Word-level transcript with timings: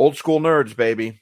Old 0.00 0.16
school 0.16 0.40
nerds, 0.40 0.74
baby. 0.74 1.20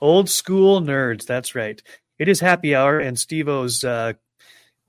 Old 0.00 0.28
school 0.28 0.80
nerds. 0.80 1.24
That's 1.24 1.54
right. 1.54 1.80
It 2.18 2.26
is 2.26 2.40
happy 2.40 2.74
hour, 2.74 2.98
and 2.98 3.16
Steve 3.16 3.46
O's. 3.48 3.84
Uh, 3.84 4.14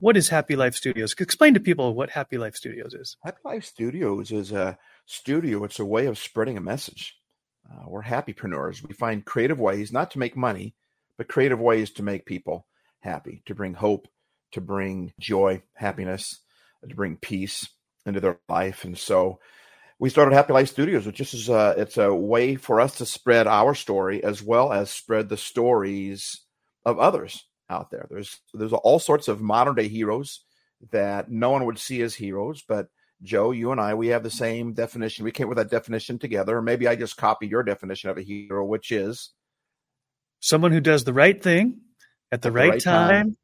what 0.00 0.16
is 0.16 0.30
Happy 0.30 0.56
Life 0.56 0.74
Studios? 0.74 1.14
Explain 1.16 1.54
to 1.54 1.60
people 1.60 1.94
what 1.94 2.10
Happy 2.10 2.38
Life 2.38 2.56
Studios 2.56 2.92
is. 2.92 3.16
Happy 3.22 3.38
Life 3.44 3.64
Studios 3.64 4.32
is 4.32 4.50
a 4.50 4.76
studio. 5.06 5.62
It's 5.62 5.78
a 5.78 5.84
way 5.84 6.06
of 6.06 6.18
spreading 6.18 6.56
a 6.56 6.60
message. 6.60 7.20
Uh, 7.70 7.84
we're 7.86 8.02
happypreneurs. 8.02 8.82
We 8.82 8.94
find 8.94 9.24
creative 9.24 9.60
ways, 9.60 9.92
not 9.92 10.10
to 10.10 10.18
make 10.18 10.36
money, 10.36 10.74
but 11.16 11.28
creative 11.28 11.60
ways 11.60 11.92
to 11.92 12.02
make 12.02 12.26
people 12.26 12.66
happy, 12.98 13.42
to 13.46 13.54
bring 13.54 13.74
hope, 13.74 14.08
to 14.50 14.60
bring 14.60 15.12
joy, 15.20 15.62
happiness, 15.74 16.40
to 16.88 16.96
bring 16.96 17.16
peace 17.16 17.68
into 18.04 18.18
their 18.18 18.40
life. 18.48 18.82
And 18.82 18.98
so 18.98 19.38
we 20.00 20.08
started 20.08 20.34
Happy 20.34 20.54
Life 20.54 20.70
Studios, 20.70 21.04
which 21.04 21.16
just 21.16 21.34
is 21.34 21.50
a, 21.50 21.74
it's 21.76 21.98
a 21.98 22.12
way 22.12 22.56
for 22.56 22.80
us 22.80 22.96
to 22.96 23.06
spread 23.06 23.46
our 23.46 23.74
story 23.74 24.24
as 24.24 24.42
well 24.42 24.72
as 24.72 24.90
spread 24.90 25.28
the 25.28 25.36
stories 25.36 26.40
of 26.86 26.98
others 26.98 27.44
out 27.68 27.90
there. 27.90 28.08
There's 28.10 28.40
there's 28.54 28.72
all 28.72 28.98
sorts 28.98 29.28
of 29.28 29.42
modern 29.42 29.74
day 29.74 29.88
heroes 29.88 30.40
that 30.90 31.30
no 31.30 31.50
one 31.50 31.66
would 31.66 31.78
see 31.78 32.00
as 32.00 32.14
heroes, 32.14 32.64
but 32.66 32.88
Joe, 33.22 33.50
you 33.50 33.72
and 33.72 33.80
I, 33.80 33.92
we 33.92 34.08
have 34.08 34.22
the 34.22 34.30
same 34.30 34.72
definition. 34.72 35.26
We 35.26 35.32
came 35.32 35.48
with 35.48 35.58
that 35.58 35.70
definition 35.70 36.18
together. 36.18 36.56
Or 36.56 36.62
maybe 36.62 36.88
I 36.88 36.96
just 36.96 37.18
copy 37.18 37.46
your 37.46 37.62
definition 37.62 38.08
of 38.08 38.16
a 38.16 38.22
hero, 38.22 38.64
which 38.64 38.90
is 38.90 39.28
someone 40.40 40.72
who 40.72 40.80
does 40.80 41.04
the 41.04 41.12
right 41.12 41.40
thing 41.40 41.80
at 42.32 42.40
the, 42.40 42.48
at 42.48 42.54
right, 42.54 42.64
the 42.64 42.70
right, 42.70 42.80
time, 42.80 43.10
time 43.10 43.36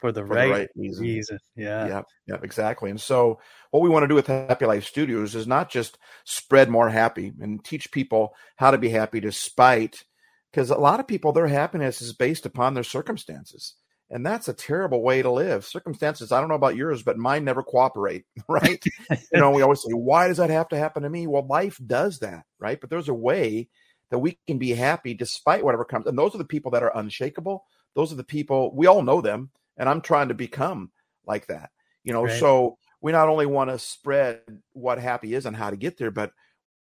for 0.00 0.12
the, 0.12 0.22
for 0.22 0.34
right, 0.34 0.46
the 0.46 0.52
right 0.52 0.68
reason. 0.76 1.04
reason. 1.04 1.38
Yeah. 1.56 1.86
Yeah. 1.86 2.02
Yeah. 2.26 2.36
Exactly. 2.42 2.90
And 2.90 3.00
so, 3.00 3.40
what 3.70 3.82
we 3.82 3.88
want 3.88 4.04
to 4.04 4.08
do 4.08 4.14
with 4.14 4.26
Happy 4.26 4.66
Life 4.66 4.84
Studios 4.84 5.34
is 5.34 5.46
not 5.46 5.70
just 5.70 5.98
spread 6.24 6.68
more 6.68 6.88
happy 6.88 7.32
and 7.40 7.64
teach 7.64 7.92
people 7.92 8.34
how 8.56 8.70
to 8.70 8.78
be 8.78 8.88
happy 8.88 9.20
despite, 9.20 10.04
because 10.50 10.70
a 10.70 10.76
lot 10.76 11.00
of 11.00 11.06
people, 11.06 11.32
their 11.32 11.46
happiness 11.46 12.02
is 12.02 12.12
based 12.12 12.46
upon 12.46 12.74
their 12.74 12.84
circumstances. 12.84 13.74
And 14.12 14.26
that's 14.26 14.48
a 14.48 14.52
terrible 14.52 15.02
way 15.02 15.22
to 15.22 15.30
live. 15.30 15.64
Circumstances, 15.64 16.32
I 16.32 16.40
don't 16.40 16.48
know 16.48 16.56
about 16.56 16.74
yours, 16.74 17.04
but 17.04 17.16
mine 17.16 17.44
never 17.44 17.62
cooperate, 17.62 18.24
right? 18.48 18.84
you 19.10 19.40
know, 19.40 19.52
we 19.52 19.62
always 19.62 19.82
say, 19.82 19.92
why 19.92 20.26
does 20.26 20.38
that 20.38 20.50
have 20.50 20.68
to 20.70 20.78
happen 20.78 21.04
to 21.04 21.10
me? 21.10 21.28
Well, 21.28 21.46
life 21.46 21.78
does 21.84 22.18
that, 22.18 22.44
right? 22.58 22.80
But 22.80 22.90
there's 22.90 23.08
a 23.08 23.14
way 23.14 23.68
that 24.10 24.18
we 24.18 24.36
can 24.48 24.58
be 24.58 24.70
happy 24.70 25.14
despite 25.14 25.64
whatever 25.64 25.84
comes. 25.84 26.06
And 26.06 26.18
those 26.18 26.34
are 26.34 26.38
the 26.38 26.44
people 26.44 26.72
that 26.72 26.82
are 26.82 26.96
unshakable. 26.96 27.64
Those 27.94 28.12
are 28.12 28.16
the 28.16 28.24
people, 28.24 28.74
we 28.74 28.88
all 28.88 29.02
know 29.02 29.20
them 29.20 29.50
and 29.76 29.88
I'm 29.88 30.00
trying 30.00 30.28
to 30.28 30.34
become 30.34 30.90
like 31.26 31.46
that. 31.46 31.70
You 32.04 32.12
know, 32.12 32.24
right. 32.24 32.38
so 32.40 32.78
we 33.00 33.12
not 33.12 33.28
only 33.28 33.46
want 33.46 33.70
to 33.70 33.78
spread 33.78 34.40
what 34.72 34.98
happy 34.98 35.34
is 35.34 35.46
and 35.46 35.56
how 35.56 35.70
to 35.70 35.76
get 35.76 35.98
there, 35.98 36.10
but 36.10 36.32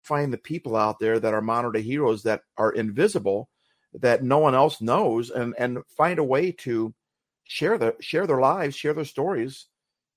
find 0.04 0.32
the 0.32 0.38
people 0.38 0.76
out 0.76 1.00
there 1.00 1.20
that 1.20 1.34
are 1.34 1.42
modern 1.42 1.74
day 1.74 1.82
heroes 1.82 2.24
that 2.24 2.42
are 2.58 2.72
invisible, 2.72 3.50
that 3.94 4.24
no 4.24 4.38
one 4.40 4.56
else 4.56 4.82
knows, 4.82 5.30
and 5.30 5.54
and 5.58 5.80
find 5.96 6.20
a 6.20 6.24
way 6.24 6.52
to 6.52 6.94
share 7.44 7.78
the 7.78 7.96
share 8.00 8.28
their 8.28 8.40
lives, 8.40 8.76
share 8.76 8.94
their 8.94 9.06
stories, 9.06 9.68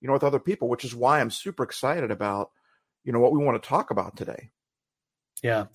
you 0.00 0.06
know, 0.06 0.14
with 0.14 0.24
other 0.24 0.41
people, 0.41 0.68
which 0.68 0.84
is 0.84 0.94
why 0.94 1.20
I'm 1.20 1.30
super 1.30 1.62
excited 1.62 2.10
about, 2.10 2.50
you 3.04 3.12
know, 3.12 3.20
what 3.20 3.32
we 3.32 3.44
want 3.44 3.62
to 3.62 3.68
talk 3.68 3.91
about 3.91 4.16
today. 4.16 4.50
Yeah. 5.42 5.66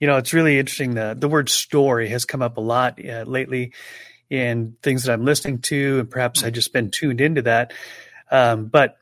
You 0.00 0.06
know, 0.06 0.16
it's 0.16 0.34
really 0.34 0.58
interesting. 0.58 0.94
The 0.94 1.16
the 1.18 1.28
word 1.28 1.48
story 1.48 2.08
has 2.08 2.24
come 2.24 2.42
up 2.42 2.58
a 2.58 2.60
lot 2.60 2.98
uh, 3.04 3.24
lately 3.26 3.72
in 4.30 4.76
things 4.82 5.04
that 5.04 5.12
I'm 5.12 5.24
listening 5.24 5.60
to, 5.62 6.00
and 6.00 6.10
perhaps 6.10 6.42
I 6.42 6.50
just 6.50 6.72
been 6.72 6.90
tuned 6.90 7.20
into 7.20 7.42
that. 7.42 7.72
Um, 8.30 8.66
but 8.66 8.98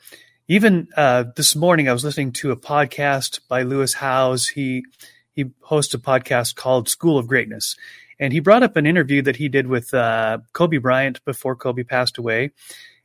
even 0.49 0.89
uh, 0.97 1.25
this 1.37 1.57
morning, 1.57 1.89
I 1.89 1.93
was 1.93 2.05
listening 2.05 2.33
to 2.33 2.51
a 2.51 2.57
podcast 2.57 3.41
by 3.49 3.63
Lewis 3.63 3.95
Howes. 3.95 4.49
He 4.49 4.85
he 5.33 5.47
hosts 5.63 5.95
a 5.95 5.99
podcast 5.99 6.55
called 6.55 6.89
School 6.89 7.19
of 7.19 7.27
Greatness, 7.27 7.77
and 8.21 8.33
he 8.33 8.41
brought 8.41 8.63
up 8.63 8.77
an 8.77 8.87
interview 8.87 9.23
that 9.23 9.37
he 9.37 9.49
did 9.49 9.67
with 9.67 9.95
uh, 9.95 10.39
Kobe 10.53 10.77
Bryant 10.77 11.25
before 11.25 11.57
Kobe 11.57 11.83
passed 11.83 12.19
away, 12.19 12.51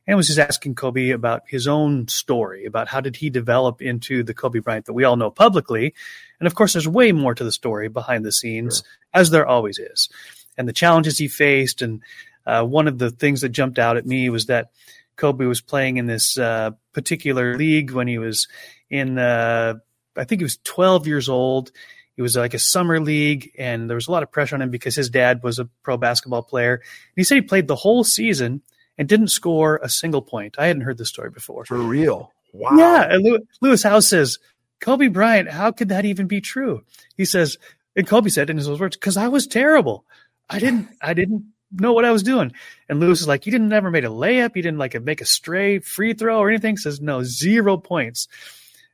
and 0.06 0.16
was 0.16 0.26
just 0.26 0.38
asking 0.38 0.74
Kobe 0.74 1.10
about 1.10 1.42
his 1.48 1.66
own 1.66 2.06
story, 2.08 2.66
about 2.66 2.88
how 2.88 3.00
did 3.00 3.16
he 3.16 3.30
develop 3.30 3.80
into 3.80 4.22
the 4.22 4.34
Kobe 4.34 4.58
Bryant 4.58 4.84
that 4.84 4.92
we 4.92 5.04
all 5.04 5.16
know 5.16 5.30
publicly, 5.30 5.94
and 6.38 6.46
of 6.46 6.54
course, 6.54 6.74
there's 6.74 6.86
way 6.86 7.12
more 7.12 7.34
to 7.34 7.44
the 7.44 7.52
story 7.52 7.88
behind 7.88 8.24
the 8.26 8.32
scenes, 8.32 8.78
sure. 8.78 8.86
as 9.14 9.30
there 9.30 9.46
always 9.46 9.78
is 9.78 10.10
and 10.56 10.68
the 10.68 10.72
challenges 10.72 11.18
he 11.18 11.28
faced. 11.28 11.82
And 11.82 12.02
uh, 12.46 12.64
one 12.64 12.88
of 12.88 12.98
the 12.98 13.10
things 13.10 13.40
that 13.40 13.50
jumped 13.50 13.78
out 13.78 13.96
at 13.96 14.06
me 14.06 14.30
was 14.30 14.46
that 14.46 14.70
Kobe 15.16 15.44
was 15.46 15.60
playing 15.60 15.98
in 15.98 16.06
this 16.06 16.38
uh, 16.38 16.70
particular 16.92 17.56
league 17.56 17.92
when 17.92 18.08
he 18.08 18.18
was 18.18 18.48
in, 18.88 19.18
uh, 19.18 19.74
I 20.16 20.24
think 20.24 20.40
he 20.40 20.44
was 20.44 20.58
12 20.64 21.06
years 21.06 21.28
old. 21.28 21.70
It 22.16 22.22
was 22.22 22.36
like 22.36 22.54
a 22.54 22.58
summer 22.58 23.00
league, 23.00 23.52
and 23.58 23.88
there 23.88 23.94
was 23.94 24.08
a 24.08 24.12
lot 24.12 24.22
of 24.22 24.30
pressure 24.30 24.54
on 24.54 24.60
him 24.60 24.70
because 24.70 24.94
his 24.94 25.08
dad 25.08 25.42
was 25.42 25.58
a 25.58 25.68
pro 25.82 25.96
basketball 25.96 26.42
player. 26.42 26.74
And 26.74 26.82
he 27.16 27.24
said 27.24 27.36
he 27.36 27.42
played 27.42 27.66
the 27.66 27.76
whole 27.76 28.04
season 28.04 28.62
and 28.98 29.08
didn't 29.08 29.28
score 29.28 29.80
a 29.82 29.88
single 29.88 30.20
point. 30.20 30.56
I 30.58 30.66
hadn't 30.66 30.82
heard 30.82 30.98
this 30.98 31.08
story 31.08 31.30
before. 31.30 31.64
For 31.64 31.78
real? 31.78 32.32
Wow. 32.52 32.76
Yeah. 32.76 33.14
And 33.14 33.46
Lewis 33.62 33.82
Howes 33.82 34.08
says, 34.08 34.38
Kobe 34.80 35.08
Bryant, 35.08 35.50
how 35.50 35.70
could 35.70 35.88
that 35.90 36.04
even 36.04 36.26
be 36.26 36.40
true? 36.40 36.82
He 37.16 37.24
says, 37.24 37.58
and 37.96 38.06
Kobe 38.06 38.28
said 38.28 38.50
in 38.50 38.56
his 38.56 38.68
words, 38.68 38.96
because 38.96 39.16
I 39.16 39.28
was 39.28 39.46
terrible. 39.46 40.04
I 40.50 40.58
didn't 40.58 40.88
I 41.00 41.14
didn't 41.14 41.44
know 41.72 41.92
what 41.92 42.04
I 42.04 42.10
was 42.10 42.22
doing. 42.22 42.52
And 42.88 42.98
Lewis 42.98 43.20
is 43.20 43.28
like, 43.28 43.46
you 43.46 43.52
didn't 43.52 43.72
ever 43.72 43.90
made 43.90 44.04
a 44.04 44.08
layup, 44.08 44.56
you 44.56 44.62
didn't 44.62 44.78
like 44.78 45.00
make 45.02 45.20
a 45.20 45.26
stray 45.26 45.78
free 45.78 46.12
throw 46.12 46.38
or 46.38 46.48
anything. 46.48 46.76
Says 46.76 47.00
no, 47.00 47.22
zero 47.22 47.76
points. 47.76 48.28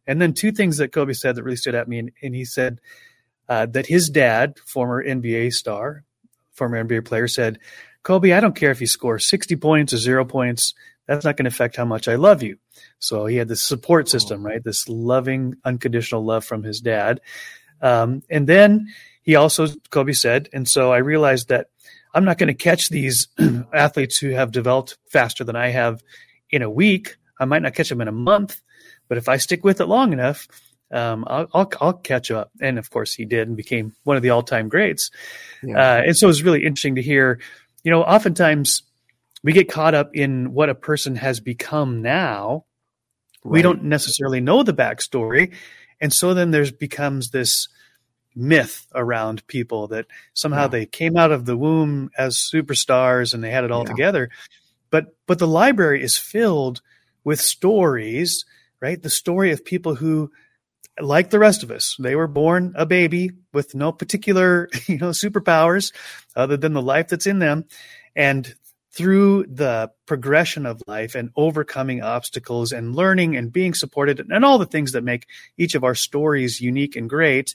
And 0.07 0.21
then 0.21 0.35
two 0.35 0.53
things 0.53 0.77
that 0.77 0.93
Kobe 0.93 1.15
said 1.15 1.35
that 1.35 1.43
really 1.43 1.57
stood 1.57 1.75
at 1.75 1.89
me, 1.89 1.99
and, 1.99 2.13
and 2.23 2.35
he 2.35 2.45
said 2.45 2.81
uh, 3.49 3.67
that 3.67 3.87
his 3.87 4.09
dad, 4.09 4.59
former 4.65 5.05
NBA 5.05 5.53
star, 5.53 6.05
former 6.53 6.85
NBA 6.85 7.05
player, 7.05 7.27
said, 7.27 7.59
"Kobe, 8.05 8.33
I 8.33 8.41
don't 8.41 8.55
care 8.55 8.71
if 8.71 8.81
you 8.81 8.87
score 8.87 9.19
sixty 9.19 9.57
points 9.57 9.93
or 9.93 9.97
zero 9.97 10.25
points. 10.25 10.75
That's 11.07 11.25
not 11.25 11.37
going 11.37 11.45
to 11.45 11.49
affect 11.49 11.77
how 11.77 11.85
much 11.85 12.07
I 12.07 12.15
love 12.15 12.43
you." 12.43 12.59
So 13.01 13.27
he 13.27 13.37
had 13.37 13.49
this 13.49 13.65
support 13.65 14.09
system, 14.09 14.47
right? 14.47 14.63
This 14.63 14.89
loving, 14.89 15.57
unconditional 15.65 16.25
love 16.25 16.45
from 16.45 16.63
his 16.63 16.81
dad. 16.81 17.21
Um, 17.83 18.23
and 18.31 18.47
then 18.47 18.89
he 19.27 19.35
also, 19.35 19.67
Kobe 19.91 20.13
said, 20.13 20.49
and 20.53 20.69
so 20.69 20.93
I 20.93 20.99
realized 20.99 21.49
that 21.49 21.67
I'm 22.15 22.25
not 22.25 22.39
going 22.39 22.47
to 22.47 22.55
catch 22.55 22.89
these 22.89 23.27
athletes 23.75 24.17
who 24.17 24.31
have 24.31 24.53
developed 24.53 24.97
faster 25.11 25.43
than 25.43 25.57
I 25.57 25.69
have 25.69 26.03
in 26.49 26.63
a 26.63 26.71
week. 26.71 27.17
I 27.39 27.45
might 27.45 27.61
not 27.61 27.75
catch 27.75 27.89
them 27.89 28.01
in 28.01 28.09
a 28.09 28.13
month, 28.13 28.63
but 29.09 29.19
if 29.19 29.29
I 29.29 29.37
stick 29.37 29.65
with 29.65 29.81
it 29.81 29.87
long 29.87 30.13
enough, 30.13 30.47
um, 30.93 31.25
I'll, 31.27 31.49
I'll, 31.53 31.73
I'll, 31.81 31.93
catch 31.93 32.31
up. 32.31 32.53
And 32.61 32.79
of 32.79 32.89
course, 32.91 33.13
he 33.13 33.25
did 33.25 33.49
and 33.49 33.57
became 33.57 33.93
one 34.05 34.17
of 34.17 34.23
the 34.23 34.31
all 34.31 34.45
time 34.45 34.69
greats. 34.69 35.11
Yeah. 35.61 35.77
Uh, 35.77 36.03
and 36.07 36.17
so 36.17 36.29
it 36.29 36.29
was 36.29 36.45
really 36.45 36.65
interesting 36.65 36.95
to 36.95 37.03
hear. 37.03 37.41
You 37.83 37.91
know, 37.91 38.03
oftentimes 38.03 38.85
we 39.43 39.53
get 39.53 39.69
caught 39.69 39.95
up 39.95 40.15
in 40.15 40.53
what 40.53 40.71
a 40.71 40.75
person 40.75 41.17
has 41.17 41.41
become 41.41 42.01
now. 42.01 42.65
Right. 43.45 43.55
We 43.55 43.63
don't 43.63 43.85
necessarily 43.85 44.41
know 44.41 44.63
the 44.63 44.73
backstory. 44.73 45.53
And 46.01 46.13
so 46.13 46.35
then 46.35 46.53
there's 46.53 46.71
becomes 46.71 47.31
this 47.31 47.69
myth 48.37 48.87
around 48.95 49.47
people 49.47 49.89
that 49.89 50.07
somehow 50.35 50.63
yeah. 50.63 50.69
they 50.69 50.87
came 50.87 51.17
out 51.17 51.33
of 51.33 51.47
the 51.47 51.57
womb 51.57 52.11
as 52.17 52.37
superstars 52.37 53.35
and 53.35 53.43
they 53.43 53.51
had 53.51 53.65
it 53.65 53.73
all 53.73 53.85
yeah. 53.85 53.91
together. 53.91 54.31
But 54.91 55.17
but 55.27 55.39
the 55.39 55.49
library 55.49 56.03
is 56.03 56.17
filled 56.17 56.83
with 57.25 57.41
stories, 57.41 58.45
right? 58.81 59.03
The 59.03 59.11
story 59.11 59.51
of 59.51 59.65
people 59.65 59.97
who 59.97 60.31
like 61.01 61.31
the 61.31 61.39
rest 61.39 61.63
of 61.63 61.71
us, 61.71 61.97
they 61.99 62.17
were 62.17 62.29
born 62.29 62.73
a 62.77 62.87
baby 62.87 63.31
with 63.53 63.75
no 63.75 63.93
particular, 63.93 64.69
you 64.87 64.99
know, 64.99 65.11
superpowers 65.11 65.93
other 66.35 66.57
than 66.57 66.73
the 66.73 66.83
life 66.83 67.09
that's 67.09 67.27
in 67.27 67.39
them. 67.39 67.65
And 68.15 68.55
through 68.93 69.45
the 69.45 69.91
progression 70.07 70.65
of 70.65 70.83
life 70.87 71.15
and 71.15 71.31
overcoming 71.37 72.03
obstacles 72.03 72.73
and 72.73 72.97
learning 72.97 73.37
and 73.37 73.53
being 73.53 73.75
supported 73.75 74.21
and 74.21 74.45
all 74.45 74.57
the 74.57 74.65
things 74.65 74.93
that 74.93 75.05
make 75.05 75.27
each 75.59 75.75
of 75.75 75.85
our 75.85 75.95
stories 75.95 76.63
unique 76.63 76.97
and 76.97 77.11
great, 77.11 77.55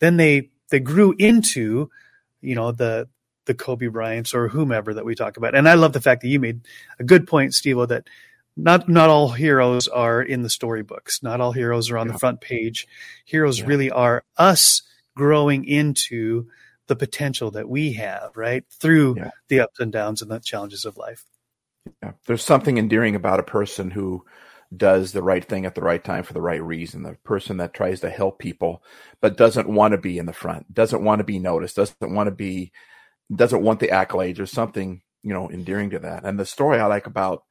then 0.00 0.16
they 0.16 0.50
they 0.70 0.80
grew 0.80 1.14
into 1.18 1.90
you 2.40 2.54
know 2.54 2.72
the 2.72 3.08
the 3.46 3.54
Kobe 3.54 3.88
Bryants 3.88 4.34
or 4.34 4.48
whomever 4.48 4.94
that 4.94 5.04
we 5.04 5.14
talk 5.14 5.36
about. 5.36 5.54
And 5.54 5.68
I 5.68 5.74
love 5.74 5.92
the 5.92 6.00
fact 6.00 6.22
that 6.22 6.28
you 6.28 6.40
made 6.40 6.62
a 6.98 7.04
good 7.04 7.26
point, 7.26 7.54
Steve, 7.54 7.76
that 7.88 8.08
not 8.56 8.88
not 8.88 9.10
all 9.10 9.30
heroes 9.30 9.88
are 9.88 10.22
in 10.22 10.42
the 10.42 10.50
storybooks. 10.50 11.22
Not 11.22 11.40
all 11.40 11.52
heroes 11.52 11.90
are 11.90 11.98
on 11.98 12.06
yeah. 12.06 12.12
the 12.12 12.18
front 12.18 12.40
page. 12.40 12.86
Heroes 13.24 13.58
yeah. 13.58 13.66
really 13.66 13.90
are 13.90 14.24
us 14.36 14.82
growing 15.16 15.64
into 15.64 16.48
the 16.86 16.96
potential 16.96 17.50
that 17.52 17.68
we 17.68 17.94
have, 17.94 18.36
right? 18.36 18.64
Through 18.70 19.16
yeah. 19.16 19.30
the 19.48 19.60
ups 19.60 19.80
and 19.80 19.90
downs 19.92 20.22
and 20.22 20.30
the 20.30 20.38
challenges 20.38 20.84
of 20.84 20.96
life. 20.96 21.24
Yeah. 22.02 22.12
There's 22.26 22.44
something 22.44 22.78
endearing 22.78 23.14
about 23.14 23.40
a 23.40 23.44
person 23.44 23.90
who 23.90 24.24
does 24.76 25.12
the 25.12 25.22
right 25.22 25.44
thing 25.44 25.66
at 25.66 25.74
the 25.74 25.80
right 25.80 26.02
time 26.02 26.24
for 26.24 26.32
the 26.32 26.42
right 26.42 26.62
reason. 26.62 27.02
The 27.02 27.16
person 27.24 27.58
that 27.58 27.74
tries 27.74 28.00
to 28.00 28.10
help 28.10 28.38
people 28.38 28.82
but 29.20 29.36
doesn't 29.36 29.68
want 29.68 29.92
to 29.92 29.98
be 29.98 30.18
in 30.18 30.26
the 30.26 30.32
front, 30.32 30.72
doesn't 30.72 31.04
want 31.04 31.20
to 31.20 31.24
be 31.24 31.38
noticed, 31.38 31.76
doesn't 31.76 32.14
want 32.14 32.28
to 32.28 32.34
be, 32.34 32.72
doesn't 33.34 33.62
want 33.62 33.80
the 33.80 33.88
accolades 33.88 34.38
or 34.38 34.46
something, 34.46 35.02
you 35.22 35.32
know, 35.32 35.50
endearing 35.50 35.90
to 35.90 35.98
that. 36.00 36.24
And 36.24 36.38
the 36.38 36.46
story 36.46 36.78
I 36.78 36.86
like 36.86 37.06
about 37.06 37.44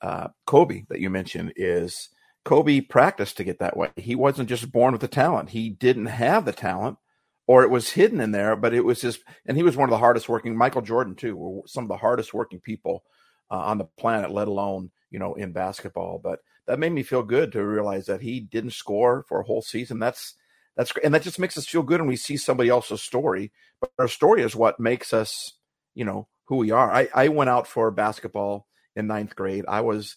uh, 0.00 0.28
Kobe 0.46 0.84
that 0.88 1.00
you 1.00 1.10
mentioned 1.10 1.52
is 1.56 2.08
Kobe 2.44 2.80
practiced 2.80 3.36
to 3.36 3.44
get 3.44 3.58
that 3.58 3.76
way. 3.76 3.90
He 3.96 4.14
wasn't 4.14 4.48
just 4.48 4.72
born 4.72 4.92
with 4.92 5.02
the 5.02 5.08
talent. 5.08 5.50
He 5.50 5.70
didn't 5.70 6.06
have 6.06 6.44
the 6.44 6.52
talent 6.52 6.98
or 7.46 7.64
it 7.64 7.70
was 7.70 7.90
hidden 7.90 8.20
in 8.20 8.30
there, 8.30 8.54
but 8.54 8.72
it 8.72 8.84
was 8.84 9.00
just, 9.00 9.22
and 9.44 9.56
he 9.56 9.62
was 9.64 9.76
one 9.76 9.88
of 9.88 9.90
the 9.90 9.98
hardest 9.98 10.28
working, 10.28 10.56
Michael 10.56 10.82
Jordan 10.82 11.16
too, 11.16 11.36
were 11.36 11.62
some 11.66 11.84
of 11.84 11.88
the 11.88 11.96
hardest 11.96 12.32
working 12.32 12.60
people 12.60 13.02
uh, 13.50 13.56
on 13.56 13.78
the 13.78 13.84
planet, 13.98 14.30
let 14.30 14.48
alone, 14.48 14.90
you 15.10 15.18
know, 15.18 15.34
in 15.34 15.52
basketball. 15.52 16.20
But 16.22 16.40
that 16.66 16.78
made 16.78 16.92
me 16.92 17.02
feel 17.02 17.22
good 17.22 17.52
to 17.52 17.64
realize 17.64 18.06
that 18.06 18.22
he 18.22 18.40
didn't 18.40 18.72
score 18.72 19.24
for 19.28 19.40
a 19.40 19.44
whole 19.44 19.62
season. 19.62 19.98
That's, 19.98 20.34
that's, 20.76 20.92
and 21.02 21.14
that 21.14 21.22
just 21.22 21.38
makes 21.38 21.58
us 21.58 21.66
feel 21.66 21.82
good 21.82 22.00
when 22.00 22.08
we 22.08 22.16
see 22.16 22.36
somebody 22.36 22.68
else's 22.68 23.02
story. 23.02 23.52
But 23.80 23.90
our 23.98 24.08
story 24.08 24.42
is 24.42 24.54
what 24.56 24.80
makes 24.80 25.12
us, 25.12 25.54
you 25.94 26.04
know, 26.04 26.28
who 26.46 26.56
we 26.56 26.70
are. 26.70 26.92
I, 26.92 27.08
I 27.14 27.28
went 27.28 27.50
out 27.50 27.66
for 27.66 27.90
basketball 27.90 28.66
in 28.96 29.06
ninth 29.06 29.36
grade. 29.36 29.64
I 29.68 29.80
was, 29.80 30.16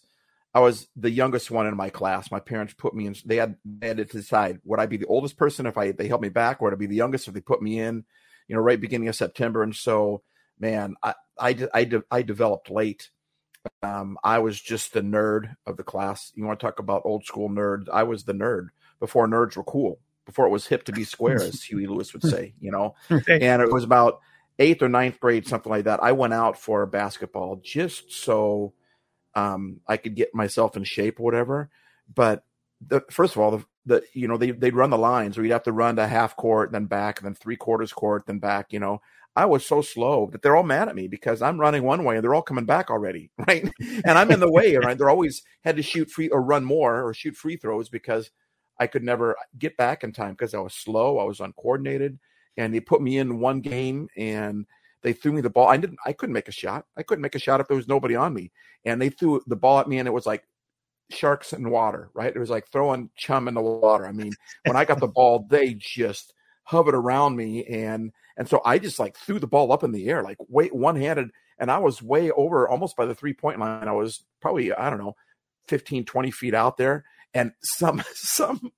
I 0.54 0.60
was 0.60 0.86
the 0.94 1.10
youngest 1.10 1.50
one 1.50 1.66
in 1.66 1.76
my 1.76 1.90
class. 1.90 2.30
My 2.30 2.38
parents 2.38 2.74
put 2.74 2.94
me 2.94 3.06
in. 3.06 3.16
They 3.24 3.36
had 3.36 3.56
they 3.64 3.88
had 3.88 3.96
to 3.96 4.04
decide 4.04 4.60
would 4.64 4.78
I 4.78 4.86
be 4.86 4.96
the 4.96 5.06
oldest 5.06 5.36
person 5.36 5.66
if 5.66 5.76
I 5.76 5.90
they 5.90 6.06
helped 6.06 6.22
me 6.22 6.28
back, 6.28 6.62
or 6.62 6.70
I 6.70 6.76
be 6.76 6.86
the 6.86 6.94
youngest 6.94 7.26
if 7.26 7.34
they 7.34 7.40
put 7.40 7.60
me 7.60 7.80
in, 7.80 8.04
you 8.46 8.54
know, 8.54 8.62
right 8.62 8.80
beginning 8.80 9.08
of 9.08 9.16
September. 9.16 9.64
And 9.64 9.74
so, 9.74 10.22
man, 10.60 10.94
I 11.02 11.14
I 11.36 11.68
I, 11.74 11.90
I 12.08 12.22
developed 12.22 12.70
late. 12.70 13.10
Um, 13.82 14.18
I 14.22 14.38
was 14.38 14.60
just 14.60 14.92
the 14.92 15.02
nerd 15.02 15.54
of 15.66 15.76
the 15.76 15.82
class. 15.82 16.32
You 16.34 16.44
want 16.44 16.60
to 16.60 16.66
talk 16.66 16.78
about 16.78 17.02
old 17.04 17.24
school 17.24 17.48
nerds? 17.48 17.88
I 17.92 18.02
was 18.02 18.24
the 18.24 18.32
nerd 18.32 18.68
before 19.00 19.26
nerds 19.26 19.56
were 19.56 19.64
cool. 19.64 19.98
Before 20.26 20.46
it 20.46 20.50
was 20.50 20.66
hip 20.66 20.84
to 20.84 20.92
be 20.92 21.04
square, 21.04 21.42
as 21.42 21.62
Huey 21.64 21.86
Lewis 21.86 22.12
would 22.14 22.22
say. 22.22 22.54
You 22.60 22.70
know, 22.70 22.94
and 23.10 23.62
it 23.62 23.70
was 23.70 23.84
about 23.84 24.20
eighth 24.58 24.82
or 24.82 24.88
ninth 24.88 25.20
grade, 25.20 25.46
something 25.46 25.70
like 25.70 25.84
that. 25.84 26.02
I 26.02 26.12
went 26.12 26.32
out 26.32 26.58
for 26.58 26.86
basketball 26.86 27.60
just 27.62 28.12
so 28.12 28.72
um, 29.34 29.80
I 29.86 29.96
could 29.96 30.14
get 30.14 30.34
myself 30.34 30.76
in 30.76 30.84
shape 30.84 31.20
or 31.20 31.24
whatever. 31.24 31.70
But 32.12 32.44
the, 32.86 33.02
first 33.10 33.34
of 33.34 33.42
all, 33.42 33.50
the, 33.50 33.64
the 33.86 34.02
you 34.14 34.28
know 34.28 34.36
they 34.36 34.50
they'd 34.50 34.74
run 34.74 34.90
the 34.90 34.98
lines, 34.98 35.36
or 35.36 35.42
you'd 35.42 35.52
have 35.52 35.64
to 35.64 35.72
run 35.72 35.96
to 35.96 36.06
half 36.06 36.36
court, 36.36 36.72
then 36.72 36.86
back, 36.86 37.20
then 37.20 37.34
three 37.34 37.56
quarters 37.56 37.92
court, 37.92 38.26
then 38.26 38.38
back. 38.38 38.72
You 38.72 38.80
know, 38.80 39.00
I 39.36 39.46
was 39.46 39.66
so 39.66 39.82
slow 39.82 40.28
that 40.30 40.42
they're 40.42 40.56
all 40.56 40.62
mad 40.62 40.88
at 40.88 40.94
me 40.94 41.08
because 41.08 41.42
I'm 41.42 41.60
running 41.60 41.82
one 41.82 42.04
way 42.04 42.16
and 42.16 42.24
they're 42.24 42.34
all 42.34 42.42
coming 42.42 42.66
back 42.66 42.90
already, 42.90 43.30
right? 43.48 43.68
and 44.04 44.18
I'm 44.18 44.30
in 44.30 44.40
the 44.40 44.50
way, 44.50 44.76
right? 44.76 44.96
They're 44.96 45.10
always 45.10 45.42
had 45.62 45.76
to 45.76 45.82
shoot 45.82 46.10
free 46.10 46.28
or 46.28 46.40
run 46.40 46.64
more 46.64 47.02
or 47.02 47.12
shoot 47.14 47.36
free 47.36 47.56
throws 47.56 47.88
because 47.88 48.30
I 48.78 48.86
could 48.86 49.02
never 49.02 49.36
get 49.58 49.76
back 49.76 50.04
in 50.04 50.12
time 50.12 50.32
because 50.32 50.54
I 50.54 50.58
was 50.58 50.74
slow, 50.74 51.18
I 51.18 51.24
was 51.24 51.40
uncoordinated, 51.40 52.18
and 52.56 52.72
they 52.72 52.80
put 52.80 53.02
me 53.02 53.18
in 53.18 53.40
one 53.40 53.60
game 53.60 54.08
and 54.16 54.66
they 55.04 55.12
threw 55.12 55.32
me 55.32 55.42
the 55.42 55.50
ball. 55.50 55.68
I 55.68 55.76
didn't. 55.76 55.98
I 56.04 56.12
couldn't 56.14 56.32
make 56.32 56.48
a 56.48 56.52
shot. 56.52 56.86
I 56.96 57.02
couldn't 57.02 57.22
make 57.22 57.34
a 57.34 57.38
shot 57.38 57.60
if 57.60 57.68
there 57.68 57.76
was 57.76 57.86
nobody 57.86 58.16
on 58.16 58.32
me. 58.32 58.50
And 58.86 59.00
they 59.00 59.10
threw 59.10 59.42
the 59.46 59.54
ball 59.54 59.78
at 59.78 59.86
me, 59.86 59.98
and 59.98 60.08
it 60.08 60.12
was 60.12 60.26
like 60.26 60.44
sharks 61.10 61.52
in 61.52 61.68
water. 61.70 62.10
Right? 62.14 62.34
It 62.34 62.38
was 62.38 62.50
like 62.50 62.66
throwing 62.68 63.10
chum 63.14 63.46
in 63.46 63.54
the 63.54 63.60
water. 63.60 64.06
I 64.06 64.12
mean, 64.12 64.32
when 64.64 64.76
I 64.76 64.86
got 64.86 65.00
the 65.00 65.06
ball, 65.06 65.46
they 65.48 65.74
just 65.74 66.32
hovered 66.64 66.94
around 66.94 67.36
me, 67.36 67.64
and 67.66 68.12
and 68.36 68.48
so 68.48 68.60
I 68.64 68.78
just 68.78 68.98
like 68.98 69.16
threw 69.16 69.38
the 69.38 69.46
ball 69.46 69.72
up 69.72 69.84
in 69.84 69.92
the 69.92 70.08
air, 70.08 70.22
like 70.22 70.38
way 70.48 70.68
one 70.68 70.96
handed, 70.96 71.30
and 71.58 71.70
I 71.70 71.78
was 71.78 72.02
way 72.02 72.30
over, 72.32 72.68
almost 72.68 72.96
by 72.96 73.06
the 73.06 73.14
three 73.14 73.34
point 73.34 73.60
line. 73.60 73.88
I 73.88 73.92
was 73.92 74.24
probably 74.40 74.72
I 74.72 74.90
don't 74.90 74.98
know, 74.98 75.16
15, 75.68 76.04
20 76.04 76.30
feet 76.30 76.54
out 76.54 76.76
there, 76.76 77.04
and 77.32 77.52
some 77.62 78.02
some 78.14 78.72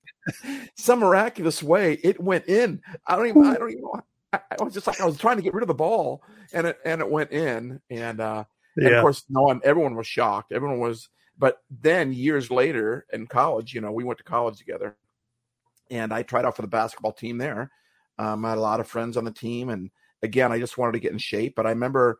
some 0.75 0.99
miraculous 0.99 1.63
way 1.63 1.99
it 2.03 2.19
went 2.19 2.47
in. 2.47 2.81
I 3.05 3.15
don't 3.15 3.27
even 3.27 3.45
I 3.45 3.55
don't 3.55 3.71
even 3.71 3.81
know 3.83 4.01
I, 4.33 4.39
I, 4.59 4.63
was 4.63 4.73
just 4.73 4.87
like 4.87 4.99
I 4.99 5.05
was 5.05 5.17
trying 5.17 5.37
to 5.37 5.41
get 5.41 5.53
rid 5.53 5.63
of 5.63 5.67
the 5.67 5.73
ball, 5.73 6.23
and 6.53 6.67
it 6.67 6.77
and 6.85 7.01
it 7.01 7.09
went 7.09 7.31
in, 7.31 7.79
and 7.89 8.19
uh, 8.19 8.43
yeah. 8.75 8.87
and 8.87 8.95
of 8.95 9.01
course, 9.01 9.23
no 9.29 9.43
one, 9.43 9.61
everyone 9.63 9.95
was 9.95 10.07
shocked. 10.07 10.51
Everyone 10.51 10.79
was, 10.79 11.09
but 11.37 11.59
then 11.69 12.13
years 12.13 12.51
later 12.51 13.05
in 13.13 13.27
college, 13.27 13.73
you 13.73 13.81
know, 13.81 13.91
we 13.91 14.03
went 14.03 14.17
to 14.17 14.23
college 14.23 14.57
together, 14.57 14.97
and 15.89 16.13
I 16.13 16.23
tried 16.23 16.45
out 16.45 16.55
for 16.55 16.61
the 16.61 16.67
basketball 16.67 17.13
team 17.13 17.37
there. 17.37 17.71
Um, 18.19 18.45
I 18.45 18.49
had 18.49 18.57
a 18.57 18.61
lot 18.61 18.79
of 18.79 18.87
friends 18.87 19.17
on 19.17 19.25
the 19.25 19.31
team, 19.31 19.69
and 19.69 19.89
again, 20.23 20.51
I 20.51 20.59
just 20.59 20.77
wanted 20.77 20.93
to 20.93 20.99
get 20.99 21.11
in 21.11 21.17
shape. 21.17 21.55
But 21.55 21.65
I 21.65 21.69
remember 21.69 22.19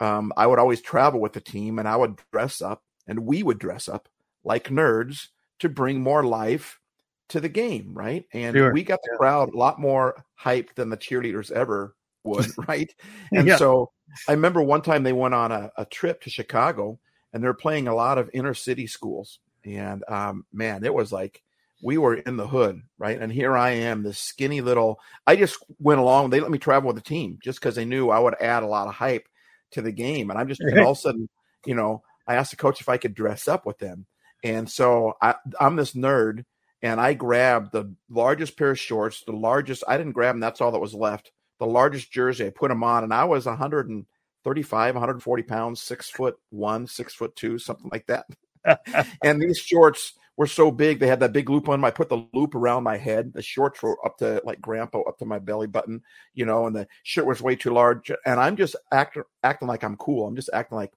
um, 0.00 0.32
I 0.36 0.46
would 0.46 0.58
always 0.58 0.80
travel 0.80 1.20
with 1.20 1.32
the 1.32 1.40
team, 1.40 1.78
and 1.78 1.88
I 1.88 1.96
would 1.96 2.20
dress 2.32 2.60
up, 2.60 2.82
and 3.06 3.20
we 3.20 3.42
would 3.42 3.58
dress 3.58 3.88
up 3.88 4.08
like 4.44 4.68
nerds 4.68 5.28
to 5.58 5.68
bring 5.68 6.00
more 6.00 6.24
life 6.24 6.80
to 7.28 7.40
the 7.40 7.48
game, 7.48 7.92
right? 7.94 8.24
And 8.32 8.56
sure. 8.56 8.72
we 8.72 8.82
got 8.82 9.00
the 9.02 9.16
crowd 9.16 9.52
a 9.52 9.56
lot 9.56 9.80
more 9.80 10.24
hyped 10.40 10.74
than 10.74 10.90
the 10.90 10.96
cheerleaders 10.96 11.50
ever 11.50 11.96
would, 12.24 12.46
right? 12.68 12.92
And 13.32 13.48
yeah. 13.48 13.56
so 13.56 13.90
I 14.28 14.32
remember 14.32 14.62
one 14.62 14.82
time 14.82 15.02
they 15.02 15.12
went 15.12 15.34
on 15.34 15.50
a, 15.50 15.70
a, 15.76 15.84
trip 15.84 16.22
to 16.22 16.30
Chicago 16.30 16.98
and 17.32 17.42
they're 17.42 17.54
playing 17.54 17.88
a 17.88 17.94
lot 17.94 18.18
of 18.18 18.30
inner 18.32 18.54
city 18.54 18.86
schools. 18.86 19.40
And 19.64 20.04
um, 20.08 20.46
man, 20.52 20.84
it 20.84 20.94
was 20.94 21.12
like 21.12 21.42
we 21.82 21.98
were 21.98 22.14
in 22.14 22.36
the 22.36 22.46
hood, 22.46 22.82
right? 22.98 23.20
And 23.20 23.30
here 23.30 23.56
I 23.56 23.70
am, 23.70 24.02
this 24.02 24.18
skinny 24.18 24.60
little. 24.60 24.98
I 25.26 25.36
just 25.36 25.58
went 25.78 26.00
along. 26.00 26.30
They 26.30 26.40
let 26.40 26.50
me 26.50 26.58
travel 26.58 26.88
with 26.88 26.96
the 26.96 27.02
team 27.02 27.38
just 27.42 27.60
because 27.60 27.74
they 27.74 27.84
knew 27.84 28.10
I 28.10 28.18
would 28.18 28.34
add 28.40 28.62
a 28.62 28.66
lot 28.68 28.88
of 28.88 28.94
hype 28.94 29.28
to 29.72 29.82
the 29.82 29.92
game. 29.92 30.30
And 30.30 30.38
I'm 30.38 30.48
just 30.48 30.60
and 30.60 30.78
all 30.80 30.92
of 30.92 30.98
a 30.98 31.00
sudden, 31.00 31.28
you 31.64 31.74
know, 31.74 32.02
I 32.26 32.36
asked 32.36 32.50
the 32.50 32.56
coach 32.56 32.80
if 32.80 32.88
I 32.88 32.96
could 32.96 33.14
dress 33.14 33.46
up 33.46 33.66
with 33.66 33.78
them. 33.78 34.06
And 34.42 34.70
so 34.70 35.14
I, 35.20 35.34
I'm 35.60 35.76
this 35.76 35.92
nerd 35.92 36.44
and 36.82 37.00
I 37.00 37.14
grabbed 37.14 37.72
the 37.72 37.94
largest 38.08 38.56
pair 38.56 38.70
of 38.70 38.78
shorts, 38.78 39.22
the 39.24 39.32
largest. 39.32 39.84
I 39.88 39.96
didn't 39.96 40.12
grab 40.12 40.34
them. 40.34 40.40
That's 40.40 40.60
all 40.60 40.72
that 40.72 40.78
was 40.78 40.94
left. 40.94 41.32
The 41.58 41.66
largest 41.66 42.12
jersey. 42.12 42.46
I 42.46 42.50
put 42.50 42.68
them 42.68 42.84
on, 42.84 43.02
and 43.02 43.14
I 43.14 43.24
was 43.24 43.46
135, 43.46 44.94
140 44.94 45.42
pounds, 45.44 45.80
six 45.80 46.10
foot 46.10 46.36
one, 46.50 46.86
six 46.86 47.14
foot 47.14 47.34
two, 47.34 47.58
something 47.58 47.90
like 47.90 48.06
that. 48.06 48.26
and 49.24 49.40
these 49.40 49.58
shorts 49.58 50.12
were 50.36 50.46
so 50.46 50.70
big. 50.70 50.98
They 50.98 51.06
had 51.06 51.20
that 51.20 51.32
big 51.32 51.48
loop 51.48 51.68
on 51.68 51.80
them. 51.80 51.84
I 51.84 51.90
put 51.90 52.08
the 52.08 52.26
loop 52.34 52.54
around 52.54 52.82
my 52.82 52.96
head. 52.96 53.32
The 53.32 53.42
shorts 53.42 53.82
were 53.82 53.96
up 54.04 54.18
to 54.18 54.40
like 54.44 54.60
grandpa, 54.60 55.00
up 55.02 55.18
to 55.18 55.24
my 55.24 55.38
belly 55.38 55.66
button, 55.66 56.02
you 56.34 56.44
know, 56.44 56.66
and 56.66 56.76
the 56.76 56.86
shirt 57.02 57.26
was 57.26 57.40
way 57.40 57.56
too 57.56 57.72
large. 57.72 58.10
And 58.24 58.38
I'm 58.38 58.56
just 58.56 58.76
acting 58.92 59.22
acting 59.42 59.68
like 59.68 59.82
I'm 59.82 59.96
cool. 59.96 60.26
I'm 60.26 60.36
just 60.36 60.50
acting 60.52 60.76
like 60.76 60.92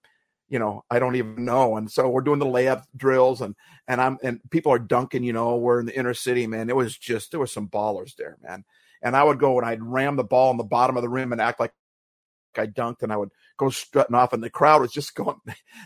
you 0.50 0.57
know, 0.57 0.83
I 0.89 0.97
don't 0.97 1.15
even 1.15 1.45
know. 1.45 1.77
And 1.77 1.89
so 1.89 2.09
we're 2.09 2.21
doing 2.21 2.39
the 2.39 2.45
layup 2.45 2.83
drills 2.97 3.41
and 3.41 3.56
and 3.88 4.01
I'm 4.01 4.18
and 4.24 4.41
people 4.50 4.74
are 4.74 4.80
dunking, 4.80 5.24
you 5.24 5.33
know, 5.33 5.56
we're 5.56 5.80
in 5.80 5.85
the 5.85 5.97
inner 5.97 6.15
city, 6.15 6.47
man. 6.47 6.69
It 6.69 6.75
was 6.75 6.97
just 6.97 7.31
there 7.31 7.39
was 7.39 7.51
some 7.51 7.69
ballers 7.69 8.15
there, 8.15 8.38
man. 8.42 8.65
And 9.01 9.15
I 9.15 9.24
would 9.24 9.39
go 9.39 9.57
and 9.57 9.65
I'd 9.65 9.83
ram 9.83 10.15
the 10.15 10.24
ball 10.24 10.51
in 10.51 10.57
the 10.57 10.63
bottom 10.63 10.97
of 10.97 11.03
the 11.03 11.09
rim 11.09 11.31
and 11.31 11.39
act 11.39 11.59
like 11.59 11.71
I 12.57 12.65
dunked 12.65 13.03
and 13.03 13.13
I 13.13 13.18
would 13.18 13.30
go 13.57 13.69
strutting 13.69 14.15
off 14.15 14.33
and 14.33 14.44
the 14.44 14.50
crowd 14.50 14.81
was 14.81 14.92
just 14.92 15.15
going 15.15 15.39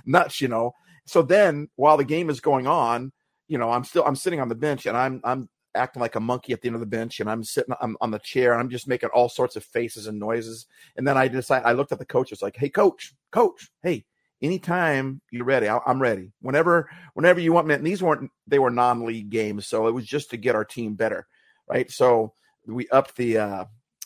nuts, 0.06 0.42
you 0.42 0.48
know. 0.48 0.74
So 1.06 1.22
then 1.22 1.68
while 1.76 1.98
the 1.98 2.06
game 2.06 2.30
is 2.30 2.40
going 2.40 2.66
on, 2.66 3.12
you 3.48 3.58
know, 3.58 3.72
I'm 3.72 3.84
still 3.84 4.04
I'm 4.06 4.16
sitting 4.16 4.40
on 4.40 4.50
the 4.50 4.56
bench 4.56 4.86
and 4.86 4.98
I'm 4.98 5.22
I'm 5.24 5.50
acting 5.76 6.02
like 6.02 6.16
a 6.16 6.20
monkey 6.20 6.54
at 6.54 6.62
the 6.62 6.68
end 6.68 6.76
of 6.76 6.82
the 6.82 6.86
bench 6.86 7.20
and 7.20 7.30
I'm 7.30 7.44
sitting 7.44 7.74
I'm 7.82 7.98
on 8.00 8.12
the 8.12 8.20
chair 8.20 8.54
and 8.54 8.62
I'm 8.62 8.70
just 8.70 8.88
making 8.88 9.10
all 9.10 9.30
sorts 9.30 9.56
of 9.56 9.64
faces 9.64 10.08
and 10.08 10.20
noises. 10.20 10.66
And 10.96 11.08
then 11.08 11.18
I 11.18 11.28
decide 11.28 11.64
I 11.66 11.74
looked 11.74 11.92
at 11.92 12.00
the 12.00 12.06
coach, 12.06 12.32
it's 12.32 12.42
like, 12.42 12.56
hey 12.58 12.70
coach, 12.70 13.14
coach, 13.32 13.70
hey, 13.82 14.06
anytime 14.44 15.22
you're 15.32 15.46
ready, 15.46 15.68
I, 15.68 15.80
am 15.88 16.02
ready. 16.02 16.32
Whenever, 16.42 16.90
whenever 17.14 17.40
you 17.40 17.54
want 17.54 17.68
me. 17.68 17.74
And 17.74 17.88
these 17.88 18.04
weren't 18.04 18.30
they 18.46 18.60
were 18.60 18.70
non-league 18.70 19.30
games, 19.30 19.66
so 19.66 19.88
it 19.88 19.94
was 19.94 20.06
just 20.06 20.30
to 20.32 20.38
get 20.38 20.56
our 20.56 20.66
team 20.66 20.94
better, 20.96 21.28
right? 21.68 21.90
So 21.90 22.34
we 22.68 22.88
upped 22.90 23.16
the 23.16 23.38
uh, 23.38 23.66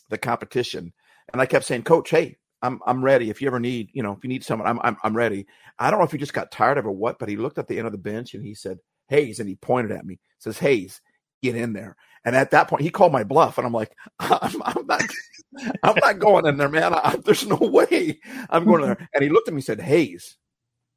the 0.10 0.18
competition, 0.18 0.94
and 1.34 1.42
I 1.42 1.46
kept 1.46 1.66
saying, 1.66 1.84
Coach, 1.84 2.10
hey, 2.12 2.38
I'm 2.62 2.80
I'm 2.86 3.04
ready. 3.04 3.30
If 3.30 3.42
you 3.42 3.48
ever 3.48 3.60
need, 3.60 3.90
you 3.94 4.04
know, 4.04 4.14
if 4.14 4.24
you 4.24 4.30
need 4.30 4.44
someone, 4.46 4.68
I'm 4.68 4.80
I'm 4.84 4.98
I'm 5.04 5.18
ready. 5.18 5.48
I 5.80 5.90
don't 5.90 6.00
know 6.00 6.06
if 6.06 6.12
he 6.12 6.18
just 6.18 6.34
got 6.34 6.52
tired 6.52 6.78
of 6.78 6.86
it 6.86 6.88
or 6.88 6.92
what, 6.92 7.20
but 7.20 7.30
he 7.30 7.36
looked 7.36 7.58
at 7.58 7.68
the 7.68 7.78
end 7.78 7.88
of 7.88 7.92
the 7.92 7.98
bench 7.98 8.34
and 8.34 8.46
he 8.46 8.54
said, 8.54 8.80
Hays, 9.08 9.40
and 9.40 9.50
he 9.50 9.56
pointed 9.56 9.92
at 9.92 10.06
me, 10.06 10.20
says, 10.40 10.60
Hays, 10.60 11.02
get 11.42 11.56
in 11.56 11.74
there. 11.74 11.96
And 12.26 12.36
at 12.36 12.52
that 12.52 12.68
point, 12.68 12.82
he 12.82 12.90
called 12.90 13.14
my 13.14 13.24
bluff, 13.24 13.58
and 13.58 13.66
I'm 13.66 13.74
like, 13.74 13.96
I'm, 14.20 14.62
I'm 14.64 14.86
not, 14.86 15.02
I'm 15.84 15.96
not 15.96 16.20
going 16.20 16.46
in 16.46 16.58
there, 16.58 16.70
man. 16.70 16.94
I, 16.94 17.18
there's 17.24 17.46
no 17.46 17.56
way 17.58 18.20
I'm 18.50 18.66
going 18.66 18.84
in 18.84 18.88
there. 18.90 19.10
And 19.14 19.24
he 19.24 19.30
looked 19.30 19.48
at 19.48 19.54
me 19.54 19.60
and 19.60 19.66
said, 19.66 19.82
Hays, 19.82 20.38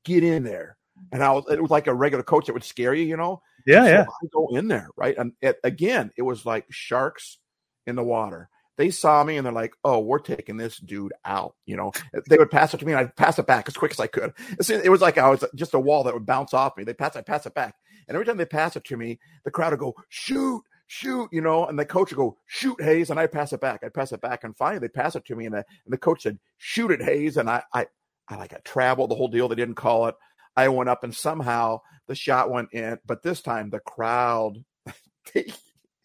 get 0.05 0.25
in 0.25 0.43
there. 0.43 0.77
And 1.13 1.23
I 1.23 1.33
was, 1.33 1.45
it 1.51 1.63
was 1.63 1.71
like 1.71 1.87
a 1.87 1.95
regular 1.95 2.23
coach 2.23 2.47
that 2.47 2.53
would 2.53 2.65
scare 2.65 2.95
you, 2.95 3.05
you 3.05 3.17
know? 3.17 3.43
Yeah, 3.67 3.85
so 3.85 3.91
yeah. 3.91 4.03
I 4.03 4.27
go 4.33 4.49
in 4.57 4.69
there, 4.69 4.89
right? 4.97 5.17
And 5.17 5.33
it, 5.41 5.57
again, 5.65 6.11
it 6.17 6.23
was 6.23 6.47
like 6.47 6.67
sharks 6.71 7.39
in 7.87 7.97
the 7.97 8.05
water. 8.05 8.49
They 8.77 8.91
saw 8.91 9.23
me 9.23 9.37
and 9.37 9.45
they're 9.45 9.53
like, 9.53 9.75
"Oh, 9.85 9.99
we're 9.99 10.21
taking 10.21 10.57
this 10.57 10.79
dude 10.79 11.13
out." 11.27 11.55
You 11.67 11.77
know, 11.77 11.93
they 12.31 12.39
would 12.39 12.51
pass 12.51 12.73
it 12.73 12.79
to 12.79 12.87
me, 12.87 12.93
and 12.93 13.01
I'd 13.01 13.15
pass 13.15 13.39
it 13.39 13.47
back 13.47 13.69
as 13.69 13.77
quick 13.77 13.91
as 13.91 14.01
I 14.01 14.07
could. 14.07 14.33
It 14.59 14.91
was 14.91 15.03
like 15.03 15.19
I 15.19 15.29
was 15.29 15.45
just 15.55 15.75
a 15.75 15.79
wall 15.79 16.05
that 16.05 16.15
would 16.15 16.25
bounce 16.25 16.55
off 16.55 16.79
me. 16.79 16.85
They 16.85 16.95
pass, 16.95 17.15
I 17.15 17.21
pass 17.21 17.45
it 17.45 17.53
back, 17.53 17.75
and 18.11 18.17
every 18.17 18.27
time 18.27 18.37
they 18.37 18.45
pass 18.45 18.77
it 18.77 18.85
to 18.85 18.99
me, 18.99 19.19
the 19.45 19.51
crowd 19.51 19.71
would 19.71 19.81
go, 19.81 19.95
"Shoot, 20.11 20.63
shoot, 20.91 21.29
you 21.31 21.41
know, 21.41 21.67
and 21.67 21.79
the 21.79 21.85
coach 21.85 22.11
would 22.11 22.17
go, 22.17 22.37
shoot 22.49 22.83
Hays, 22.83 23.11
and 23.11 23.21
I 23.21 23.29
pass 23.29 23.53
it 23.53 23.61
back. 23.61 23.85
I 23.85 23.89
pass 23.89 24.11
it 24.11 24.21
back. 24.21 24.43
And 24.43 24.57
finally 24.57 24.81
they 24.81 24.89
pass 24.89 25.15
it 25.15 25.25
to 25.27 25.37
me, 25.37 25.47
and 25.47 25.55
the, 25.55 25.59
and 25.85 25.93
the 25.93 25.97
coach 25.97 26.25
said, 26.25 26.37
shoot 26.59 26.91
it, 26.91 27.01
Hays. 27.01 27.37
And 27.37 27.49
I, 27.49 27.63
I, 27.73 27.87
I 28.29 28.35
like 28.35 28.53
I 28.53 28.59
traveled 28.65 29.11
the 29.11 29.15
whole 29.15 29.29
deal. 29.29 29.47
They 29.47 29.55
didn't 29.55 29.77
call 29.77 30.09
it. 30.09 30.17
I 30.57 30.69
went 30.69 30.91
up 30.91 31.05
and 31.05 31.15
somehow 31.15 31.81
the 32.09 32.17
shot 32.17 32.51
went 32.51 32.73
in, 32.73 32.99
but 33.07 33.23
this 33.23 33.41
time 33.41 33.71
the 33.71 33.79
crowd 33.79 34.65
they 35.33 35.53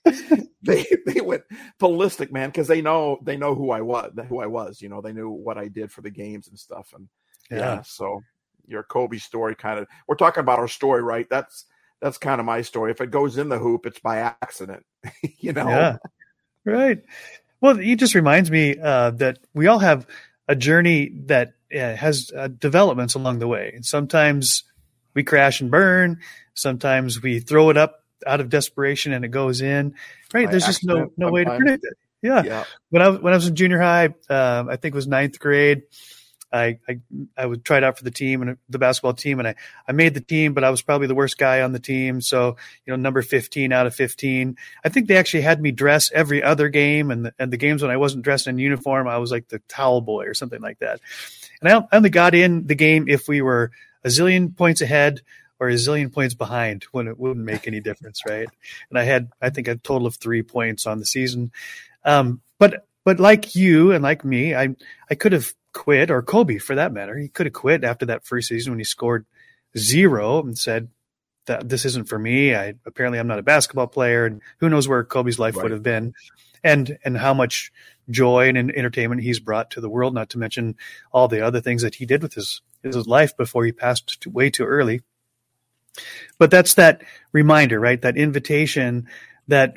they 0.62 0.86
they 1.08 1.22
went 1.22 1.44
ballistic, 1.80 2.32
man, 2.32 2.50
because 2.50 2.68
they 2.68 2.82
know 2.82 3.18
they 3.24 3.38
know 3.38 3.56
who 3.56 3.72
I 3.72 3.82
was, 3.82 4.14
who 4.30 4.40
I 4.40 4.46
was. 4.46 4.82
You 4.84 4.90
know, 4.90 5.02
they 5.02 5.14
knew 5.14 5.30
what 5.30 5.58
I 5.58 5.68
did 5.68 5.92
for 5.92 6.02
the 6.02 6.12
games 6.12 6.48
and 6.48 6.60
stuff. 6.60 6.94
And 6.96 7.10
yeah, 7.50 7.58
yeah 7.58 7.82
so 7.82 8.22
your 8.68 8.84
Kobe 8.84 9.18
story 9.18 9.56
kind 9.56 9.80
of 9.80 9.88
we're 10.08 10.16
talking 10.16 10.42
about 10.42 10.60
our 10.60 10.68
story, 10.68 11.02
right? 11.02 11.28
That's 11.30 11.66
that's 12.02 12.18
kind 12.18 12.40
of 12.40 12.46
my 12.46 12.62
story. 12.62 12.92
If 12.92 13.02
it 13.02 13.12
goes 13.12 13.38
in 13.38 13.50
the 13.50 13.58
hoop, 13.58 13.86
it's 13.86 14.00
by 14.00 14.18
accident, 14.18 14.86
you 15.40 15.54
know. 15.54 15.68
Yeah. 15.68 15.98
Right. 16.66 17.04
Well, 17.62 17.80
it 17.80 17.96
just 17.96 18.16
reminds 18.16 18.52
me 18.52 18.78
uh, 18.78 19.12
that 19.12 19.40
we 19.54 19.68
all 19.68 19.80
have 19.80 20.08
a 20.48 20.56
journey 20.56 21.12
that 21.26 21.54
uh, 21.74 21.96
has 21.96 22.32
uh, 22.36 22.48
developments 22.48 23.16
along 23.16 23.40
the 23.40 23.48
way. 23.48 23.72
And 23.76 23.86
sometimes 23.86 24.64
we 25.14 25.24
crash 25.24 25.62
and 25.62 25.72
burn. 25.72 26.20
Sometimes 26.54 27.22
we 27.22 27.40
throw 27.40 27.70
it 27.70 27.78
up 27.78 28.04
out 28.26 28.40
of 28.40 28.50
desperation 28.50 29.14
and 29.14 29.26
it 29.26 29.30
goes 29.30 29.62
in. 29.62 29.96
Right? 30.34 30.46
By 30.46 30.52
There's 30.52 30.66
just 30.66 30.84
no 30.84 31.12
no 31.18 31.32
way 31.32 31.44
to 31.44 31.58
predict 31.58 31.86
it. 31.86 31.98
Yeah. 32.22 32.44
Yeah. 32.44 32.64
When 32.90 33.02
I 33.02 33.10
when 33.10 33.34
I 33.34 33.36
was 33.36 33.48
in 33.48 33.56
junior 33.56 33.80
high, 33.80 34.06
um, 34.30 34.70
I 34.70 34.76
think 34.78 34.94
it 34.94 34.96
was 34.96 35.08
ninth 35.08 35.40
grade. 35.40 35.84
I, 36.52 36.80
I 36.88 37.00
I 37.38 37.46
would 37.46 37.70
it 37.70 37.84
out 37.84 37.98
for 37.98 38.04
the 38.04 38.12
team 38.12 38.42
and 38.42 38.58
the 38.70 38.80
basketball 38.80 39.14
team, 39.14 39.40
and 39.40 39.48
I 39.48 39.56
I 39.88 39.92
made 39.92 40.14
the 40.14 40.22
team, 40.22 40.54
but 40.54 40.64
I 40.64 40.70
was 40.70 40.82
probably 40.82 41.08
the 41.08 41.16
worst 41.16 41.38
guy 41.38 41.62
on 41.62 41.74
the 41.74 41.80
team. 41.80 42.22
So 42.22 42.56
you 42.86 42.92
know, 42.92 42.98
number 42.98 43.22
fifteen 43.22 43.72
out 43.72 43.88
of 43.88 43.96
fifteen. 43.96 44.58
I 44.84 44.90
think 44.90 45.08
they 45.08 45.18
actually 45.18 45.42
had 45.42 45.62
me 45.62 45.72
dress 45.72 46.12
every 46.12 46.42
other 46.42 46.70
game, 46.70 47.12
and 47.12 47.26
the, 47.26 47.34
and 47.40 47.52
the 47.52 47.58
games 47.58 47.82
when 47.82 47.92
I 47.92 47.98
wasn't 47.98 48.24
dressed 48.24 48.48
in 48.48 48.58
uniform, 48.58 49.08
I 49.08 49.18
was 49.18 49.32
like 49.32 49.48
the 49.48 49.60
towel 49.68 50.02
boy 50.02 50.26
or 50.26 50.34
something 50.34 50.62
like 50.62 50.80
that. 50.80 51.02
And 51.62 51.72
I 51.72 51.88
only 51.92 52.10
got 52.10 52.36
in 52.36 52.68
the 52.68 52.76
game 52.76 53.06
if 53.08 53.28
we 53.28 53.42
were 53.42 53.72
a 54.04 54.10
zillion 54.10 54.56
points 54.56 54.82
ahead 54.82 55.22
or 55.60 55.70
a 55.70 55.74
zillion 55.74 56.14
points 56.14 56.34
behind 56.34 56.84
when 56.92 57.08
it 57.08 57.18
wouldn't 57.18 57.46
make 57.46 57.68
any 57.68 57.80
difference, 57.80 58.22
right? 58.28 58.48
And 58.90 59.00
I 59.00 59.04
had, 59.04 59.32
I 59.42 59.50
think, 59.50 59.68
a 59.68 59.76
total 59.76 60.08
of 60.08 60.16
three 60.16 60.44
points 60.44 60.86
on 60.86 61.00
the 61.00 61.06
season. 61.06 61.52
Um, 62.04 62.42
but 62.60 62.86
but 63.04 63.20
like 63.20 63.56
you 63.56 63.92
and 63.92 64.04
like 64.04 64.26
me, 64.26 64.56
I 64.56 64.76
I 65.10 65.16
could 65.16 65.32
have 65.32 65.54
quit, 65.76 66.10
or 66.10 66.24
Kobe 66.24 66.58
for 66.58 66.74
that 66.76 66.94
matter, 66.94 67.16
he 67.18 67.28
could 67.28 67.46
have 67.46 67.54
quit 67.54 67.84
after 67.84 68.08
that 68.08 68.26
first 68.26 68.48
season 68.48 68.72
when 68.72 68.80
he 68.80 68.86
scored 68.86 69.28
zero 69.78 70.40
and 70.42 70.58
said 70.58 70.90
that 71.46 71.70
this 71.70 71.86
isn't 71.86 72.08
for 72.10 72.18
me. 72.18 72.56
I 72.56 72.74
apparently 72.88 73.20
I'm 73.20 73.28
not 73.28 73.40
a 73.40 73.44
basketball 73.44 73.88
player, 73.88 74.26
and 74.26 74.42
who 74.60 74.70
knows 74.70 74.88
where 74.88 75.04
Kobe's 75.04 75.38
life 75.38 75.56
Right. 75.56 75.64
would 75.64 75.72
have 75.74 75.84
been, 75.84 76.16
and 76.64 76.98
and 77.06 77.18
how 77.18 77.36
much 77.36 77.72
joy 78.10 78.50
and 78.50 78.58
entertainment 78.58 79.22
he's 79.22 79.40
brought 79.40 79.72
to 79.72 79.82
the 79.82 79.90
world. 79.90 80.14
Not 80.16 80.30
to 80.32 80.40
mention 80.40 80.76
all 81.12 81.28
the 81.28 81.42
other 81.46 81.62
things 81.62 81.84
that 81.84 81.96
he 81.96 82.06
did 82.08 82.24
with 82.24 82.34
his 82.34 82.62
his 82.82 83.06
life 83.08 83.36
before 83.38 83.66
he 83.66 83.72
passed 83.72 84.22
too, 84.22 84.30
way 84.32 84.50
too 84.50 84.64
early. 84.66 85.02
But 86.40 86.52
that's 86.52 86.76
that 86.76 87.04
reminder, 87.32 87.80
right? 87.80 88.02
That 88.02 88.18
invitation 88.18 89.08
that 89.48 89.76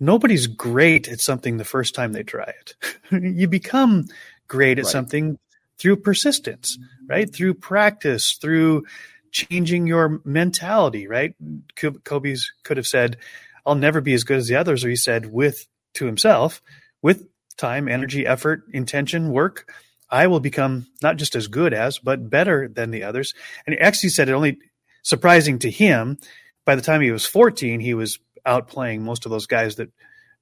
nobody's 0.00 0.46
great 0.46 1.08
at 1.08 1.20
something 1.20 1.56
the 1.56 1.64
first 1.64 1.94
time 1.94 2.12
they 2.12 2.22
try 2.22 2.52
it. 2.60 2.74
you 3.38 3.48
become 3.48 4.06
great 4.48 4.78
at 4.78 4.84
Right. 4.84 4.92
something 4.92 5.38
through 5.78 5.96
persistence, 5.96 6.78
right? 7.06 7.32
Through 7.32 7.54
practice, 7.54 8.32
through 8.32 8.84
changing 9.30 9.86
your 9.86 10.20
mentality, 10.24 11.06
right? 11.06 11.34
Kobe's 11.76 12.50
could 12.64 12.76
have 12.76 12.86
said, 12.86 13.18
I'll 13.64 13.74
never 13.74 14.00
be 14.00 14.14
as 14.14 14.24
good 14.24 14.38
as 14.38 14.48
the 14.48 14.56
others, 14.56 14.84
or 14.84 14.88
he 14.88 14.96
said 14.96 15.32
with 15.32 15.68
to 15.94 16.06
himself, 16.06 16.62
with 17.02 17.28
time, 17.56 17.88
energy, 17.88 18.26
effort, 18.26 18.62
intention, 18.72 19.30
work, 19.30 19.72
I 20.10 20.26
will 20.26 20.40
become 20.40 20.86
not 21.02 21.16
just 21.16 21.36
as 21.36 21.48
good 21.48 21.74
as, 21.74 21.98
but 21.98 22.30
better 22.30 22.68
than 22.68 22.90
the 22.90 23.02
others. 23.02 23.34
And 23.66 23.74
he 23.74 23.80
actually 23.80 24.08
said 24.10 24.28
it 24.28 24.32
only 24.32 24.58
surprising 25.02 25.58
to 25.60 25.70
him, 25.70 26.18
by 26.64 26.74
the 26.74 26.82
time 26.82 27.00
he 27.00 27.10
was 27.10 27.26
14, 27.26 27.80
he 27.80 27.94
was 27.94 28.18
outplaying 28.46 29.00
most 29.00 29.26
of 29.26 29.30
those 29.30 29.46
guys 29.46 29.76
that 29.76 29.90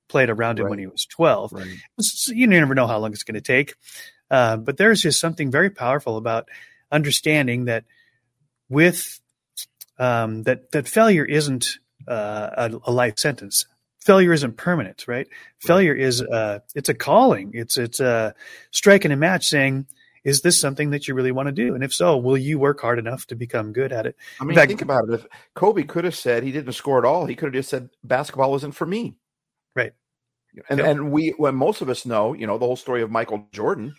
played 0.08 0.30
around 0.30 0.58
him 0.58 0.68
when 0.68 0.78
he 0.78 0.86
was 0.86 1.06
12. 1.06 1.52
Right. 1.52 1.66
So 2.00 2.32
you 2.32 2.46
never 2.46 2.74
know 2.74 2.86
how 2.86 2.98
long 2.98 3.12
it's 3.12 3.22
going 3.22 3.34
to 3.34 3.40
take. 3.40 3.74
Uh, 4.30 4.56
but 4.56 4.76
there's 4.76 5.02
just 5.02 5.20
something 5.20 5.50
very 5.50 5.70
powerful 5.70 6.16
about 6.16 6.48
understanding 6.90 7.66
that 7.66 7.84
with 8.68 9.20
um, 9.98 10.42
that 10.44 10.72
that 10.72 10.88
failure 10.88 11.24
isn't 11.24 11.78
uh, 12.08 12.50
a, 12.56 12.90
a 12.90 12.92
life 12.92 13.18
sentence. 13.18 13.66
Failure 14.00 14.32
isn't 14.32 14.56
permanent, 14.56 15.06
right? 15.08 15.28
Failure 15.60 15.94
is 15.94 16.22
uh, 16.22 16.60
it's 16.74 16.88
a 16.88 16.94
calling. 16.94 17.50
It's 17.54 17.76
it's 17.76 18.00
a 18.00 18.34
striking 18.70 19.10
a 19.10 19.16
match, 19.16 19.46
saying, 19.46 19.86
"Is 20.24 20.42
this 20.42 20.60
something 20.60 20.90
that 20.90 21.08
you 21.08 21.14
really 21.14 21.32
want 21.32 21.46
to 21.46 21.52
do? 21.52 21.74
And 21.74 21.82
if 21.82 21.92
so, 21.92 22.16
will 22.16 22.36
you 22.36 22.58
work 22.58 22.80
hard 22.80 22.98
enough 22.98 23.26
to 23.28 23.36
become 23.36 23.72
good 23.72 23.92
at 23.92 24.06
it?" 24.06 24.16
I 24.40 24.44
mean, 24.44 24.56
fact- 24.56 24.68
think 24.68 24.82
about 24.82 25.08
it. 25.08 25.14
If 25.14 25.26
Kobe 25.54 25.82
could 25.82 26.04
have 26.04 26.14
said 26.16 26.42
he 26.42 26.52
didn't 26.52 26.72
score 26.72 26.98
at 26.98 27.04
all, 27.04 27.26
he 27.26 27.34
could 27.34 27.46
have 27.46 27.54
just 27.54 27.70
said 27.70 27.90
basketball 28.04 28.50
wasn't 28.50 28.74
for 28.74 28.86
me. 28.86 29.16
And 30.68 30.80
Yep. 30.80 30.86
and 30.86 31.12
we, 31.12 31.30
when 31.38 31.54
most 31.56 31.82
of 31.82 31.88
us 31.90 32.06
know, 32.06 32.34
you 32.34 32.46
know, 32.46 32.58
the 32.58 32.66
whole 32.66 32.76
story 32.76 33.02
of 33.02 33.10
Michael 33.10 33.48
Jordan, 33.52 33.96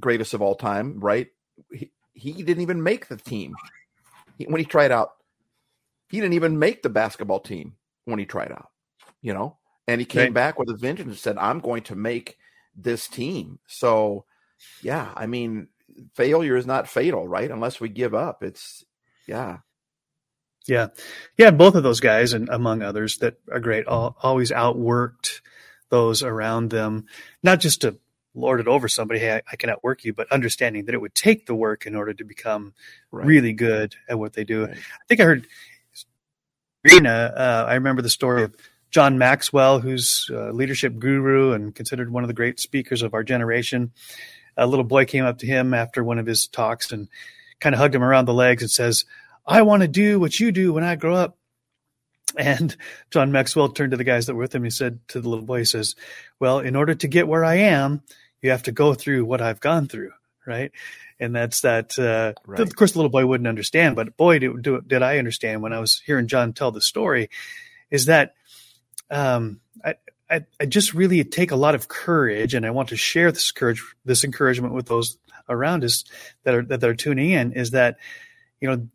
greatest 0.00 0.34
of 0.34 0.42
all 0.42 0.54
time, 0.56 1.00
right? 1.00 1.28
He, 1.72 1.92
he 2.14 2.42
didn't 2.42 2.62
even 2.62 2.82
make 2.82 3.08
the 3.08 3.16
team 3.16 3.60
he, 4.38 4.46
when 4.46 4.60
he 4.60 4.64
tried 4.66 4.92
out. 4.92 5.10
He 6.08 6.18
didn't 6.20 6.34
even 6.34 6.58
make 6.58 6.82
the 6.82 6.90
basketball 6.90 7.40
team 7.40 7.74
when 8.06 8.18
he 8.18 8.26
tried 8.26 8.52
out, 8.52 8.68
you 9.22 9.34
know. 9.34 9.58
And 9.88 10.00
he 10.00 10.04
came 10.06 10.32
Right. 10.32 10.34
back 10.34 10.58
with 10.58 10.70
a 10.70 10.76
vengeance 10.76 11.08
and 11.08 11.18
said, 11.18 11.38
"I'm 11.38 11.60
going 11.60 11.82
to 11.84 11.96
make 11.96 12.38
this 12.76 13.08
team." 13.08 13.60
So, 13.68 14.26
yeah, 14.82 15.12
I 15.16 15.26
mean, 15.26 15.68
failure 16.14 16.56
is 16.56 16.66
not 16.66 16.88
fatal, 16.88 17.28
right? 17.28 17.50
Unless 17.50 17.80
we 17.80 17.88
give 17.90 18.14
up. 18.14 18.42
It's 18.42 18.84
yeah. 19.26 19.58
Yeah, 20.66 20.88
yeah, 21.38 21.50
both 21.50 21.74
of 21.74 21.82
those 21.82 22.00
guys, 22.00 22.32
and 22.32 22.48
among 22.48 22.82
others 22.82 23.18
that 23.18 23.36
are 23.52 23.60
great, 23.60 23.86
all, 23.86 24.16
always 24.22 24.52
outworked 24.52 25.40
those 25.90 26.22
around 26.22 26.70
them, 26.70 27.06
not 27.42 27.60
just 27.60 27.82
to 27.82 27.98
lord 28.34 28.60
it 28.60 28.68
over 28.68 28.88
somebody, 28.88 29.20
hey, 29.20 29.34
I, 29.36 29.42
I 29.52 29.56
can 29.56 29.70
outwork 29.70 30.04
you, 30.04 30.14
but 30.14 30.30
understanding 30.32 30.84
that 30.86 30.94
it 30.94 31.00
would 31.00 31.14
take 31.14 31.46
the 31.46 31.54
work 31.54 31.84
in 31.86 31.94
order 31.96 32.14
to 32.14 32.24
become 32.24 32.72
Right. 33.12 33.26
really 33.26 33.52
good 33.52 33.96
at 34.08 34.18
what 34.18 34.32
they 34.32 34.44
do. 34.44 34.66
Right. 34.66 34.76
I 34.76 35.04
think 35.08 35.20
I 35.20 35.24
heard 35.24 35.46
Rena. 36.84 37.32
Uh, 37.36 37.66
I 37.68 37.74
remember 37.74 38.02
the 38.02 38.08
story 38.08 38.44
of 38.44 38.54
John 38.90 39.18
Maxwell, 39.18 39.80
who's 39.80 40.30
a 40.32 40.52
leadership 40.52 40.98
guru 40.98 41.52
and 41.52 41.74
considered 41.74 42.10
one 42.12 42.24
of 42.24 42.28
the 42.28 42.34
great 42.34 42.58
speakers 42.60 43.02
of 43.02 43.14
our 43.14 43.22
generation. 43.22 43.92
A 44.56 44.66
little 44.66 44.84
boy 44.84 45.04
came 45.04 45.24
up 45.24 45.38
to 45.38 45.46
him 45.46 45.74
after 45.74 46.02
one 46.02 46.18
of 46.18 46.26
his 46.26 46.46
talks 46.46 46.90
and 46.92 47.08
kind 47.60 47.74
of 47.74 47.78
hugged 47.80 47.94
him 47.94 48.02
around 48.02 48.24
the 48.26 48.34
legs 48.34 48.62
and 48.62 48.70
says, 48.70 49.04
I 49.46 49.62
want 49.62 49.82
to 49.82 49.88
do 49.88 50.18
what 50.18 50.38
you 50.40 50.52
do 50.52 50.72
when 50.72 50.84
I 50.84 50.96
grow 50.96 51.14
up. 51.14 51.36
And 52.36 52.76
John 53.10 53.32
Maxwell 53.32 53.70
turned 53.70 53.90
to 53.90 53.96
the 53.96 54.04
guys 54.04 54.26
that 54.26 54.34
were 54.34 54.42
with 54.42 54.54
him. 54.54 54.64
He 54.64 54.70
said 54.70 55.00
to 55.08 55.20
the 55.20 55.28
little 55.28 55.44
boy, 55.44 55.58
he 55.58 55.64
says, 55.64 55.96
Well, 56.38 56.60
in 56.60 56.76
order 56.76 56.94
to 56.94 57.08
get 57.08 57.28
where 57.28 57.44
I 57.44 57.56
am, 57.56 58.02
you 58.40 58.50
have 58.50 58.62
to 58.64 58.72
go 58.72 58.94
through 58.94 59.24
what 59.24 59.40
I've 59.40 59.60
gone 59.60 59.88
through. 59.88 60.12
Right. 60.46 60.72
And 61.18 61.34
that's 61.34 61.60
that. 61.62 61.98
Uh, 61.98 62.32
Right. 62.46 62.60
Of 62.60 62.74
course, 62.74 62.92
the 62.92 62.98
little 62.98 63.10
boy 63.10 63.26
wouldn't 63.26 63.48
understand, 63.48 63.94
but 63.94 64.16
boy, 64.16 64.38
did, 64.38 64.62
do, 64.62 64.80
did 64.80 65.02
I 65.02 65.18
understand 65.18 65.62
when 65.62 65.72
I 65.72 65.78
was 65.80 66.02
hearing 66.04 66.26
John 66.26 66.52
tell 66.52 66.72
the 66.72 66.80
story 66.80 67.30
is 67.90 68.06
that 68.06 68.34
um, 69.10 69.60
I, 69.84 69.94
I, 70.30 70.44
I 70.58 70.66
just 70.66 70.94
really 70.94 71.22
take 71.24 71.50
a 71.50 71.56
lot 71.56 71.74
of 71.74 71.88
courage 71.88 72.54
and 72.54 72.64
I 72.64 72.70
want 72.70 72.90
to 72.90 72.96
share 72.96 73.30
this 73.32 73.50
courage, 73.50 73.82
this 74.04 74.24
encouragement 74.24 74.74
with 74.74 74.86
those 74.86 75.18
around 75.48 75.84
us 75.84 76.04
that 76.44 76.54
are, 76.54 76.62
that 76.62 76.84
are 76.84 76.94
tuning 76.94 77.30
in 77.30 77.52
is 77.52 77.72
that, 77.72 77.98
you 78.60 78.68
know, 78.68 78.88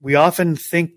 we 0.00 0.14
often 0.14 0.56
think 0.56 0.92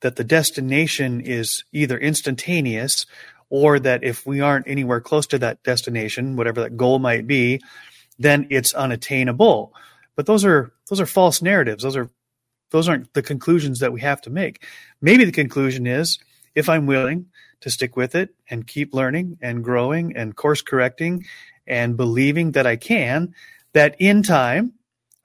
that 0.00 0.16
the 0.16 0.24
destination 0.24 1.20
is 1.20 1.64
either 1.72 1.98
instantaneous 1.98 3.06
or 3.50 3.78
that 3.80 4.04
if 4.04 4.26
we 4.26 4.40
aren't 4.40 4.68
anywhere 4.68 5.00
close 5.00 5.26
to 5.28 5.38
that 5.38 5.62
destination, 5.62 6.36
whatever 6.36 6.62
that 6.62 6.76
goal 6.76 6.98
might 6.98 7.26
be, 7.26 7.60
then 8.18 8.46
it's 8.50 8.74
unattainable. 8.74 9.74
But 10.16 10.26
those 10.26 10.44
are 10.44 10.72
those 10.88 11.00
are 11.00 11.06
false 11.06 11.42
narratives. 11.42 11.82
Those 11.82 11.96
are 11.96 12.10
those 12.70 12.88
aren't 12.88 13.12
the 13.14 13.22
conclusions 13.22 13.80
that 13.80 13.92
we 13.92 14.00
have 14.00 14.20
to 14.22 14.30
make. 14.30 14.64
Maybe 15.00 15.24
the 15.24 15.32
conclusion 15.32 15.86
is 15.86 16.18
if 16.54 16.68
I'm 16.68 16.86
willing 16.86 17.26
to 17.60 17.70
stick 17.70 17.96
with 17.96 18.14
it 18.14 18.34
and 18.48 18.66
keep 18.66 18.94
learning 18.94 19.38
and 19.42 19.64
growing 19.64 20.16
and 20.16 20.36
course 20.36 20.62
correcting 20.62 21.26
and 21.66 21.96
believing 21.96 22.52
that 22.52 22.66
I 22.66 22.76
can, 22.76 23.34
that 23.72 23.96
in 23.98 24.22
time, 24.22 24.74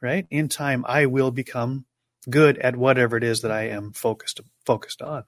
right? 0.02 0.26
In 0.30 0.50
time 0.50 0.84
I 0.88 1.06
will 1.06 1.32
become 1.32 1.86
good 2.30 2.58
at 2.58 2.76
whatever 2.76 3.18
it 3.18 3.24
is 3.24 3.42
that 3.42 3.52
I 3.52 3.70
am 3.70 3.92
focused 3.92 4.40
focused 4.66 5.02
on. 5.02 5.24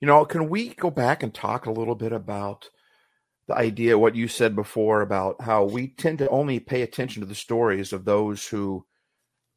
You 0.00 0.06
know, 0.06 0.24
can 0.24 0.48
we 0.48 0.70
go 0.70 0.90
back 0.90 1.22
and 1.22 1.32
talk 1.32 1.66
a 1.66 1.72
little 1.72 1.94
bit 1.94 2.12
about 2.12 2.68
the 3.46 3.54
idea, 3.54 3.98
what 3.98 4.16
you 4.16 4.28
said 4.28 4.54
before 4.54 5.00
about 5.00 5.40
how 5.40 5.64
we 5.64 5.88
tend 5.88 6.18
to 6.18 6.28
only 6.28 6.60
pay 6.60 6.82
attention 6.82 7.20
to 7.20 7.26
the 7.26 7.34
stories 7.34 7.92
of 7.92 8.04
those 8.04 8.46
who, 8.46 8.84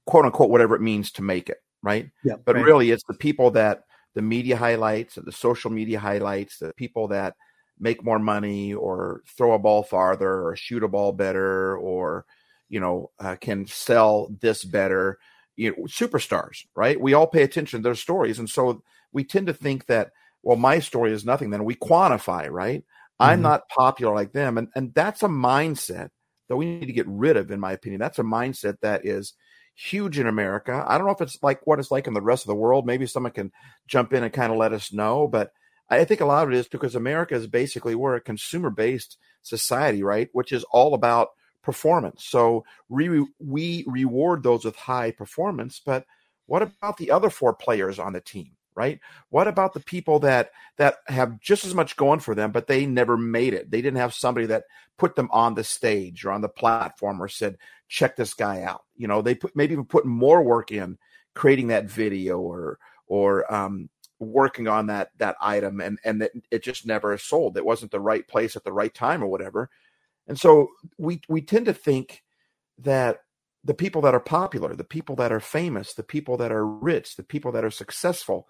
quote 0.05 0.25
unquote, 0.25 0.49
whatever 0.49 0.75
it 0.75 0.81
means 0.81 1.11
to 1.13 1.21
make 1.21 1.49
it, 1.49 1.57
right? 1.81 2.09
Yeah. 2.23 2.35
But 2.43 2.55
right. 2.55 2.65
really, 2.65 2.91
it's 2.91 3.03
the 3.07 3.13
people 3.13 3.51
that 3.51 3.83
the 4.13 4.21
media 4.21 4.55
highlights, 4.57 5.15
the 5.15 5.31
social 5.31 5.71
media 5.71 5.99
highlights, 5.99 6.59
the 6.59 6.73
people 6.73 7.07
that 7.09 7.35
make 7.79 8.03
more 8.03 8.19
money 8.19 8.73
or 8.73 9.21
throw 9.37 9.53
a 9.53 9.59
ball 9.59 9.83
farther 9.83 10.47
or 10.47 10.55
shoot 10.55 10.83
a 10.83 10.87
ball 10.87 11.11
better 11.11 11.77
or, 11.77 12.25
you 12.69 12.79
know, 12.79 13.11
uh, 13.19 13.35
can 13.35 13.67
sell 13.67 14.29
this 14.41 14.63
better, 14.63 15.19
you 15.55 15.71
know, 15.71 15.83
superstars, 15.85 16.65
right? 16.75 16.99
We 16.99 17.13
all 17.13 17.27
pay 17.27 17.43
attention 17.43 17.79
to 17.79 17.83
their 17.83 17.95
stories. 17.95 18.39
And 18.39 18.49
so 18.49 18.83
we 19.11 19.23
tend 19.23 19.47
to 19.47 19.53
think 19.53 19.85
that, 19.87 20.11
well, 20.43 20.57
my 20.57 20.79
story 20.79 21.11
is 21.11 21.25
nothing. 21.25 21.49
Then 21.49 21.65
we 21.65 21.75
quantify, 21.75 22.49
right? 22.49 22.83
I'm 23.19 23.41
Mhm. 23.41 23.41
not 23.41 23.69
popular 23.69 24.13
like 24.13 24.33
them. 24.33 24.57
And, 24.57 24.69
and 24.75 24.93
that's 24.93 25.23
a 25.23 25.27
mindset 25.27 26.09
that 26.49 26.57
we 26.57 26.65
need 26.65 26.85
to 26.85 26.93
get 26.93 27.07
rid 27.07 27.37
of, 27.37 27.49
in 27.51 27.59
my 27.59 27.71
opinion. 27.71 27.99
That's 27.99 28.19
a 28.19 28.23
mindset 28.23 28.79
that 28.81 29.05
is 29.05 29.33
huge 29.75 30.19
in 30.19 30.27
America. 30.27 30.83
I 30.87 30.97
don't 30.97 31.07
know 31.07 31.13
if 31.13 31.21
it's 31.21 31.41
like 31.41 31.65
what 31.65 31.79
it's 31.79 31.91
like 31.91 32.07
in 32.07 32.13
the 32.13 32.21
rest 32.21 32.43
of 32.43 32.47
the 32.47 32.55
world. 32.55 32.85
Maybe 32.85 33.05
someone 33.07 33.31
can 33.31 33.51
jump 33.87 34.13
in 34.13 34.23
and 34.23 34.33
kind 34.33 34.51
of 34.51 34.57
let 34.57 34.73
us 34.73 34.93
know. 34.93 35.27
But 35.27 35.51
I 35.89 36.03
think 36.05 36.21
a 36.21 36.25
lot 36.25 36.47
of 36.47 36.53
it 36.53 36.57
is 36.57 36.67
because 36.67 36.95
America 36.95 37.35
is 37.35 37.47
basically 37.47 37.95
we're 37.95 38.15
a 38.15 38.21
consumer 38.21 38.69
based 38.69 39.17
society, 39.41 40.03
right? 40.03 40.29
Which 40.33 40.51
is 40.51 40.63
all 40.71 40.93
about 40.93 41.29
performance. 41.65 42.23
So 42.23 42.63
we 42.87 43.25
we 43.39 43.83
reward 43.87 44.43
those 44.43 44.63
with 44.63 44.75
high 44.75 45.11
performance, 45.11 45.81
but 45.85 46.05
what 46.45 46.61
about 46.61 46.97
the 46.97 47.11
other 47.11 47.29
four 47.29 47.53
players 47.53 47.99
on 47.99 48.13
the 48.13 48.21
team? 48.21 48.51
right 48.75 48.99
what 49.29 49.47
about 49.47 49.73
the 49.73 49.79
people 49.79 50.19
that 50.19 50.51
that 50.77 50.97
have 51.07 51.39
just 51.39 51.65
as 51.65 51.73
much 51.73 51.95
going 51.95 52.19
for 52.19 52.35
them 52.35 52.51
but 52.51 52.67
they 52.67 52.85
never 52.85 53.17
made 53.17 53.53
it 53.53 53.71
they 53.71 53.81
didn't 53.81 53.97
have 53.97 54.13
somebody 54.13 54.45
that 54.45 54.65
put 54.97 55.15
them 55.15 55.29
on 55.31 55.55
the 55.55 55.63
stage 55.63 56.25
or 56.25 56.31
on 56.31 56.41
the 56.41 56.49
platform 56.49 57.21
or 57.21 57.27
said 57.27 57.57
check 57.87 58.15
this 58.15 58.33
guy 58.33 58.61
out 58.61 58.83
you 58.95 59.07
know 59.07 59.21
they 59.21 59.33
put 59.33 59.55
maybe 59.55 59.73
even 59.73 59.85
put 59.85 60.05
more 60.05 60.43
work 60.43 60.71
in 60.71 60.97
creating 61.33 61.67
that 61.67 61.85
video 61.85 62.39
or 62.39 62.77
or 63.07 63.51
um, 63.53 63.89
working 64.19 64.67
on 64.67 64.87
that 64.87 65.09
that 65.17 65.35
item 65.41 65.79
and 65.79 65.99
and 66.03 66.21
that 66.21 66.31
it 66.51 66.63
just 66.63 66.85
never 66.85 67.17
sold 67.17 67.57
it 67.57 67.65
wasn't 67.65 67.91
the 67.91 67.99
right 67.99 68.27
place 68.27 68.55
at 68.55 68.63
the 68.63 68.73
right 68.73 68.93
time 68.93 69.23
or 69.23 69.27
whatever 69.27 69.69
and 70.27 70.39
so 70.39 70.69
we 70.97 71.21
we 71.29 71.41
tend 71.41 71.65
to 71.65 71.73
think 71.73 72.23
that 72.79 73.19
the 73.63 73.73
people 73.73 74.01
that 74.01 74.15
are 74.15 74.19
popular 74.19 74.75
the 74.75 74.83
people 74.83 75.15
that 75.15 75.31
are 75.31 75.39
famous 75.39 75.93
the 75.93 76.03
people 76.03 76.37
that 76.37 76.51
are 76.51 76.65
rich 76.65 77.15
the 77.15 77.23
people 77.23 77.51
that 77.51 77.63
are 77.63 77.71
successful 77.71 78.47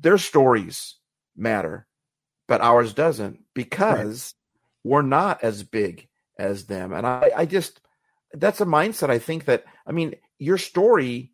their 0.00 0.18
stories 0.18 0.96
matter, 1.36 1.86
but 2.48 2.60
ours 2.60 2.94
doesn't 2.94 3.40
because 3.54 4.34
right. 4.84 4.90
we're 4.90 5.02
not 5.02 5.42
as 5.42 5.62
big 5.62 6.08
as 6.38 6.66
them. 6.66 6.92
And 6.92 7.06
I, 7.06 7.30
I 7.36 7.46
just, 7.46 7.80
that's 8.32 8.60
a 8.60 8.66
mindset. 8.66 9.10
I 9.10 9.18
think 9.18 9.46
that, 9.46 9.64
I 9.86 9.92
mean, 9.92 10.14
your 10.38 10.58
story 10.58 11.32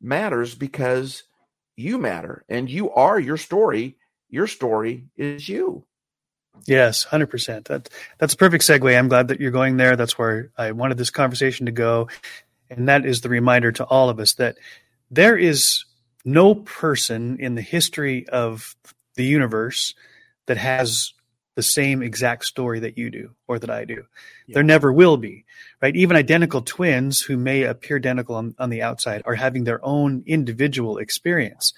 matters 0.00 0.54
because 0.54 1.24
you 1.76 1.98
matter 1.98 2.44
and 2.48 2.70
you 2.70 2.90
are 2.90 3.18
your 3.18 3.36
story. 3.36 3.96
Your 4.28 4.46
story 4.46 5.08
is 5.16 5.48
you. 5.48 5.84
Yes, 6.66 7.04
hundred 7.04 7.28
percent. 7.28 7.66
That 7.66 7.88
that's 8.18 8.34
a 8.34 8.36
perfect 8.36 8.64
segue. 8.64 8.96
I'm 8.96 9.08
glad 9.08 9.28
that 9.28 9.40
you're 9.40 9.50
going 9.50 9.76
there. 9.76 9.96
That's 9.96 10.18
where 10.18 10.50
I 10.56 10.72
wanted 10.72 10.98
this 10.98 11.10
conversation 11.10 11.66
to 11.66 11.72
go, 11.72 12.08
and 12.70 12.88
that 12.88 13.04
is 13.04 13.20
the 13.20 13.28
reminder 13.28 13.72
to 13.72 13.84
all 13.84 14.08
of 14.08 14.20
us 14.20 14.34
that 14.34 14.56
there 15.10 15.36
is 15.36 15.84
no 16.24 16.54
person 16.54 17.38
in 17.40 17.54
the 17.54 17.62
history 17.62 18.28
of 18.28 18.76
the 19.16 19.24
universe 19.24 19.94
that 20.46 20.56
has 20.56 21.12
the 21.54 21.62
same 21.62 22.02
exact 22.02 22.44
story 22.44 22.80
that 22.80 22.96
you 22.96 23.10
do 23.10 23.30
or 23.46 23.58
that 23.58 23.70
I 23.70 23.84
do. 23.84 24.04
Yeah. 24.46 24.54
There 24.54 24.62
never 24.62 24.92
will 24.92 25.16
be, 25.16 25.44
right? 25.82 25.94
Even 25.94 26.16
identical 26.16 26.62
twins 26.62 27.20
who 27.20 27.36
may 27.36 27.64
appear 27.64 27.98
identical 27.98 28.36
on, 28.36 28.54
on 28.58 28.70
the 28.70 28.82
outside 28.82 29.22
are 29.26 29.34
having 29.34 29.64
their 29.64 29.84
own 29.84 30.22
individual 30.26 30.96
experience. 30.98 31.74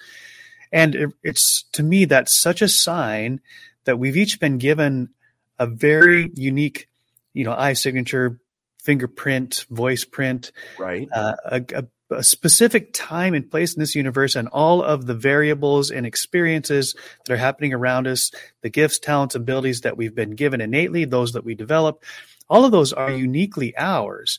And 0.71 0.95
it, 0.95 1.09
it's 1.23 1.65
to 1.73 1.83
me, 1.83 2.05
that's 2.05 2.39
such 2.39 2.61
a 2.61 2.69
sign 2.69 3.41
that 3.85 3.97
we've 3.97 4.17
each 4.17 4.39
been 4.39 4.57
given 4.57 5.09
a 5.57 5.65
very 5.65 6.31
unique, 6.35 6.87
you 7.33 7.43
know, 7.43 7.53
eye 7.53 7.73
signature, 7.73 8.39
fingerprint, 8.83 9.65
voice 9.69 10.05
print, 10.05 10.51
right? 10.77 11.07
Uh, 11.11 11.35
a, 11.45 11.61
a, 11.73 12.15
a 12.17 12.23
specific 12.23 12.93
time 12.93 13.33
and 13.33 13.49
place 13.49 13.73
in 13.73 13.79
this 13.79 13.95
universe 13.95 14.35
and 14.35 14.47
all 14.49 14.83
of 14.83 15.05
the 15.07 15.15
variables 15.15 15.89
and 15.89 16.05
experiences 16.05 16.95
that 17.25 17.33
are 17.33 17.37
happening 17.37 17.73
around 17.73 18.05
us, 18.05 18.31
the 18.61 18.69
gifts, 18.69 18.99
talents, 18.99 19.33
abilities 19.33 19.81
that 19.81 19.97
we've 19.97 20.13
been 20.13 20.35
given 20.35 20.61
innately, 20.61 21.05
those 21.05 21.33
that 21.33 21.45
we 21.45 21.55
develop, 21.55 22.03
all 22.49 22.65
of 22.65 22.71
those 22.71 22.93
are 22.93 23.11
uniquely 23.11 23.73
ours. 23.75 24.37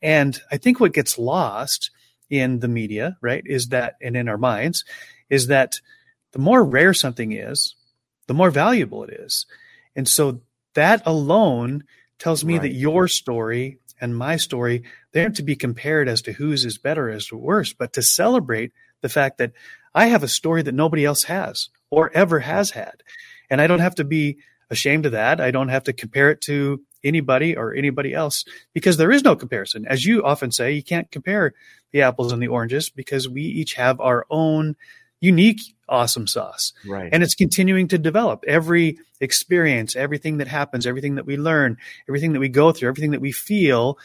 And 0.00 0.40
I 0.50 0.58
think 0.58 0.78
what 0.78 0.92
gets 0.92 1.18
lost 1.18 1.90
in 2.30 2.60
the 2.60 2.68
media, 2.68 3.16
right, 3.20 3.42
is 3.44 3.68
that, 3.68 3.96
and 4.00 4.16
in 4.16 4.28
our 4.28 4.38
minds, 4.38 4.84
is 5.28 5.48
that 5.48 5.80
the 6.32 6.38
more 6.38 6.62
rare 6.62 6.94
something 6.94 7.32
is, 7.32 7.74
the 8.28 8.34
more 8.34 8.50
valuable 8.50 9.02
it 9.02 9.10
is. 9.10 9.46
And 9.96 10.06
so 10.06 10.40
that 10.74 11.02
alone 11.04 11.82
tells 12.20 12.44
me 12.44 12.54
right. 12.54 12.62
that 12.62 12.72
your 12.72 13.08
story 13.08 13.78
and 14.00 14.16
my 14.16 14.36
story, 14.36 14.84
they 15.12 15.22
aren't 15.22 15.36
to 15.36 15.42
be 15.42 15.56
compared 15.56 16.08
as 16.08 16.22
to 16.22 16.32
whose 16.32 16.64
is 16.64 16.78
better 16.78 17.10
as 17.10 17.26
to 17.26 17.36
worse, 17.36 17.72
but 17.72 17.94
to 17.94 18.02
celebrate 18.02 18.72
the 19.00 19.08
fact 19.08 19.38
that 19.38 19.52
I 19.94 20.06
have 20.06 20.22
a 20.22 20.28
story 20.28 20.62
that 20.62 20.74
nobody 20.74 21.04
else 21.04 21.24
has 21.24 21.70
or 21.90 22.12
ever 22.14 22.38
has 22.38 22.70
had. 22.70 23.02
And 23.50 23.60
I 23.60 23.66
don't 23.66 23.80
have 23.80 23.96
to 23.96 24.04
be 24.04 24.38
ashamed 24.70 25.06
of 25.06 25.12
that. 25.12 25.40
I 25.40 25.50
don't 25.50 25.68
have 25.68 25.84
to 25.84 25.92
compare 25.92 26.30
it 26.30 26.40
to 26.42 26.80
anybody 27.02 27.56
or 27.56 27.74
anybody 27.74 28.12
else 28.12 28.44
because 28.74 28.96
there 28.96 29.10
is 29.10 29.24
no 29.24 29.36
comparison. 29.36 29.86
As 29.86 30.04
you 30.04 30.24
often 30.24 30.52
say, 30.52 30.72
you 30.72 30.82
can't 30.82 31.10
compare 31.10 31.54
the 31.92 32.02
apples 32.02 32.32
and 32.32 32.42
the 32.42 32.48
oranges 32.48 32.90
because 32.90 33.28
we 33.28 33.42
each 33.42 33.74
have 33.74 34.00
our 34.00 34.26
own 34.30 34.76
unique 35.20 35.60
awesome 35.88 36.26
sauce. 36.26 36.72
Right. 36.86 37.08
And 37.12 37.22
it's 37.22 37.34
continuing 37.34 37.88
to 37.88 37.98
develop. 37.98 38.44
Every 38.46 38.98
experience, 39.20 39.96
everything 39.96 40.38
that 40.38 40.48
happens, 40.48 40.86
everything 40.86 41.16
that 41.16 41.26
we 41.26 41.36
learn, 41.36 41.78
everything 42.08 42.32
that 42.32 42.40
we 42.40 42.48
go 42.48 42.72
through, 42.72 42.88
everything 42.88 43.12
that 43.12 43.20
we 43.20 43.32
feel 43.32 43.98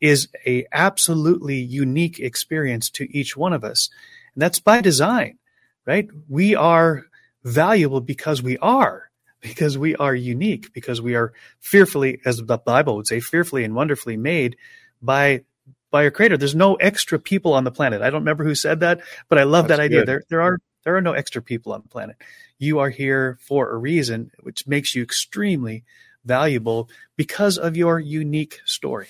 is 0.00 0.28
a 0.46 0.66
absolutely 0.72 1.56
unique 1.56 2.18
experience 2.20 2.90
to 2.90 3.16
each 3.16 3.36
one 3.36 3.52
of 3.52 3.64
us. 3.64 3.90
And 4.34 4.42
that's 4.42 4.58
by 4.58 4.80
design, 4.80 5.38
right? 5.86 6.08
We 6.28 6.54
are 6.54 7.06
valuable 7.42 8.00
because 8.00 8.42
we 8.42 8.58
are, 8.58 9.10
because 9.40 9.78
we 9.78 9.96
are 9.96 10.14
unique, 10.14 10.72
because 10.72 11.00
we 11.00 11.14
are 11.14 11.32
fearfully, 11.60 12.20
as 12.24 12.38
the 12.38 12.58
Bible 12.58 12.96
would 12.96 13.06
say, 13.06 13.20
fearfully 13.20 13.64
and 13.64 13.74
wonderfully 13.74 14.16
made 14.16 14.56
by 15.00 15.42
by 15.90 16.02
your 16.02 16.10
creator. 16.10 16.36
There's 16.36 16.56
no 16.56 16.74
extra 16.74 17.20
people 17.20 17.52
on 17.54 17.62
the 17.62 17.70
planet. 17.70 18.02
I 18.02 18.10
don't 18.10 18.22
remember 18.22 18.42
who 18.42 18.56
said 18.56 18.80
that, 18.80 19.00
but 19.28 19.38
I 19.38 19.44
love 19.44 19.68
That's 19.68 19.78
that 19.78 19.84
idea. 19.84 20.00
Good. 20.00 20.08
There 20.08 20.22
there 20.28 20.42
are 20.42 20.58
there 20.84 20.96
are 20.96 21.00
no 21.00 21.12
extra 21.12 21.42
people 21.42 21.72
on 21.72 21.82
the 21.82 21.88
planet. 21.88 22.16
You 22.58 22.78
are 22.78 22.90
here 22.90 23.38
for 23.40 23.70
a 23.70 23.76
reason, 23.76 24.30
which 24.40 24.66
makes 24.66 24.94
you 24.94 25.02
extremely 25.02 25.84
valuable 26.24 26.88
because 27.16 27.58
of 27.58 27.76
your 27.76 27.98
unique 27.98 28.60
story. 28.64 29.08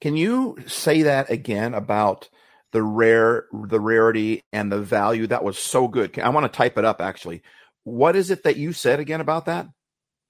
Can 0.00 0.16
you 0.16 0.56
say 0.66 1.02
that 1.02 1.30
again 1.30 1.74
about 1.74 2.28
the 2.72 2.82
rare, 2.82 3.46
the 3.52 3.80
rarity 3.80 4.42
and 4.52 4.70
the 4.70 4.80
value? 4.80 5.26
That 5.26 5.44
was 5.44 5.58
so 5.58 5.88
good. 5.88 6.18
I 6.18 6.28
want 6.28 6.50
to 6.50 6.56
type 6.56 6.78
it 6.78 6.84
up 6.84 7.00
actually. 7.00 7.42
What 7.84 8.16
is 8.16 8.30
it 8.30 8.42
that 8.44 8.56
you 8.56 8.72
said 8.72 9.00
again 9.00 9.20
about 9.20 9.46
that? 9.46 9.66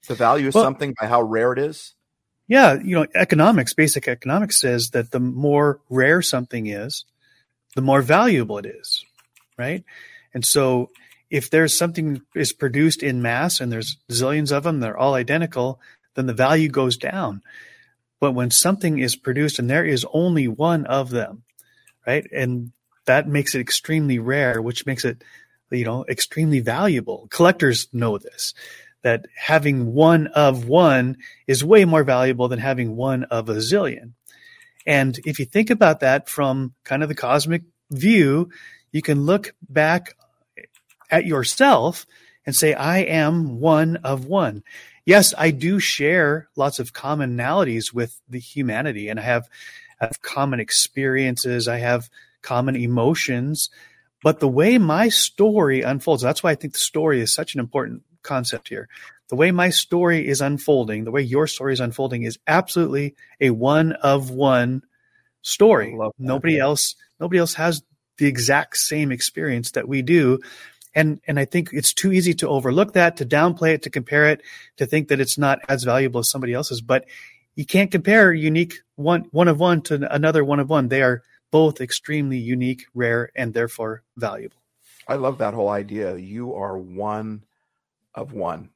The 0.09 0.15
value 0.15 0.49
is 0.49 0.55
well, 0.55 0.65
something 0.65 0.95
by 1.01 1.07
how 1.07 1.23
rare 1.23 1.53
it 1.53 1.59
is? 1.59 1.95
Yeah, 2.49 2.75
you 2.75 2.95
know, 2.95 3.07
economics, 3.15 3.75
basic 3.75 4.07
economics 4.07 4.61
says 4.61 4.91
that 4.91 5.11
the 5.11 5.19
more 5.19 5.81
rare 5.89 6.23
something 6.23 6.69
is, 6.69 7.05
the 7.75 7.83
more 7.83 8.03
valuable 8.03 8.59
it 8.59 8.67
is, 8.67 9.05
right? 9.59 9.83
And 10.37 10.45
so 10.45 10.91
if 11.31 11.49
there's 11.49 11.79
something 11.79 12.21
is 12.35 12.53
produced 12.53 13.03
in 13.03 13.23
mass 13.23 13.59
and 13.59 13.73
there's 13.73 13.97
zillions 14.13 14.53
of 14.53 14.65
them, 14.65 14.81
they're 14.81 14.95
all 14.95 15.15
identical, 15.15 15.81
then 16.15 16.27
the 16.27 16.35
value 16.35 16.69
goes 16.69 16.99
down. 16.99 17.41
But 18.21 18.33
when 18.33 18.51
something 18.51 18.99
is 18.99 19.17
produced 19.17 19.59
and 19.59 19.71
there 19.71 19.87
is 19.87 20.05
only 20.13 20.47
one 20.47 20.85
of 20.85 21.09
them, 21.09 21.45
right? 22.07 22.27
And 22.35 22.73
that 23.07 23.27
makes 23.27 23.55
it 23.55 23.63
extremely 23.63 24.19
rare, 24.19 24.61
which 24.61 24.85
makes 24.85 25.07
it, 25.07 25.25
you 25.71 25.87
know, 25.87 26.05
extremely 26.07 26.61
valuable. 26.61 27.29
Collectors 27.31 27.89
know 27.95 28.19
this, 28.19 28.53
that 29.01 29.25
having 29.35 29.95
one 29.95 30.27
of 30.27 30.69
one 30.69 31.17
is 31.47 31.65
way 31.65 31.87
more 31.87 32.05
valuable 32.05 32.49
than 32.49 32.59
having 32.59 32.95
one 32.95 33.25
of 33.25 33.49
a 33.49 33.55
zillion. 33.55 34.13
And 34.87 35.19
if 35.25 35.39
you 35.39 35.47
think 35.47 35.71
about 35.71 36.01
that 36.01 36.29
from 36.29 36.75
kind 36.85 37.03
of 37.03 37.09
the 37.09 37.15
cosmic 37.15 37.63
view, 37.91 38.51
you 38.93 39.03
can 39.03 39.23
look 39.23 39.55
back 39.69 40.15
at 41.11 41.27
yourself 41.27 42.07
and 42.45 42.55
say, 42.55 42.75
I 42.75 42.99
am 42.99 43.61
one 43.61 43.97
of 43.97 44.27
one. 44.27 44.63
Yes, 45.05 45.35
I 45.37 45.51
do 45.51 45.79
share 45.79 46.49
lots 46.57 46.79
of 46.79 46.93
commonalities 46.93 47.93
with 47.93 48.21
the 48.29 48.41
humanity 48.41 49.09
and 49.09 49.21
I 49.21 49.23
have, 49.23 49.49
I 50.01 50.07
have 50.07 50.23
common 50.23 50.61
experiences. 50.61 51.69
I 51.69 51.79
have 51.79 52.11
common 52.43 52.77
emotions, 52.77 53.71
but 54.23 54.41
the 54.41 54.49
way 54.49 54.79
my 54.79 55.09
story 55.09 55.83
unfolds, 55.83 56.23
that's 56.23 56.43
why 56.43 56.53
I 56.53 56.55
think 56.55 56.75
the 56.75 56.79
story 56.79 57.21
is 57.21 57.35
such 57.35 57.55
an 57.55 57.61
important 57.61 58.03
concept 58.23 58.69
here. 58.69 58.89
The 59.29 59.37
way 59.37 59.51
my 59.51 59.71
story 59.71 60.27
is 60.27 60.41
unfolding, 60.41 61.05
the 61.05 61.11
way 61.11 61.23
your 61.23 61.49
story 61.49 61.73
is 61.73 61.81
unfolding 61.81 62.23
is 62.23 62.39
absolutely 62.47 63.17
a 63.41 63.51
one 63.51 63.93
of 63.93 64.31
one 64.31 64.83
story. 65.43 65.99
Nobody 66.19 66.59
else, 66.59 66.95
nobody 67.19 67.41
else 67.41 67.55
has 67.55 67.83
the 68.19 68.27
exact 68.27 68.77
same 68.77 69.11
experience 69.11 69.73
that 69.73 69.89
we 69.89 70.03
do. 70.03 70.39
And, 70.97 71.21
and 71.29 71.39
I 71.39 71.45
think 71.45 71.71
it's 71.73 71.93
too 71.93 72.11
easy 72.11 72.35
to 72.35 72.49
overlook 72.49 72.95
that, 72.95 73.19
to 73.19 73.27
downplay 73.27 73.75
it, 73.75 73.83
to 73.83 73.91
compare 73.91 74.29
it, 74.31 74.43
to 74.79 74.87
think 74.87 75.09
that 75.09 75.21
it's 75.21 75.39
not 75.39 75.61
as 75.69 75.85
valuable 75.85 76.21
as 76.21 76.31
somebody 76.31 76.55
else's. 76.55 76.81
But 76.81 77.05
you 77.55 77.65
can't 77.67 77.91
compare 77.91 78.33
unique 78.33 78.81
one, 78.97 79.27
one 79.31 79.47
of 79.47 79.61
one 79.61 79.83
to 79.83 80.13
another 80.13 80.45
one 80.45 80.59
of 80.59 80.71
one. 80.71 80.89
They 80.89 81.03
are 81.03 81.23
both 81.51 81.81
extremely 81.81 82.39
unique, 82.39 82.87
rare, 82.95 83.31
and 83.37 83.55
therefore 83.55 84.03
valuable. 84.17 84.57
I 85.07 85.15
love 85.15 85.39
that 85.39 85.55
whole 85.55 85.69
idea. 85.69 86.17
You 86.17 86.55
are 86.55 86.77
one 86.77 87.45
of 88.15 88.33
one. 88.33 88.71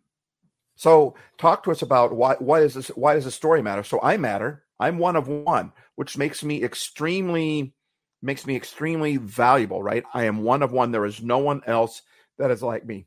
So 0.77 1.15
talk 1.39 1.65
to 1.65 1.71
us 1.71 1.83
about 1.83 2.15
why 2.15 2.37
why 2.39 2.61
is 2.61 2.75
this 2.75 2.89
why 2.89 3.15
does 3.15 3.25
the 3.25 3.31
story 3.31 3.63
matter? 3.63 3.83
So 3.83 4.01
I 4.03 4.17
matter. 4.17 4.63
I'm 4.79 4.99
one 4.99 5.17
of 5.17 5.29
one, 5.29 5.73
which 5.97 6.17
makes 6.17 6.43
me 6.43 6.63
extremely 6.63 7.75
makes 8.23 8.47
me 8.47 8.57
extremely 8.57 9.17
valuable, 9.17 9.83
right? 9.83 10.05
I 10.15 10.25
am 10.25 10.43
one 10.43 10.63
of 10.63 10.73
one. 10.73 10.93
There 10.93 11.05
is 11.05 11.23
no 11.23 11.39
one 11.39 11.63
else 11.67 12.03
that 12.41 12.51
is 12.51 12.63
like 12.63 12.85
me. 12.85 13.07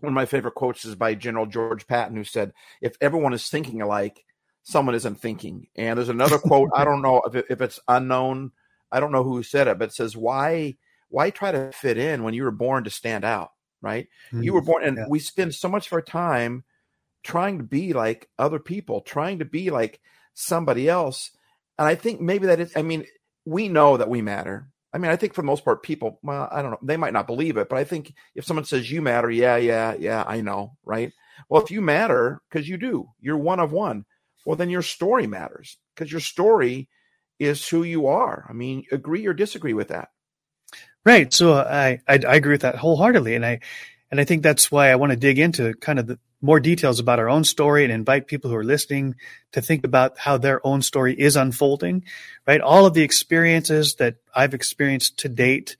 one 0.00 0.10
of 0.10 0.14
my 0.14 0.26
favorite 0.26 0.54
quotes 0.54 0.84
is 0.84 0.94
by 0.94 1.14
General 1.14 1.46
George 1.46 1.86
Patton, 1.86 2.16
who 2.16 2.24
said, 2.24 2.52
"If 2.82 2.96
everyone 3.00 3.32
is 3.32 3.48
thinking 3.48 3.80
alike, 3.80 4.24
someone 4.62 4.94
isn't 4.94 5.20
thinking." 5.20 5.68
And 5.76 5.96
there's 5.96 6.10
another 6.10 6.38
quote. 6.38 6.70
I 6.74 6.84
don't 6.84 7.00
know 7.00 7.22
if, 7.22 7.34
it, 7.34 7.46
if 7.48 7.60
it's 7.62 7.80
unknown. 7.88 8.52
I 8.92 9.00
don't 9.00 9.12
know 9.12 9.24
who 9.24 9.42
said 9.42 9.68
it, 9.68 9.78
but 9.78 9.88
it 9.88 9.94
says, 9.94 10.16
"Why, 10.16 10.76
why 11.08 11.30
try 11.30 11.52
to 11.52 11.72
fit 11.72 11.96
in 11.96 12.24
when 12.24 12.34
you 12.34 12.44
were 12.44 12.50
born 12.50 12.84
to 12.84 12.90
stand 12.90 13.24
out?" 13.24 13.52
Right? 13.80 14.08
Mm-hmm. 14.28 14.42
You 14.42 14.52
were 14.54 14.62
born, 14.62 14.84
and 14.84 14.96
yeah. 14.98 15.06
we 15.08 15.18
spend 15.18 15.54
so 15.54 15.68
much 15.68 15.86
of 15.86 15.92
our 15.92 16.02
time 16.02 16.64
trying 17.22 17.58
to 17.58 17.64
be 17.64 17.92
like 17.92 18.28
other 18.38 18.58
people, 18.58 19.00
trying 19.00 19.38
to 19.38 19.44
be 19.44 19.70
like 19.70 20.00
somebody 20.34 20.88
else. 20.88 21.30
And 21.78 21.86
I 21.86 21.94
think 21.94 22.20
maybe 22.20 22.46
that 22.46 22.60
is. 22.60 22.76
I 22.76 22.82
mean, 22.82 23.06
we 23.44 23.68
know 23.68 23.96
that 23.96 24.10
we 24.10 24.22
matter. 24.22 24.68
I 24.96 24.98
mean, 24.98 25.10
I 25.10 25.16
think 25.16 25.34
for 25.34 25.42
the 25.42 25.46
most 25.46 25.62
part, 25.62 25.82
people, 25.82 26.18
well, 26.22 26.48
I 26.50 26.62
don't 26.62 26.70
know, 26.70 26.78
they 26.82 26.96
might 26.96 27.12
not 27.12 27.26
believe 27.26 27.58
it, 27.58 27.68
but 27.68 27.78
I 27.78 27.84
think 27.84 28.14
if 28.34 28.46
someone 28.46 28.64
says 28.64 28.90
you 28.90 29.02
matter, 29.02 29.30
yeah, 29.30 29.56
yeah, 29.56 29.94
yeah, 29.98 30.24
I 30.26 30.40
know, 30.40 30.78
right? 30.86 31.12
Well, 31.50 31.62
if 31.62 31.70
you 31.70 31.82
matter, 31.82 32.40
because 32.48 32.66
you 32.66 32.78
do, 32.78 33.10
you're 33.20 33.36
one 33.36 33.60
of 33.60 33.72
one, 33.72 34.06
well, 34.46 34.56
then 34.56 34.70
your 34.70 34.80
story 34.80 35.26
matters 35.26 35.76
because 35.94 36.10
your 36.10 36.22
story 36.22 36.88
is 37.38 37.68
who 37.68 37.82
you 37.82 38.06
are. 38.06 38.46
I 38.48 38.54
mean, 38.54 38.84
agree 38.90 39.26
or 39.26 39.34
disagree 39.34 39.74
with 39.74 39.88
that. 39.88 40.08
Right. 41.04 41.30
So 41.30 41.52
I, 41.52 42.00
I, 42.08 42.14
I 42.26 42.36
agree 42.36 42.54
with 42.54 42.62
that 42.62 42.76
wholeheartedly. 42.76 43.34
And 43.34 43.44
I, 43.44 43.60
and 44.10 44.18
I 44.18 44.24
think 44.24 44.42
that's 44.42 44.72
why 44.72 44.88
I 44.88 44.96
want 44.96 45.10
to 45.10 45.16
dig 45.18 45.38
into 45.38 45.74
kind 45.74 45.98
of 45.98 46.06
the 46.06 46.18
more 46.42 46.60
details 46.60 47.00
about 47.00 47.18
our 47.18 47.28
own 47.28 47.44
story 47.44 47.84
and 47.84 47.92
invite 47.92 48.26
people 48.26 48.50
who 48.50 48.56
are 48.56 48.64
listening 48.64 49.14
to 49.52 49.62
think 49.62 49.84
about 49.84 50.18
how 50.18 50.36
their 50.36 50.64
own 50.66 50.82
story 50.82 51.14
is 51.18 51.36
unfolding, 51.36 52.04
right? 52.46 52.60
All 52.60 52.86
of 52.86 52.94
the 52.94 53.02
experiences 53.02 53.94
that 53.96 54.16
I've 54.34 54.54
experienced 54.54 55.18
to 55.20 55.28
date 55.28 55.76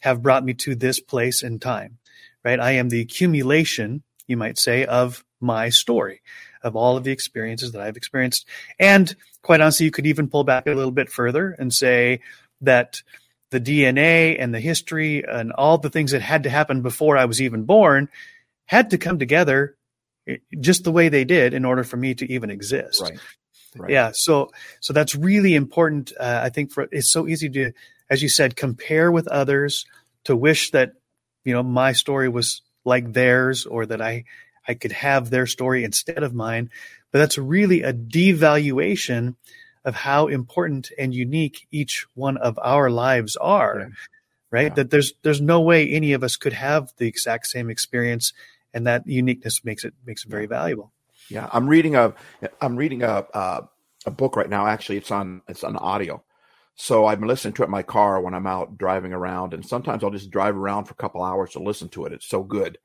have 0.00 0.22
brought 0.22 0.44
me 0.44 0.54
to 0.54 0.74
this 0.74 1.00
place 1.00 1.42
in 1.42 1.58
time, 1.58 1.98
right? 2.44 2.60
I 2.60 2.72
am 2.72 2.90
the 2.90 3.00
accumulation, 3.00 4.02
you 4.26 4.36
might 4.36 4.58
say, 4.58 4.84
of 4.84 5.24
my 5.40 5.70
story, 5.70 6.20
of 6.62 6.76
all 6.76 6.96
of 6.96 7.04
the 7.04 7.12
experiences 7.12 7.72
that 7.72 7.80
I've 7.80 7.96
experienced. 7.96 8.46
And 8.78 9.14
quite 9.42 9.60
honestly, 9.60 9.86
you 9.86 9.90
could 9.90 10.06
even 10.06 10.28
pull 10.28 10.44
back 10.44 10.66
a 10.66 10.74
little 10.74 10.90
bit 10.90 11.10
further 11.10 11.56
and 11.58 11.72
say 11.72 12.20
that 12.60 13.02
the 13.50 13.60
DNA 13.60 14.36
and 14.38 14.52
the 14.52 14.60
history 14.60 15.24
and 15.24 15.52
all 15.52 15.78
the 15.78 15.90
things 15.90 16.10
that 16.10 16.22
had 16.22 16.42
to 16.42 16.50
happen 16.50 16.82
before 16.82 17.16
I 17.16 17.24
was 17.24 17.40
even 17.40 17.64
born 17.64 18.08
had 18.66 18.90
to 18.90 18.98
come 18.98 19.18
together 19.18 19.76
just 20.60 20.84
the 20.84 20.92
way 20.92 21.08
they 21.08 21.24
did 21.24 21.54
in 21.54 21.64
order 21.64 21.84
for 21.84 21.96
me 21.96 22.14
to 22.14 22.32
even 22.32 22.50
exist. 22.50 23.00
Right. 23.02 23.18
Right. 23.76 23.90
Yeah. 23.90 24.12
So, 24.14 24.50
so 24.80 24.92
that's 24.92 25.16
really 25.16 25.54
important. 25.54 26.12
Uh, 26.18 26.40
I 26.44 26.48
think 26.48 26.70
for, 26.70 26.86
it's 26.92 27.10
so 27.10 27.26
easy 27.26 27.48
to, 27.50 27.72
as 28.08 28.22
you 28.22 28.28
said, 28.28 28.54
compare 28.54 29.10
with 29.10 29.26
others 29.26 29.84
to 30.24 30.36
wish 30.36 30.70
that, 30.70 30.92
you 31.44 31.52
know, 31.52 31.62
my 31.62 31.92
story 31.92 32.28
was 32.28 32.62
like 32.84 33.12
theirs 33.12 33.66
or 33.66 33.84
that 33.86 34.00
I, 34.00 34.24
I 34.68 34.74
could 34.74 34.92
have 34.92 35.28
their 35.28 35.46
story 35.46 35.82
instead 35.82 36.22
of 36.22 36.32
mine. 36.32 36.70
But 37.10 37.18
that's 37.18 37.36
really 37.36 37.82
a 37.82 37.92
devaluation 37.92 39.34
of 39.84 39.96
how 39.96 40.28
important 40.28 40.92
and 40.96 41.12
unique 41.12 41.66
each 41.72 42.06
one 42.14 42.36
of 42.36 42.58
our 42.62 42.90
lives 42.90 43.34
are. 43.36 43.80
Yeah. 43.80 43.86
Right. 44.52 44.62
Yeah. 44.68 44.74
That 44.74 44.90
there's, 44.90 45.14
there's 45.22 45.40
no 45.40 45.60
way 45.60 45.90
any 45.90 46.12
of 46.12 46.22
us 46.22 46.36
could 46.36 46.52
have 46.52 46.92
the 46.98 47.08
exact 47.08 47.48
same 47.48 47.70
experience 47.70 48.32
and 48.74 48.86
that 48.86 49.06
uniqueness 49.06 49.64
makes 49.64 49.84
it 49.84 49.94
makes 50.04 50.24
it 50.24 50.30
very 50.30 50.46
valuable. 50.46 50.92
Yeah, 51.30 51.48
I'm 51.52 51.66
reading 51.68 51.96
a 51.96 52.12
I'm 52.60 52.76
reading 52.76 53.02
a 53.02 53.24
uh, 53.32 53.60
a 54.04 54.10
book 54.10 54.36
right 54.36 54.50
now. 54.50 54.66
Actually, 54.66 54.98
it's 54.98 55.10
on 55.10 55.40
it's 55.48 55.64
on 55.64 55.76
audio. 55.76 56.22
So 56.76 57.06
I'm 57.06 57.22
listening 57.22 57.54
to 57.54 57.62
it 57.62 57.66
in 57.66 57.70
my 57.70 57.84
car 57.84 58.20
when 58.20 58.34
I'm 58.34 58.48
out 58.48 58.76
driving 58.76 59.12
around, 59.12 59.54
and 59.54 59.64
sometimes 59.64 60.02
I'll 60.02 60.10
just 60.10 60.30
drive 60.30 60.56
around 60.56 60.86
for 60.86 60.92
a 60.92 60.96
couple 60.96 61.22
hours 61.22 61.52
to 61.52 61.62
listen 61.62 61.88
to 61.90 62.04
it. 62.04 62.12
It's 62.12 62.28
so 62.28 62.42
good. 62.42 62.78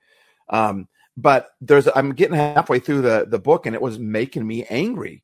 Um, 0.49 0.88
but 1.17 1.49
there's 1.60 1.88
I'm 1.93 2.13
getting 2.13 2.36
halfway 2.36 2.80
through 2.80 3.02
the 3.02 3.25
the 3.28 3.39
book, 3.39 3.65
and 3.65 3.75
it 3.75 3.82
was 3.82 3.99
making 3.99 4.45
me 4.45 4.63
angry 4.65 5.23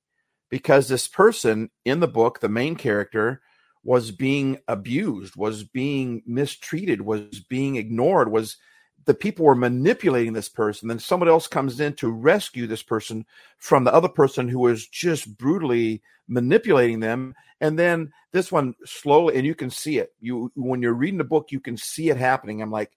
because 0.50 0.88
this 0.88 1.08
person 1.08 1.70
in 1.86 2.00
the 2.00 2.08
book, 2.08 2.40
the 2.40 2.50
main 2.50 2.76
character, 2.76 3.42
was 3.84 4.12
being 4.12 4.58
abused, 4.68 5.36
was 5.36 5.64
being 5.64 6.24
mistreated, 6.26 7.02
was 7.02 7.40
being 7.40 7.76
ignored, 7.76 8.32
was 8.32 8.58
the 9.06 9.14
people 9.14 9.46
were 9.46 9.56
manipulating 9.56 10.34
this 10.34 10.50
person. 10.50 10.88
Then 10.88 11.00
somebody 11.00 11.32
else 11.32 11.48
comes 11.48 11.80
in 11.80 11.94
to 11.94 12.12
rescue 12.12 12.68
this 12.68 12.84
person 12.84 13.26
from 13.58 13.84
the 13.84 13.94
other 13.94 14.10
person 14.10 14.50
who 14.50 14.60
was 14.60 14.88
just 14.88 15.38
brutally 15.38 16.02
manipulating 16.28 17.00
them. 17.00 17.36
And 17.62 17.78
then 17.78 18.12
this 18.32 18.52
one 18.52 18.74
slowly, 18.84 19.36
and 19.36 19.46
you 19.46 19.56
can 19.56 19.70
see 19.70 20.00
it. 20.00 20.14
You 20.20 20.52
when 20.56 20.82
you're 20.82 20.94
reading 20.94 21.20
the 21.20 21.24
book, 21.24 21.52
you 21.52 21.60
can 21.60 21.78
see 21.78 22.10
it 22.10 22.18
happening. 22.18 22.62
I'm 22.62 22.72
like, 22.72 22.92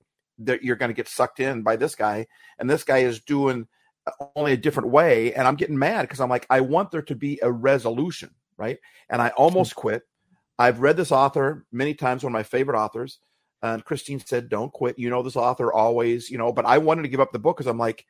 you're 0.62 0.76
going 0.76 0.90
to 0.90 0.94
get 0.94 1.08
sucked 1.08 1.40
in 1.40 1.62
by 1.62 1.76
this 1.76 1.94
guy, 1.94 2.26
and 2.58 2.68
this 2.68 2.84
guy 2.84 2.98
is 2.98 3.20
doing 3.20 3.68
uh, 4.06 4.24
only 4.34 4.52
a 4.52 4.56
different 4.56 4.90
way. 4.90 5.34
And 5.34 5.46
I'm 5.46 5.56
getting 5.56 5.78
mad 5.78 6.02
because 6.02 6.20
I'm 6.20 6.30
like, 6.30 6.46
I 6.50 6.60
want 6.60 6.90
there 6.90 7.02
to 7.02 7.14
be 7.14 7.38
a 7.42 7.52
resolution, 7.52 8.30
right? 8.56 8.78
And 9.08 9.22
I 9.22 9.28
almost 9.30 9.74
quit. 9.74 10.02
I've 10.58 10.80
read 10.80 10.96
this 10.96 11.12
author 11.12 11.64
many 11.70 11.94
times, 11.94 12.24
one 12.24 12.32
of 12.32 12.34
my 12.34 12.42
favorite 12.42 12.78
authors 12.78 13.20
and 13.62 13.84
Christine 13.84 14.20
said, 14.20 14.48
"Don't 14.48 14.72
quit." 14.72 14.98
You 14.98 15.10
know, 15.10 15.22
this 15.22 15.36
author 15.36 15.72
always, 15.72 16.30
you 16.30 16.38
know. 16.38 16.52
But 16.52 16.66
I 16.66 16.78
wanted 16.78 17.02
to 17.02 17.08
give 17.08 17.20
up 17.20 17.32
the 17.32 17.38
book 17.38 17.56
because 17.56 17.66
I'm 17.66 17.78
like, 17.78 18.06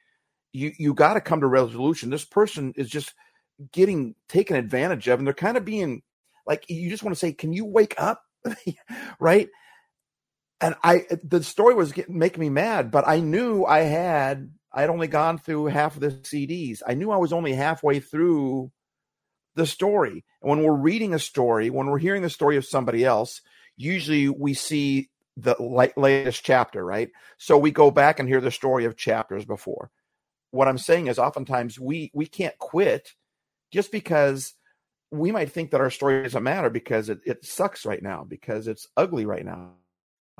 you 0.53 0.73
you 0.79 0.95
got 0.95 1.15
to 1.15 1.21
come 1.21 1.41
to 1.41 1.47
resolution. 1.47 2.11
This 2.11 2.25
person 2.25 2.73
is 2.77 2.89
just 2.89 3.15
getting 3.73 4.15
taken 4.29 4.57
advantage 4.57 5.09
of, 5.09 5.19
and 5.19 5.27
they're 5.27 5.35
kind 5.35 5.57
of 5.57 5.65
being 5.65 6.03
like, 6.47 6.65
you 6.69 6.91
just 6.91 7.03
want 7.03 7.15
to 7.15 7.19
say, 7.19 7.33
"Can 7.33 7.53
you 7.53 7.65
wake 7.65 7.95
up?" 7.99 8.23
right? 9.21 9.49
And 10.61 10.75
I, 10.83 11.05
the 11.23 11.43
story 11.45 11.75
was 11.75 11.93
getting 11.93 12.19
making 12.19 12.41
me 12.41 12.51
mad, 12.51 12.91
but 12.91 13.07
I 13.07 13.21
knew 13.21 13.65
I 13.65 13.81
had 13.81 14.51
I'd 14.73 14.91
only 14.91 15.07
gone 15.07 15.39
through 15.39 15.67
half 15.67 15.95
of 15.95 16.01
the 16.01 16.11
CDs. 16.11 16.83
I 16.87 16.95
knew 16.95 17.11
I 17.11 17.17
was 17.17 17.33
only 17.33 17.55
halfway 17.55 18.01
through 18.01 18.71
the 19.55 19.67
story. 19.67 20.25
And 20.43 20.51
when 20.51 20.63
we're 20.63 20.73
reading 20.73 21.15
a 21.15 21.19
story, 21.19 21.71
when 21.71 21.87
we're 21.87 21.99
hearing 21.99 22.23
the 22.23 22.31
story 22.31 22.57
of 22.57 22.67
somebody 22.67 23.05
else, 23.05 23.41
usually 23.77 24.29
we 24.29 24.55
see 24.55 25.11
the 25.41 25.55
latest 25.97 26.45
chapter, 26.45 26.85
right? 26.85 27.11
So 27.39 27.57
we 27.57 27.71
go 27.71 27.91
back 27.91 28.19
and 28.19 28.29
hear 28.29 28.41
the 28.41 28.51
story 28.51 28.85
of 28.85 28.97
chapters 28.97 29.45
before. 29.45 29.91
What 30.51 30.67
I'm 30.67 30.79
saying 30.79 31.07
is, 31.07 31.19
oftentimes 31.19 31.79
we 31.79 32.11
we 32.13 32.27
can't 32.27 32.59
quit 32.59 33.15
just 33.71 33.93
because 33.93 34.55
we 35.11 35.31
might 35.31 35.53
think 35.53 35.71
that 35.71 35.81
our 35.81 35.91
story 35.91 36.23
doesn't 36.23 36.43
matter 36.43 36.71
because 36.71 37.09
it, 37.09 37.21
it 37.25 37.45
sucks 37.45 37.87
right 37.87 38.03
now, 38.03 38.25
because 38.25 38.67
it's 38.67 38.89
ugly 38.97 39.27
right 39.27 39.45
now, 39.45 39.71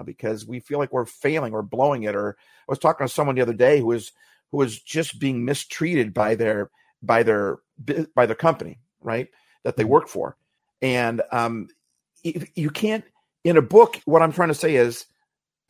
because 0.05 0.47
we 0.47 0.61
feel 0.61 0.79
like 0.79 0.93
we're 0.93 1.07
failing 1.07 1.55
or 1.55 1.63
blowing 1.63 2.03
it. 2.03 2.17
Or 2.17 2.37
I 2.69 2.73
was 2.73 2.79
talking 2.79 3.07
to 3.07 3.13
someone 3.13 3.37
the 3.37 3.43
other 3.43 3.53
day 3.53 3.79
who 3.79 3.87
was 3.87 4.13
who 4.51 4.59
was 4.59 4.81
just 4.81 5.21
being 5.21 5.45
mistreated 5.45 6.13
by 6.13 6.35
their 6.35 6.71
by 7.03 7.23
their 7.23 7.59
by 8.15 8.27
their 8.27 8.35
company, 8.35 8.81
right? 9.01 9.29
That 9.63 9.77
they 9.77 9.85
mm-hmm. 9.85 9.93
work 9.93 10.09
for, 10.09 10.37
and 10.83 11.23
um, 11.31 11.69
you 12.23 12.71
can't 12.71 13.05
in 13.49 13.57
a 13.57 13.63
book, 13.63 13.99
what 14.05 14.21
I'm 14.21 14.33
trying 14.33 14.49
to 14.49 14.55
say 14.55 14.77
is, 14.77 15.07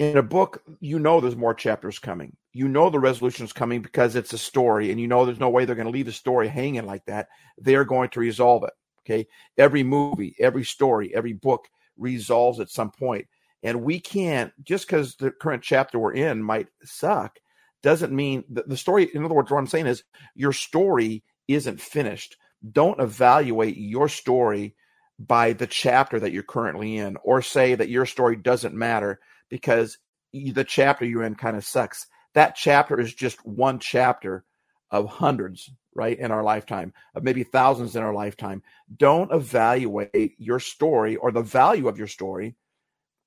in 0.00 0.16
a 0.16 0.22
book, 0.22 0.62
you 0.80 0.98
know 0.98 1.20
there's 1.20 1.36
more 1.36 1.54
chapters 1.54 2.00
coming. 2.00 2.36
You 2.52 2.66
know 2.66 2.90
the 2.90 2.98
resolution 2.98 3.44
is 3.44 3.52
coming 3.52 3.82
because 3.82 4.16
it's 4.16 4.32
a 4.32 4.38
story, 4.38 4.90
and 4.90 5.00
you 5.00 5.06
know 5.06 5.24
there's 5.24 5.38
no 5.38 5.48
way 5.48 5.64
they're 5.64 5.76
going 5.76 5.86
to 5.86 5.92
leave 5.92 6.06
the 6.06 6.12
story 6.12 6.48
hanging 6.48 6.86
like 6.86 7.04
that. 7.06 7.28
They're 7.56 7.84
going 7.84 8.10
to 8.10 8.20
resolve 8.20 8.64
it. 8.64 8.72
Okay. 9.04 9.28
Every 9.56 9.84
movie, 9.84 10.34
every 10.40 10.64
story, 10.64 11.14
every 11.14 11.34
book 11.34 11.68
resolves 11.96 12.58
at 12.58 12.68
some 12.68 12.90
point. 12.90 13.28
And 13.62 13.82
we 13.82 14.00
can't, 14.00 14.52
just 14.64 14.86
because 14.86 15.14
the 15.14 15.30
current 15.30 15.62
chapter 15.62 16.00
we're 16.00 16.14
in 16.14 16.42
might 16.42 16.66
suck, 16.82 17.38
doesn't 17.84 18.12
mean 18.12 18.42
the 18.48 18.76
story, 18.76 19.08
in 19.14 19.24
other 19.24 19.34
words, 19.34 19.52
what 19.52 19.58
I'm 19.58 19.68
saying 19.68 19.86
is 19.86 20.02
your 20.34 20.52
story 20.52 21.22
isn't 21.46 21.80
finished. 21.80 22.36
Don't 22.72 23.00
evaluate 23.00 23.76
your 23.76 24.08
story 24.08 24.74
by 25.18 25.52
the 25.52 25.66
chapter 25.66 26.20
that 26.20 26.32
you're 26.32 26.42
currently 26.42 26.96
in, 26.96 27.16
or 27.24 27.42
say 27.42 27.74
that 27.74 27.88
your 27.88 28.06
story 28.06 28.36
doesn't 28.36 28.74
matter 28.74 29.18
because 29.48 29.98
the 30.32 30.64
chapter 30.64 31.04
you're 31.04 31.24
in 31.24 31.34
kind 31.34 31.56
of 31.56 31.64
sucks. 31.64 32.06
That 32.34 32.54
chapter 32.54 33.00
is 33.00 33.14
just 33.14 33.44
one 33.44 33.78
chapter 33.78 34.44
of 34.90 35.08
hundreds, 35.08 35.70
right, 35.94 36.18
in 36.18 36.30
our 36.30 36.42
lifetime, 36.42 36.92
of 37.14 37.24
maybe 37.24 37.42
thousands 37.42 37.96
in 37.96 38.02
our 38.02 38.14
lifetime. 38.14 38.62
Don't 38.96 39.32
evaluate 39.32 40.34
your 40.38 40.60
story 40.60 41.16
or 41.16 41.32
the 41.32 41.42
value 41.42 41.88
of 41.88 41.98
your 41.98 42.06
story. 42.06 42.54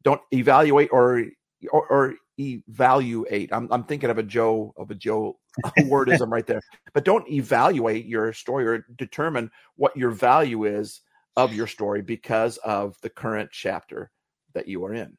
Don't 0.04 0.22
evaluate 0.32 0.90
or 0.92 1.26
or, 1.72 1.88
or 1.88 2.16
evaluate. 2.40 3.54
I'm, 3.54 3.68
I'm 3.72 3.84
thinking 3.84 4.10
of 4.10 4.18
a 4.18 4.24
Joe 4.24 4.74
of 4.78 4.90
a 4.90 4.96
Joe 4.96 5.38
wordism 5.82 6.32
right 6.32 6.48
there. 6.48 6.62
But 6.94 7.06
don't 7.06 7.30
evaluate 7.30 8.06
your 8.06 8.34
story 8.34 8.66
or 8.66 8.86
determine 8.98 9.52
what 9.76 9.96
your 9.96 10.12
value 10.12 10.64
is 10.66 11.02
of 11.36 11.54
your 11.54 11.68
story 11.68 12.02
because 12.02 12.58
of 12.58 12.96
the 13.02 13.10
current 13.10 13.52
chapter 13.52 14.12
that 14.54 14.68
you 14.68 14.86
are 14.86 14.94
in. 14.94 15.18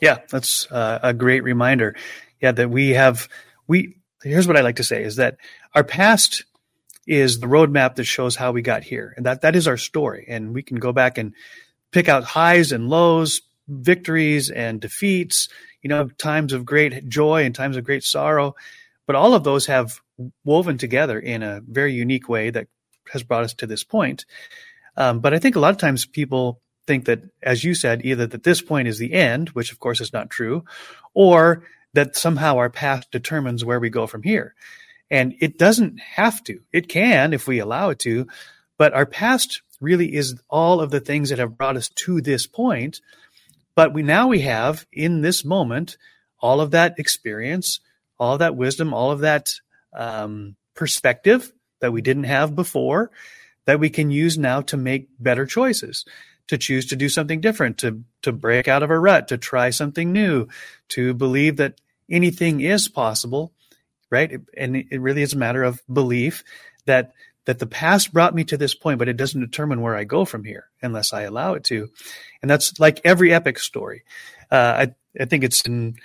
Yeah, 0.00 0.18
that's 0.30 0.70
uh, 0.70 1.00
a 1.02 1.14
great 1.14 1.42
reminder. 1.42 1.96
Yeah, 2.40 2.52
that 2.52 2.70
we 2.70 2.90
have 2.90 3.28
we 3.66 3.96
here's 4.22 4.46
what 4.46 4.56
I 4.56 4.60
like 4.60 4.76
to 4.76 4.84
say 4.84 5.02
is 5.02 5.16
that 5.16 5.38
our 5.74 5.84
past 5.84 6.44
is 7.06 7.40
the 7.40 7.46
roadmap 7.46 7.96
that 7.96 8.04
shows 8.04 8.36
how 8.36 8.52
we 8.52 8.62
got 8.62 8.84
here, 8.84 9.14
and 9.16 9.26
that 9.26 9.40
that 9.42 9.56
is 9.56 9.66
our 9.66 9.76
story, 9.76 10.26
and 10.28 10.54
we 10.54 10.62
can 10.62 10.78
go 10.78 10.92
back 10.92 11.18
and 11.18 11.34
pick 11.90 12.08
out 12.08 12.24
highs 12.24 12.72
and 12.72 12.88
lows, 12.88 13.42
victories 13.68 14.50
and 14.50 14.80
defeats, 14.80 15.48
you 15.82 15.88
know, 15.88 16.08
times 16.08 16.52
of 16.52 16.64
great 16.64 17.08
joy 17.08 17.44
and 17.44 17.54
times 17.54 17.76
of 17.76 17.84
great 17.84 18.04
sorrow. 18.04 18.54
But 19.06 19.16
all 19.16 19.34
of 19.34 19.44
those 19.44 19.66
have 19.66 20.00
woven 20.44 20.78
together 20.78 21.18
in 21.18 21.42
a 21.42 21.60
very 21.66 21.92
unique 21.92 22.28
way 22.28 22.50
that 22.50 22.68
has 23.12 23.22
brought 23.22 23.44
us 23.44 23.54
to 23.54 23.66
this 23.66 23.84
point. 23.84 24.24
Um, 24.96 25.20
but 25.20 25.34
I 25.34 25.38
think 25.38 25.56
a 25.56 25.60
lot 25.60 25.70
of 25.70 25.78
times 25.78 26.04
people 26.04 26.60
think 26.86 27.06
that, 27.06 27.22
as 27.42 27.64
you 27.64 27.74
said, 27.74 28.04
either 28.04 28.26
that 28.26 28.42
this 28.42 28.60
point 28.60 28.88
is 28.88 28.98
the 28.98 29.12
end, 29.12 29.50
which 29.50 29.72
of 29.72 29.78
course 29.78 30.00
is 30.00 30.12
not 30.12 30.30
true, 30.30 30.64
or 31.14 31.64
that 31.94 32.16
somehow 32.16 32.56
our 32.56 32.70
past 32.70 33.10
determines 33.10 33.64
where 33.64 33.80
we 33.80 33.90
go 33.90 34.06
from 34.06 34.22
here. 34.22 34.54
And 35.10 35.34
it 35.40 35.58
doesn't 35.58 36.00
have 36.00 36.42
to. 36.44 36.60
It 36.72 36.88
can 36.88 37.32
if 37.32 37.46
we 37.46 37.58
allow 37.58 37.90
it 37.90 37.98
to, 38.00 38.26
but 38.78 38.94
our 38.94 39.06
past 39.06 39.62
really 39.80 40.14
is 40.14 40.40
all 40.48 40.80
of 40.80 40.90
the 40.90 41.00
things 41.00 41.28
that 41.28 41.38
have 41.38 41.56
brought 41.56 41.76
us 41.76 41.90
to 41.90 42.20
this 42.20 42.46
point. 42.46 43.00
But 43.74 43.92
we 43.92 44.02
now 44.02 44.28
we 44.28 44.40
have 44.40 44.86
in 44.92 45.20
this 45.20 45.44
moment 45.44 45.96
all 46.40 46.60
of 46.60 46.72
that 46.72 46.98
experience, 46.98 47.80
all 48.18 48.34
of 48.34 48.38
that 48.40 48.56
wisdom, 48.56 48.94
all 48.94 49.10
of 49.10 49.20
that 49.20 49.50
um, 49.94 50.56
perspective 50.74 51.52
that 51.80 51.92
we 51.92 52.00
didn't 52.00 52.24
have 52.24 52.54
before 52.54 53.10
that 53.66 53.80
we 53.80 53.90
can 53.90 54.10
use 54.10 54.38
now 54.38 54.60
to 54.60 54.76
make 54.76 55.08
better 55.18 55.46
choices 55.46 56.04
to 56.48 56.58
choose 56.58 56.86
to 56.86 56.96
do 56.96 57.08
something 57.08 57.40
different 57.40 57.78
to 57.78 58.02
to 58.22 58.32
break 58.32 58.68
out 58.68 58.82
of 58.82 58.90
a 58.90 58.98
rut 58.98 59.28
to 59.28 59.38
try 59.38 59.70
something 59.70 60.12
new 60.12 60.46
to 60.88 61.14
believe 61.14 61.56
that 61.56 61.80
anything 62.10 62.60
is 62.60 62.88
possible 62.88 63.52
right? 64.12 64.30
And 64.56 64.76
it 64.76 65.00
really 65.00 65.22
is 65.22 65.32
a 65.32 65.38
matter 65.38 65.64
of 65.64 65.82
belief 65.92 66.44
that 66.84 67.12
that 67.46 67.58
the 67.58 67.66
past 67.66 68.12
brought 68.12 68.34
me 68.36 68.44
to 68.44 68.56
this 68.56 68.74
point 68.74 69.00
but 69.00 69.08
it 69.08 69.16
doesn't 69.16 69.40
determine 69.40 69.80
where 69.80 69.96
i 69.96 70.04
go 70.04 70.24
from 70.24 70.44
here 70.44 70.66
unless 70.80 71.12
i 71.12 71.22
allow 71.22 71.54
it 71.54 71.64
to. 71.64 71.88
And 72.40 72.50
that's 72.50 72.78
like 72.78 73.00
every 73.02 73.32
epic 73.32 73.58
story. 73.58 74.04
Uh, 74.50 74.86
I, 74.86 74.94
I 75.20 75.24
think 75.24 75.42
it's 75.42 75.62
in, 75.62 75.96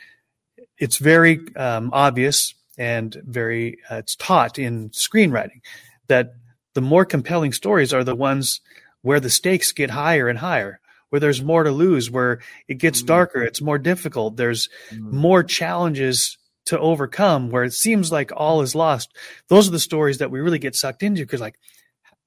it's 0.79 0.97
very 0.97 1.41
um, 1.55 1.91
obvious 1.93 2.55
and 2.77 3.13
very 3.23 3.79
uh, 3.91 3.97
it's 3.97 4.15
taught 4.15 4.57
in 4.57 4.89
screenwriting 4.91 5.61
that 6.07 6.33
the 6.77 6.81
more 6.81 7.05
compelling 7.05 7.53
stories 7.53 7.91
are 7.91 8.03
the 8.03 8.13
ones 8.13 8.61
where 9.01 9.19
the 9.19 9.31
stakes 9.31 9.71
get 9.71 9.89
higher 9.89 10.27
and 10.27 10.37
higher 10.37 10.79
where 11.09 11.19
there's 11.19 11.41
more 11.41 11.63
to 11.63 11.71
lose 11.71 12.11
where 12.11 12.39
it 12.67 12.75
gets 12.75 13.01
mm. 13.01 13.07
darker 13.07 13.41
it's 13.41 13.63
more 13.63 13.79
difficult 13.79 14.37
there's 14.37 14.69
mm. 14.91 14.99
more 15.11 15.41
challenges 15.41 16.37
to 16.65 16.79
overcome 16.79 17.49
where 17.49 17.63
it 17.63 17.73
seems 17.73 18.11
like 18.11 18.31
all 18.37 18.61
is 18.61 18.75
lost 18.75 19.11
those 19.47 19.67
are 19.67 19.71
the 19.71 19.79
stories 19.79 20.19
that 20.19 20.29
we 20.29 20.39
really 20.39 20.59
get 20.59 20.75
sucked 20.75 21.01
into 21.01 21.23
because 21.23 21.41
like 21.41 21.57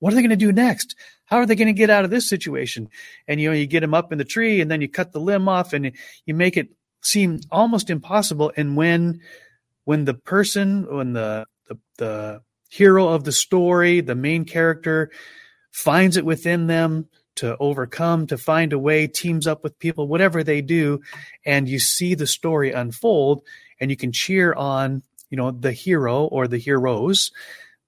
what 0.01 0.13
are 0.13 0.17
they 0.17 0.23
going 0.23 0.31
to 0.31 0.47
do 0.47 0.51
next 0.51 0.97
how 1.27 1.37
are 1.37 1.47
they 1.47 1.55
going 1.55 1.69
to 1.69 1.73
get 1.73 1.89
out 1.89 2.05
of 2.05 2.11
this 2.11 2.29
situation 2.29 2.89
and 3.29 3.41
you 3.41 3.49
know 3.49 3.55
you 3.55 3.69
get 3.69 3.83
them 3.83 3.95
up 3.95 4.11
in 4.11 4.19
the 4.19 4.25
tree 4.25 4.61
and 4.61 4.69
then 4.69 4.81
you 4.81 4.89
cut 4.89 5.13
the 5.13 5.21
limb 5.21 5.49
off 5.49 5.73
and 5.73 5.93
you 6.27 6.35
make 6.35 6.57
it 6.57 6.71
seem 7.03 7.39
almost 7.53 7.89
impossible 7.89 8.51
and 8.57 8.77
when 8.77 9.21
when 9.85 10.07
the 10.07 10.15
person 10.15 10.89
when 10.93 11.13
the 11.13 11.47
the, 11.69 11.79
the 11.99 12.43
hero 12.71 13.09
of 13.09 13.25
the 13.25 13.33
story, 13.33 14.01
the 14.01 14.15
main 14.15 14.45
character, 14.47 15.11
finds 15.73 16.17
it 16.17 16.25
within 16.25 16.69
them 16.69 17.09
to 17.37 17.57
overcome, 17.59 18.27
to 18.29 18.39
find 18.39 18.73
a 18.73 18.79
way, 18.79 19.07
teams 19.07 19.47
up 19.47 19.63
with 19.63 19.79
people, 19.79 20.07
whatever 20.07 20.43
they 20.43 20.63
do, 20.63 21.01
and 21.45 21.69
you 21.69 21.79
see 21.79 22.15
the 22.15 22.27
story 22.27 22.73
unfold, 22.73 23.43
and 23.81 23.91
you 23.91 23.97
can 23.97 24.13
cheer 24.13 24.53
on, 24.55 25.03
you 25.31 25.37
know, 25.37 25.51
the 25.51 25.73
hero 25.73 26.25
or 26.25 26.47
the 26.47 26.59
heroes, 26.59 27.33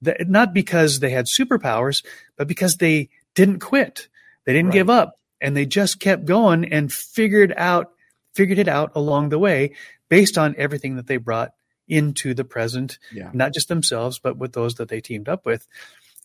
that, 0.00 0.28
not 0.28 0.52
because 0.52 1.00
they 1.00 1.10
had 1.10 1.26
superpowers, 1.26 2.04
but 2.36 2.48
because 2.48 2.76
they 2.76 3.08
didn't 3.34 3.60
quit, 3.60 4.08
they 4.44 4.52
didn't 4.52 4.68
right. 4.68 4.74
give 4.74 4.90
up, 4.90 5.18
and 5.40 5.56
they 5.56 5.66
just 5.66 6.00
kept 6.00 6.24
going 6.24 6.64
and 6.72 6.92
figured 6.92 7.52
out, 7.56 7.92
figured 8.34 8.58
it 8.58 8.68
out 8.68 8.92
along 8.94 9.28
the 9.28 9.38
way, 9.38 9.74
based 10.08 10.38
on 10.38 10.54
everything 10.58 10.96
that 10.96 11.06
they 11.06 11.18
brought 11.18 11.52
into 11.88 12.34
the 12.34 12.44
present, 12.44 12.98
yeah. 13.12 13.30
not 13.32 13.52
just 13.52 13.68
themselves, 13.68 14.18
but 14.18 14.36
with 14.36 14.52
those 14.52 14.76
that 14.76 14.88
they 14.88 15.00
teamed 15.00 15.28
up 15.28 15.44
with. 15.44 15.66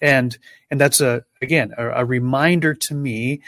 And, 0.01 0.37
and 0.69 0.79
that's 0.79 1.01
a, 1.01 1.23
again, 1.41 1.73
a, 1.77 1.87
a 1.89 2.05
reminder 2.05 2.73
to 2.73 2.93
me 2.93 3.41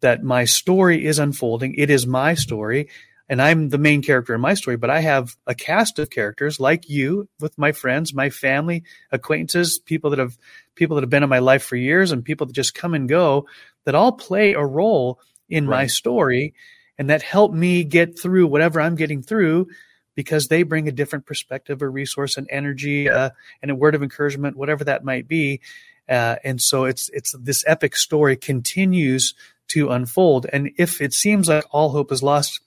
that 0.00 0.22
my 0.22 0.44
story 0.44 1.04
is 1.04 1.18
unfolding. 1.18 1.74
It 1.76 1.90
is 1.90 2.06
my 2.06 2.34
story 2.34 2.88
and 3.28 3.40
I'm 3.40 3.70
the 3.70 3.78
main 3.78 4.02
character 4.02 4.34
in 4.34 4.40
my 4.40 4.54
story, 4.54 4.76
but 4.76 4.90
I 4.90 5.00
have 5.00 5.36
a 5.46 5.54
cast 5.54 5.98
of 5.98 6.10
characters 6.10 6.60
like 6.60 6.88
you 6.90 7.28
with 7.40 7.56
my 7.56 7.72
friends, 7.72 8.12
my 8.12 8.30
family, 8.30 8.84
acquaintances, 9.10 9.78
people 9.78 10.10
that 10.10 10.18
have 10.18 10.36
people 10.74 10.96
that 10.96 11.02
have 11.02 11.10
been 11.10 11.22
in 11.22 11.28
my 11.28 11.38
life 11.38 11.64
for 11.64 11.76
years 11.76 12.12
and 12.12 12.24
people 12.24 12.46
that 12.46 12.52
just 12.52 12.74
come 12.74 12.94
and 12.94 13.08
go 13.08 13.46
that 13.84 13.94
all 13.94 14.12
play 14.12 14.52
a 14.52 14.64
role 14.64 15.20
in 15.48 15.66
right. 15.66 15.78
my 15.78 15.86
story 15.86 16.54
and 16.98 17.10
that 17.10 17.22
help 17.22 17.52
me 17.52 17.84
get 17.84 18.18
through 18.18 18.46
whatever 18.46 18.80
I'm 18.80 18.94
getting 18.94 19.22
through 19.22 19.68
because 20.14 20.48
they 20.48 20.62
bring 20.62 20.88
a 20.88 20.92
different 20.92 21.26
perspective, 21.26 21.82
a 21.82 21.88
resource, 21.88 22.36
and 22.36 22.46
energy, 22.50 23.08
uh, 23.08 23.30
and 23.62 23.70
a 23.70 23.74
word 23.74 23.94
of 23.94 24.02
encouragement, 24.02 24.56
whatever 24.56 24.84
that 24.84 25.04
might 25.04 25.28
be. 25.28 25.60
Uh, 26.08 26.36
and 26.44 26.60
so 26.60 26.84
it's 26.84 27.08
it's 27.12 27.34
this 27.38 27.64
epic 27.66 27.96
story 27.96 28.36
continues 28.36 29.34
to 29.68 29.90
unfold. 29.90 30.46
And 30.52 30.70
if 30.76 31.00
it 31.00 31.14
seems 31.14 31.48
like 31.48 31.64
all 31.70 31.90
hope 31.90 32.12
is 32.12 32.22
lost, 32.22 32.60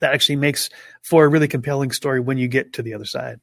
that 0.00 0.12
actually 0.12 0.36
makes 0.36 0.70
for 1.02 1.24
a 1.24 1.28
really 1.28 1.48
compelling 1.48 1.92
story 1.92 2.20
when 2.20 2.38
you 2.38 2.48
get 2.48 2.74
to 2.74 2.82
the 2.82 2.94
other 2.94 3.04
side. 3.04 3.40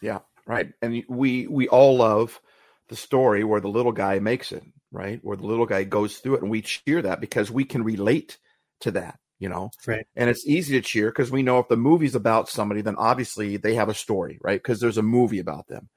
Yeah, 0.00 0.20
right. 0.46 0.72
And 0.80 1.04
we 1.08 1.46
we 1.46 1.68
all 1.68 1.96
love 1.96 2.40
the 2.88 2.96
story 2.96 3.44
where 3.44 3.60
the 3.60 3.68
little 3.68 3.92
guy 3.92 4.18
makes 4.18 4.52
it, 4.52 4.64
right? 4.90 5.20
Where 5.22 5.36
the 5.36 5.46
little 5.46 5.66
guy 5.66 5.84
goes 5.84 6.18
through 6.18 6.36
it, 6.36 6.42
and 6.42 6.50
we 6.50 6.62
cheer 6.62 7.02
that 7.02 7.20
because 7.20 7.50
we 7.50 7.64
can 7.64 7.84
relate 7.84 8.38
to 8.80 8.92
that 8.92 9.19
you 9.40 9.48
know? 9.48 9.70
Right. 9.86 10.06
And 10.14 10.30
it's 10.30 10.46
easy 10.46 10.80
to 10.80 10.86
cheer 10.86 11.10
because 11.10 11.32
we 11.32 11.42
know 11.42 11.58
if 11.58 11.68
the 11.68 11.76
movie's 11.76 12.14
about 12.14 12.48
somebody 12.48 12.82
then 12.82 12.94
obviously 12.96 13.56
they 13.56 13.74
have 13.74 13.88
a 13.88 13.94
story 13.94 14.38
right? 14.42 14.62
Because 14.62 14.78
there's 14.78 14.98
a 14.98 15.02
movie 15.02 15.40
about 15.40 15.66
them. 15.66 15.88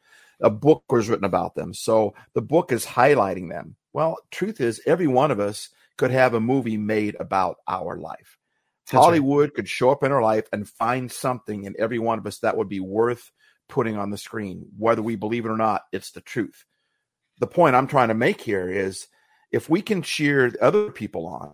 A 0.41 0.49
book 0.49 0.83
was 0.89 1.07
written 1.07 1.25
about 1.25 1.53
them. 1.53 1.73
So 1.73 2.15
the 2.33 2.41
book 2.41 2.71
is 2.71 2.85
highlighting 2.85 3.49
them. 3.49 3.75
Well 3.91 4.17
truth 4.31 4.59
is 4.59 4.81
every 4.87 5.07
one 5.07 5.29
of 5.29 5.39
us 5.39 5.69
could 5.97 6.09
have 6.09 6.33
a 6.33 6.39
movie 6.39 6.77
made 6.77 7.15
about 7.19 7.57
our 7.67 7.97
life. 7.97 8.39
That's 8.87 9.03
hollywood 9.03 9.49
right. 9.49 9.53
could 9.53 9.69
show 9.69 9.91
up 9.91 10.03
in 10.03 10.11
our 10.11 10.21
life 10.21 10.47
and 10.51 10.67
find 10.67 11.11
something 11.11 11.65
in 11.65 11.75
every 11.77 11.99
one 11.99 12.17
of 12.17 12.25
us 12.25 12.39
that 12.39 12.57
would 12.57 12.69
be 12.69 12.79
worth 12.79 13.31
putting 13.69 13.97
on 13.97 14.09
the 14.09 14.17
screen 14.17 14.65
whether 14.77 15.01
we 15.01 15.15
believe 15.15 15.45
it 15.45 15.49
or 15.49 15.57
not 15.57 15.83
it's 15.91 16.11
the 16.11 16.21
truth. 16.21 16.65
The 17.39 17.47
point 17.47 17.75
i'm 17.75 17.87
trying 17.87 18.09
to 18.09 18.13
make 18.13 18.41
here 18.41 18.69
is 18.69 19.07
if 19.51 19.69
we 19.69 19.81
can 19.81 20.01
cheer 20.01 20.53
other 20.61 20.91
people 20.91 21.27
on 21.27 21.53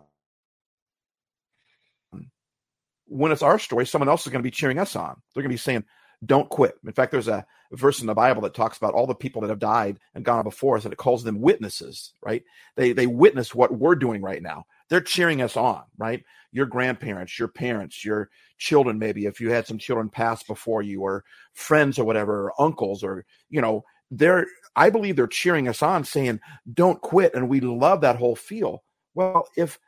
when 3.09 3.31
it's 3.31 3.41
our 3.41 3.59
story, 3.59 3.85
someone 3.85 4.09
else 4.09 4.25
is 4.25 4.31
going 4.31 4.41
to 4.41 4.47
be 4.47 4.51
cheering 4.51 4.79
us 4.79 4.95
on. 4.95 5.21
They're 5.33 5.43
going 5.43 5.51
to 5.51 5.53
be 5.53 5.57
saying, 5.57 5.83
don't 6.25 6.49
quit. 6.49 6.75
In 6.85 6.91
fact, 6.91 7.11
there's 7.11 7.27
a 7.27 7.45
verse 7.71 8.01
in 8.01 8.07
the 8.07 8.13
Bible 8.13 8.41
that 8.41 8.53
talks 8.53 8.77
about 8.77 8.93
all 8.93 9.07
the 9.07 9.15
people 9.15 9.41
that 9.41 9.49
have 9.49 9.59
died 9.59 9.99
and 10.13 10.25
gone 10.25 10.43
before 10.43 10.75
us, 10.77 10.83
and 10.83 10.91
it 10.91 10.97
calls 10.97 11.23
them 11.23 11.39
witnesses, 11.39 12.13
right? 12.21 12.43
They 12.75 12.91
they 12.91 13.07
witness 13.07 13.55
what 13.55 13.73
we're 13.73 13.95
doing 13.95 14.21
right 14.21 14.41
now. 14.41 14.65
They're 14.89 15.01
cheering 15.01 15.41
us 15.41 15.55
on, 15.55 15.83
right? 15.97 16.23
Your 16.51 16.65
grandparents, 16.65 17.39
your 17.39 17.47
parents, 17.47 18.03
your 18.03 18.29
children, 18.57 18.99
maybe 18.99 19.25
if 19.25 19.39
you 19.39 19.49
had 19.51 19.65
some 19.65 19.77
children 19.77 20.09
pass 20.09 20.43
before 20.43 20.81
you, 20.81 21.01
or 21.01 21.23
friends 21.53 21.97
or 21.97 22.03
whatever, 22.03 22.47
or 22.47 22.61
uncles, 22.61 23.01
or 23.01 23.25
you 23.49 23.61
know, 23.61 23.85
they're 24.11 24.45
I 24.75 24.89
believe 24.89 25.15
they're 25.15 25.27
cheering 25.27 25.67
us 25.69 25.81
on, 25.81 26.03
saying, 26.03 26.41
Don't 26.73 27.01
quit. 27.01 27.33
And 27.33 27.47
we 27.47 27.61
love 27.61 28.01
that 28.01 28.17
whole 28.17 28.35
feel. 28.35 28.83
Well, 29.13 29.47
if 29.55 29.79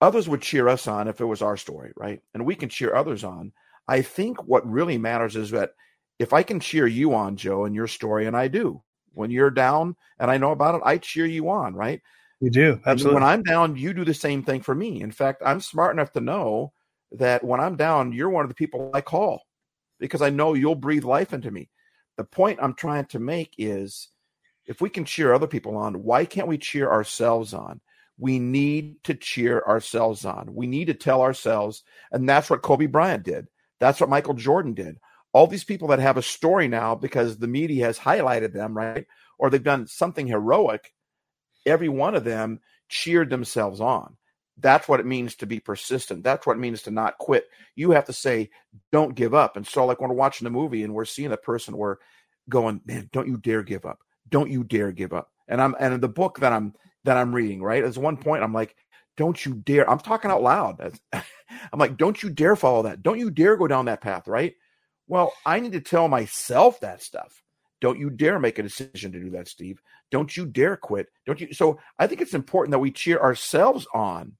others 0.00 0.28
would 0.28 0.42
cheer 0.42 0.68
us 0.68 0.86
on 0.86 1.08
if 1.08 1.20
it 1.20 1.24
was 1.24 1.42
our 1.42 1.56
story, 1.56 1.92
right? 1.96 2.20
And 2.34 2.46
we 2.46 2.54
can 2.54 2.68
cheer 2.68 2.94
others 2.94 3.24
on. 3.24 3.52
I 3.86 4.02
think 4.02 4.44
what 4.44 4.68
really 4.68 4.98
matters 4.98 5.36
is 5.36 5.50
that 5.50 5.72
if 6.18 6.32
I 6.32 6.42
can 6.42 6.60
cheer 6.60 6.86
you 6.86 7.14
on, 7.14 7.36
Joe, 7.36 7.64
and 7.64 7.74
your 7.74 7.86
story, 7.86 8.26
and 8.26 8.36
I 8.36 8.48
do, 8.48 8.82
when 9.14 9.30
you're 9.30 9.50
down 9.50 9.96
and 10.18 10.30
I 10.30 10.38
know 10.38 10.52
about 10.52 10.76
it, 10.76 10.82
I 10.84 10.98
cheer 10.98 11.26
you 11.26 11.48
on, 11.48 11.74
right? 11.74 12.00
You 12.40 12.50
do. 12.50 12.80
Absolutely. 12.86 13.04
And 13.04 13.14
when 13.14 13.32
I'm 13.32 13.42
down, 13.42 13.76
you 13.76 13.92
do 13.92 14.04
the 14.04 14.14
same 14.14 14.42
thing 14.42 14.60
for 14.60 14.74
me. 14.74 15.00
In 15.00 15.10
fact, 15.10 15.42
I'm 15.44 15.60
smart 15.60 15.94
enough 15.94 16.12
to 16.12 16.20
know 16.20 16.72
that 17.12 17.42
when 17.42 17.60
I'm 17.60 17.76
down, 17.76 18.12
you're 18.12 18.30
one 18.30 18.44
of 18.44 18.48
the 18.48 18.54
people 18.54 18.90
I 18.94 19.00
call 19.00 19.42
because 19.98 20.22
I 20.22 20.30
know 20.30 20.54
you'll 20.54 20.74
breathe 20.74 21.04
life 21.04 21.32
into 21.32 21.50
me. 21.50 21.68
The 22.16 22.24
point 22.24 22.58
I'm 22.62 22.74
trying 22.74 23.06
to 23.06 23.18
make 23.18 23.54
is 23.58 24.08
if 24.66 24.80
we 24.80 24.90
can 24.90 25.04
cheer 25.04 25.32
other 25.32 25.46
people 25.46 25.76
on, 25.76 26.02
why 26.02 26.24
can't 26.24 26.48
we 26.48 26.58
cheer 26.58 26.90
ourselves 26.90 27.54
on? 27.54 27.80
We 28.18 28.38
need 28.38 29.02
to 29.04 29.14
cheer 29.14 29.62
ourselves 29.66 30.24
on. 30.24 30.52
We 30.52 30.66
need 30.66 30.86
to 30.86 30.94
tell 30.94 31.22
ourselves, 31.22 31.84
and 32.10 32.28
that's 32.28 32.50
what 32.50 32.62
Kobe 32.62 32.86
Bryant 32.86 33.22
did. 33.22 33.46
That's 33.78 34.00
what 34.00 34.10
Michael 34.10 34.34
Jordan 34.34 34.74
did. 34.74 34.98
All 35.32 35.46
these 35.46 35.64
people 35.64 35.88
that 35.88 36.00
have 36.00 36.16
a 36.16 36.22
story 36.22 36.66
now 36.68 36.96
because 36.96 37.38
the 37.38 37.46
media 37.46 37.86
has 37.86 37.98
highlighted 37.98 38.52
them, 38.52 38.76
right? 38.76 39.06
Or 39.38 39.50
they've 39.50 39.62
done 39.62 39.86
something 39.86 40.26
heroic, 40.26 40.92
every 41.64 41.88
one 41.88 42.16
of 42.16 42.24
them 42.24 42.60
cheered 42.88 43.30
themselves 43.30 43.80
on. 43.80 44.16
That's 44.60 44.88
what 44.88 44.98
it 44.98 45.06
means 45.06 45.36
to 45.36 45.46
be 45.46 45.60
persistent. 45.60 46.24
That's 46.24 46.44
what 46.44 46.56
it 46.56 46.60
means 46.60 46.82
to 46.82 46.90
not 46.90 47.18
quit. 47.18 47.46
You 47.76 47.92
have 47.92 48.06
to 48.06 48.12
say, 48.12 48.50
don't 48.90 49.14
give 49.14 49.32
up. 49.32 49.56
And 49.56 49.64
so, 49.64 49.86
like 49.86 50.00
when 50.00 50.10
we're 50.10 50.16
watching 50.16 50.48
a 50.48 50.50
movie 50.50 50.82
and 50.82 50.92
we're 50.92 51.04
seeing 51.04 51.30
a 51.30 51.36
person, 51.36 51.76
we're 51.76 51.98
going, 52.48 52.80
man, 52.84 53.08
don't 53.12 53.28
you 53.28 53.36
dare 53.36 53.62
give 53.62 53.86
up. 53.86 54.00
Don't 54.28 54.50
you 54.50 54.64
dare 54.64 54.90
give 54.90 55.12
up. 55.12 55.30
And 55.46 55.60
I'm 55.60 55.76
and 55.78 56.00
the 56.00 56.08
book 56.08 56.40
that 56.40 56.52
I'm 56.52 56.74
that 57.08 57.16
I'm 57.16 57.34
reading, 57.34 57.62
right? 57.62 57.82
There's 57.82 57.98
one 57.98 58.18
point 58.18 58.42
I'm 58.42 58.52
like, 58.52 58.76
don't 59.16 59.44
you 59.44 59.54
dare. 59.54 59.88
I'm 59.90 59.98
talking 59.98 60.30
out 60.30 60.42
loud. 60.42 60.98
I'm 61.12 61.78
like, 61.78 61.96
don't 61.96 62.22
you 62.22 62.28
dare 62.28 62.54
follow 62.54 62.82
that. 62.82 63.02
Don't 63.02 63.18
you 63.18 63.30
dare 63.30 63.56
go 63.56 63.66
down 63.66 63.86
that 63.86 64.02
path, 64.02 64.28
right? 64.28 64.54
Well, 65.06 65.32
I 65.46 65.58
need 65.58 65.72
to 65.72 65.80
tell 65.80 66.06
myself 66.06 66.80
that 66.80 67.02
stuff. 67.02 67.42
Don't 67.80 67.98
you 67.98 68.10
dare 68.10 68.38
make 68.38 68.58
a 68.58 68.62
decision 68.62 69.10
to 69.12 69.20
do 69.20 69.30
that, 69.30 69.48
Steve. 69.48 69.80
Don't 70.10 70.36
you 70.36 70.44
dare 70.44 70.76
quit. 70.76 71.08
Don't 71.24 71.40
you? 71.40 71.54
So 71.54 71.80
I 71.98 72.06
think 72.06 72.20
it's 72.20 72.34
important 72.34 72.72
that 72.72 72.78
we 72.78 72.90
cheer 72.90 73.18
ourselves 73.18 73.86
on 73.94 74.36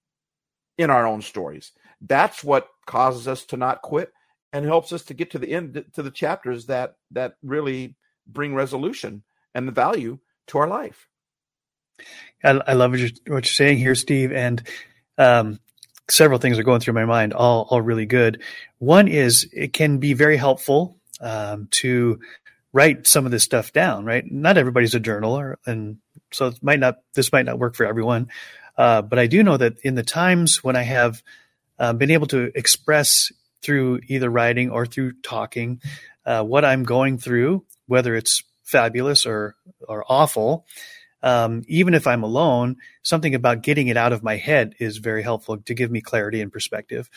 in 0.77 0.91
our 0.91 1.07
own 1.07 1.23
stories. 1.23 1.73
That's 2.03 2.45
what 2.45 2.69
causes 2.87 3.27
us 3.27 3.47
to 3.47 3.57
not 3.57 3.81
quit 3.81 4.13
and 4.53 4.67
helps 4.67 4.93
us 4.93 5.05
to 5.05 5.15
get 5.15 5.31
to 5.31 5.39
the 5.39 5.51
end 5.51 5.83
to 5.95 6.03
the 6.03 6.11
chapters 6.11 6.67
that 6.67 6.97
that 7.13 7.37
really 7.43 7.97
bring 8.27 8.55
resolution 8.55 9.23
and 9.55 9.67
the 9.67 9.73
value 9.73 10.19
to 10.49 10.59
our 10.59 10.69
life. 10.69 11.09
I, 12.43 12.51
I 12.51 12.73
love 12.75 12.93
what 12.93 13.01
you're, 13.01 13.11
what 13.27 13.45
you're 13.45 13.53
saying 13.53 13.79
here, 13.79 13.95
Steve. 13.95 14.33
And 14.33 14.63
um, 15.17 15.59
several 16.09 16.39
things 16.39 16.59
are 16.59 16.65
going 16.65 16.81
through 16.81 16.95
my 16.95 17.05
mind, 17.05 17.33
all 17.33 17.67
all 17.71 17.81
really 17.81 18.07
good. 18.07 18.43
One 18.79 19.09
is 19.09 19.49
it 19.53 19.73
can 19.73 19.99
be 19.99 20.15
very 20.15 20.37
helpful 20.37 20.97
um, 21.21 21.69
to 21.73 22.21
write 22.73 23.07
some 23.07 23.25
of 23.25 23.33
this 23.33 23.45
stuff 23.45 23.73
down. 23.73 24.05
Right? 24.05 24.25
Not 24.31 24.59
everybody's 24.59 24.95
a 24.95 25.01
journaler, 25.01 25.57
and 25.67 25.99
so 26.33 26.47
it 26.49 26.63
might 26.63 26.81
not. 26.81 26.99
This 27.15 27.33
might 27.33 27.47
not 27.47 27.59
work 27.59 27.75
for 27.75 27.87
everyone. 27.87 28.29
Uh, 28.77 29.03
but 29.03 29.19
I 29.19 29.27
do 29.27 29.43
know 29.43 29.57
that 29.57 29.81
in 29.81 29.97
the 29.97 30.05
times 30.05 30.63
when 30.63 30.77
I 30.77 30.83
have 30.83 31.23
uh, 31.81 31.93
been 31.93 32.13
able 32.13 32.29
to 32.29 32.53
express 32.55 33.33
through 33.61 34.01
either 34.07 34.31
writing 34.31 34.71
or 34.71 34.87
through 34.87 35.15
talking 35.23 35.81
uh, 36.25 36.45
what 36.45 36.65
I'm 36.65 36.85
going 36.85 37.19
through, 37.19 37.65
whether 37.87 38.15
it's 38.15 38.45
fabulous 38.63 39.27
or 39.27 39.57
or 39.81 40.05
awful, 40.09 40.67
um, 41.23 41.63
even 41.67 41.95
if 41.95 42.07
I'm 42.07 42.23
alone, 42.23 42.77
something 43.03 43.35
about 43.35 43.63
getting 43.63 43.89
it 43.89 43.97
out 43.97 44.13
of 44.13 44.23
my 44.23 44.37
head 44.37 44.75
is 44.79 44.99
very 44.99 45.23
helpful 45.23 45.59
to 45.59 45.75
give 45.75 45.91
me 45.91 46.01
clarity 46.01 46.41
and 46.41 46.53
perspective. 46.53 47.11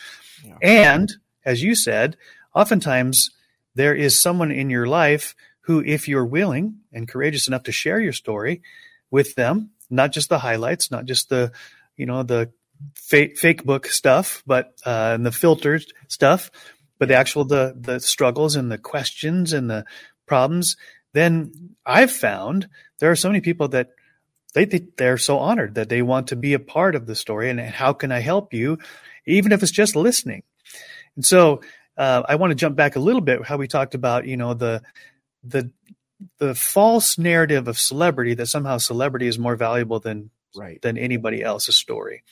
Yeah. 0.44 0.56
And 0.60 1.12
as 1.44 1.62
you 1.62 1.74
said, 1.74 2.16
oftentimes 2.54 3.30
there 3.74 3.94
is 3.94 4.20
someone 4.20 4.50
in 4.50 4.70
your 4.70 4.86
life 4.86 5.34
who, 5.62 5.80
if 5.80 6.08
you're 6.08 6.26
willing 6.26 6.80
and 6.92 7.08
courageous 7.08 7.46
enough 7.46 7.64
to 7.64 7.72
share 7.72 8.00
your 8.00 8.12
story 8.12 8.62
with 9.10 9.34
them, 9.34 9.70
not 9.88 10.12
just 10.12 10.28
the 10.28 10.38
highlights, 10.38 10.90
not 10.90 11.04
just 11.04 11.28
the, 11.28 11.52
you 11.96 12.06
know, 12.06 12.22
the 12.22 12.50
fake, 12.96 13.38
fake 13.38 13.64
book 13.64 13.86
stuff, 13.86 14.42
but 14.46 14.72
uh, 14.84 15.12
and 15.14 15.24
the 15.24 15.32
filtered 15.32 15.84
stuff, 16.08 16.50
but 16.98 17.08
the 17.08 17.14
actual 17.14 17.44
the 17.44 17.74
the 17.78 18.00
struggles 18.00 18.56
and 18.56 18.70
the 18.70 18.78
questions 18.78 19.52
and 19.52 19.70
the 19.70 19.84
problems. 20.26 20.76
Then 21.12 21.74
I've 21.84 22.12
found 22.12 22.68
there 22.98 23.10
are 23.10 23.16
so 23.16 23.28
many 23.28 23.40
people 23.40 23.68
that 23.68 23.90
they, 24.54 24.64
they 24.64 24.86
they're 24.96 25.18
so 25.18 25.38
honored 25.38 25.74
that 25.76 25.88
they 25.88 26.02
want 26.02 26.28
to 26.28 26.36
be 26.36 26.54
a 26.54 26.58
part 26.58 26.94
of 26.94 27.06
the 27.06 27.14
story 27.14 27.50
and 27.50 27.60
how 27.60 27.92
can 27.92 28.12
I 28.12 28.20
help 28.20 28.52
you, 28.52 28.78
even 29.26 29.52
if 29.52 29.62
it's 29.62 29.72
just 29.72 29.96
listening. 29.96 30.42
And 31.16 31.24
so 31.24 31.62
uh, 31.96 32.22
I 32.28 32.36
want 32.36 32.50
to 32.50 32.54
jump 32.54 32.76
back 32.76 32.96
a 32.96 33.00
little 33.00 33.20
bit 33.20 33.44
how 33.44 33.56
we 33.56 33.68
talked 33.68 33.94
about 33.94 34.26
you 34.26 34.36
know 34.36 34.54
the 34.54 34.82
the 35.44 35.70
the 36.38 36.54
false 36.54 37.18
narrative 37.18 37.68
of 37.68 37.78
celebrity 37.78 38.34
that 38.34 38.46
somehow 38.46 38.78
celebrity 38.78 39.26
is 39.26 39.38
more 39.38 39.56
valuable 39.56 40.00
than 40.00 40.30
right. 40.56 40.80
than 40.82 40.98
anybody 40.98 41.42
else's 41.42 41.76
story. 41.76 42.22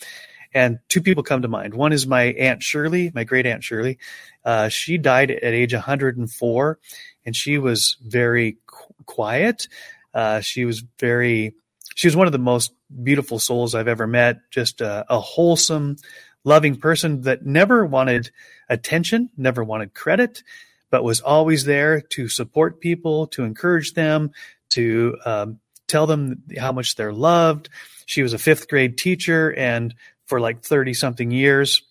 And 0.53 0.79
two 0.89 1.01
people 1.01 1.23
come 1.23 1.43
to 1.43 1.49
mind. 1.49 1.75
One 1.75 1.93
is 1.93 2.07
my 2.07 2.25
aunt 2.25 2.63
Shirley, 2.63 3.13
my 3.15 3.25
great 3.25 3.47
aunt 3.47 3.63
Shirley. 3.63 3.99
Uh, 4.45 4.69
she 4.69 4.99
died 4.99 5.31
at 5.31 5.43
age 5.43 5.73
104, 5.73 6.79
and 7.25 7.37
she 7.37 7.59
was 7.59 7.97
very 8.03 8.57
qu- 8.67 8.95
quiet. 9.07 9.69
Uh, 10.13 10.41
she 10.41 10.65
was 10.65 10.83
very, 10.99 11.55
she 11.95 12.09
was 12.09 12.17
one 12.17 12.27
of 12.27 12.33
the 12.33 12.39
most 12.39 12.73
beautiful 13.03 13.39
souls 13.39 13.75
I've 13.75 13.89
ever 13.89 14.07
met. 14.07 14.41
Just 14.51 14.81
a, 14.81 15.05
a 15.09 15.21
wholesome, 15.21 15.97
loving 16.43 16.77
person 16.77 17.23
that 17.23 17.47
never 17.47 17.85
wanted 17.87 18.31
attention, 18.69 19.31
never 19.37 19.63
wanted 19.63 19.95
credit, 19.95 20.43
but 20.91 21.05
was 21.05 21.21
always 21.21 21.65
there 21.65 22.01
to 22.01 22.29
support 22.29 22.81
people, 22.81 23.29
to 23.29 23.45
encourage 23.45 23.93
them, 23.93 24.33
to 24.71 25.17
um, 25.25 25.61
tell 25.87 26.07
them 26.07 26.43
how 26.59 26.73
much 26.73 26.97
they're 26.97 27.13
loved. 27.13 27.69
She 28.07 28.23
was 28.23 28.33
a 28.33 28.39
fifth 28.39 28.69
grade 28.69 28.99
teacher 28.99 29.55
and 29.55 29.95
for 30.31 30.40
like 30.40 30.62
30 30.62 30.95
something 30.95 31.33
years. 31.33 31.83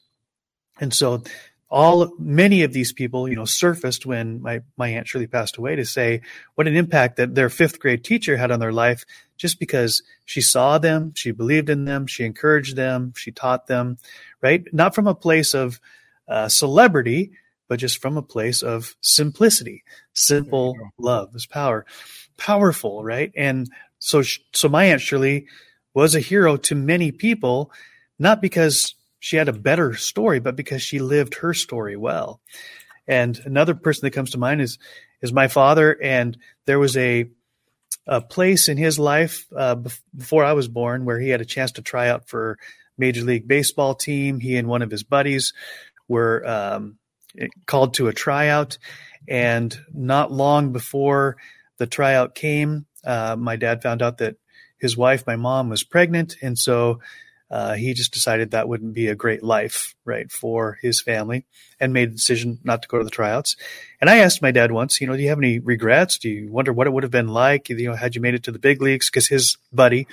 And 0.79 0.93
so 0.93 1.23
all 1.69 2.11
many 2.17 2.63
of 2.63 2.71
these 2.71 2.93
people, 2.93 3.27
you 3.27 3.35
know, 3.35 3.45
surfaced 3.45 4.05
when 4.05 4.41
my, 4.41 4.61
my 4.77 4.87
aunt 4.87 5.07
Shirley 5.07 5.27
passed 5.27 5.57
away 5.57 5.75
to 5.75 5.85
say 5.85 6.21
what 6.55 6.67
an 6.67 6.77
impact 6.77 7.17
that 7.17 7.35
their 7.35 7.49
fifth 7.49 7.79
grade 7.79 8.03
teacher 8.03 8.37
had 8.37 8.49
on 8.49 8.61
their 8.61 8.71
life 8.71 9.03
just 9.37 9.59
because 9.59 10.01
she 10.25 10.39
saw 10.39 10.77
them, 10.77 11.13
she 11.15 11.31
believed 11.31 11.69
in 11.69 11.83
them, 11.83 12.07
she 12.07 12.23
encouraged 12.23 12.77
them, 12.77 13.13
she 13.15 13.31
taught 13.31 13.67
them, 13.67 13.97
right? 14.41 14.63
Not 14.73 14.95
from 14.95 15.05
a 15.05 15.13
place 15.13 15.53
of 15.53 15.81
uh, 16.27 16.47
celebrity, 16.47 17.31
but 17.67 17.77
just 17.77 18.01
from 18.01 18.15
a 18.15 18.23
place 18.23 18.63
of 18.63 18.95
simplicity. 19.01 19.83
Simple 20.13 20.75
love 20.97 21.35
is 21.35 21.45
power, 21.45 21.85
powerful, 22.37 23.03
right? 23.03 23.31
And 23.35 23.69
so, 23.99 24.23
so 24.53 24.69
my 24.69 24.85
aunt 24.85 25.01
Shirley 25.01 25.47
was 25.93 26.15
a 26.15 26.19
hero 26.19 26.57
to 26.57 26.75
many 26.75 27.11
people, 27.11 27.71
not 28.19 28.41
because 28.41 28.93
she 29.19 29.37
had 29.37 29.49
a 29.49 29.53
better 29.53 29.95
story, 29.95 30.39
but 30.39 30.55
because 30.55 30.81
she 30.81 30.99
lived 30.99 31.35
her 31.35 31.53
story 31.53 31.95
well. 31.95 32.41
And 33.07 33.39
another 33.45 33.73
person 33.73 34.05
that 34.05 34.11
comes 34.11 34.31
to 34.31 34.37
mind 34.37 34.61
is 34.61 34.77
is 35.21 35.33
my 35.33 35.47
father. 35.47 35.97
And 36.01 36.37
there 36.65 36.79
was 36.79 36.95
a 36.95 37.29
a 38.07 38.21
place 38.21 38.69
in 38.69 38.77
his 38.77 38.97
life 38.97 39.45
uh, 39.55 39.75
before 40.15 40.43
I 40.43 40.53
was 40.53 40.67
born 40.67 41.05
where 41.05 41.19
he 41.19 41.29
had 41.29 41.41
a 41.41 41.45
chance 41.45 41.73
to 41.73 41.81
try 41.81 42.09
out 42.09 42.27
for 42.27 42.57
Major 42.97 43.23
League 43.23 43.47
Baseball 43.47 43.95
team. 43.95 44.39
He 44.39 44.57
and 44.57 44.67
one 44.67 44.81
of 44.81 44.91
his 44.91 45.03
buddies 45.03 45.53
were 46.07 46.45
um, 46.47 46.97
called 47.65 47.95
to 47.95 48.07
a 48.07 48.13
tryout, 48.13 48.77
and 49.27 49.77
not 49.93 50.31
long 50.31 50.71
before 50.71 51.37
the 51.77 51.87
tryout 51.87 52.35
came, 52.35 52.85
uh, 53.05 53.35
my 53.37 53.55
dad 53.55 53.81
found 53.81 54.01
out 54.01 54.17
that 54.17 54.35
his 54.79 54.97
wife, 54.97 55.25
my 55.27 55.35
mom, 55.35 55.69
was 55.69 55.83
pregnant, 55.83 56.35
and 56.41 56.57
so 56.57 56.99
uh, 57.51 57.73
he 57.73 57.93
just 57.93 58.13
decided 58.13 58.51
that 58.51 58.67
wouldn't 58.67 58.93
be 58.93 59.07
a 59.07 59.15
great 59.15 59.43
life, 59.43 59.95
right, 60.05 60.31
for 60.31 60.77
his 60.81 61.01
family, 61.01 61.45
and 61.79 61.93
made 61.93 62.11
the 62.11 62.15
decision 62.15 62.59
not 62.63 62.83
to 62.83 62.87
go 62.87 62.99
to 62.99 63.03
the 63.03 63.09
tryouts. 63.09 63.55
And 63.99 64.09
I 64.09 64.17
asked 64.17 64.41
my 64.41 64.51
dad 64.51 64.71
once, 64.71 65.01
you 65.01 65.07
know, 65.07 65.15
do 65.15 65.23
you 65.23 65.29
have 65.29 65.39
any 65.39 65.59
regrets? 65.59 66.19
Do 66.19 66.29
you 66.29 66.51
wonder 66.51 66.71
what 66.71 66.85
it 66.85 66.93
would 66.93 67.03
have 67.03 67.11
been 67.11 67.29
like, 67.29 67.69
you 67.69 67.87
know, 67.87 67.95
had 67.95 68.15
you 68.15 68.21
made 68.21 68.35
it 68.35 68.43
to 68.43 68.51
the 68.51 68.59
big 68.59 68.81
leagues? 68.81 69.09
Because 69.09 69.27
his 69.27 69.57
buddy, 69.73 70.07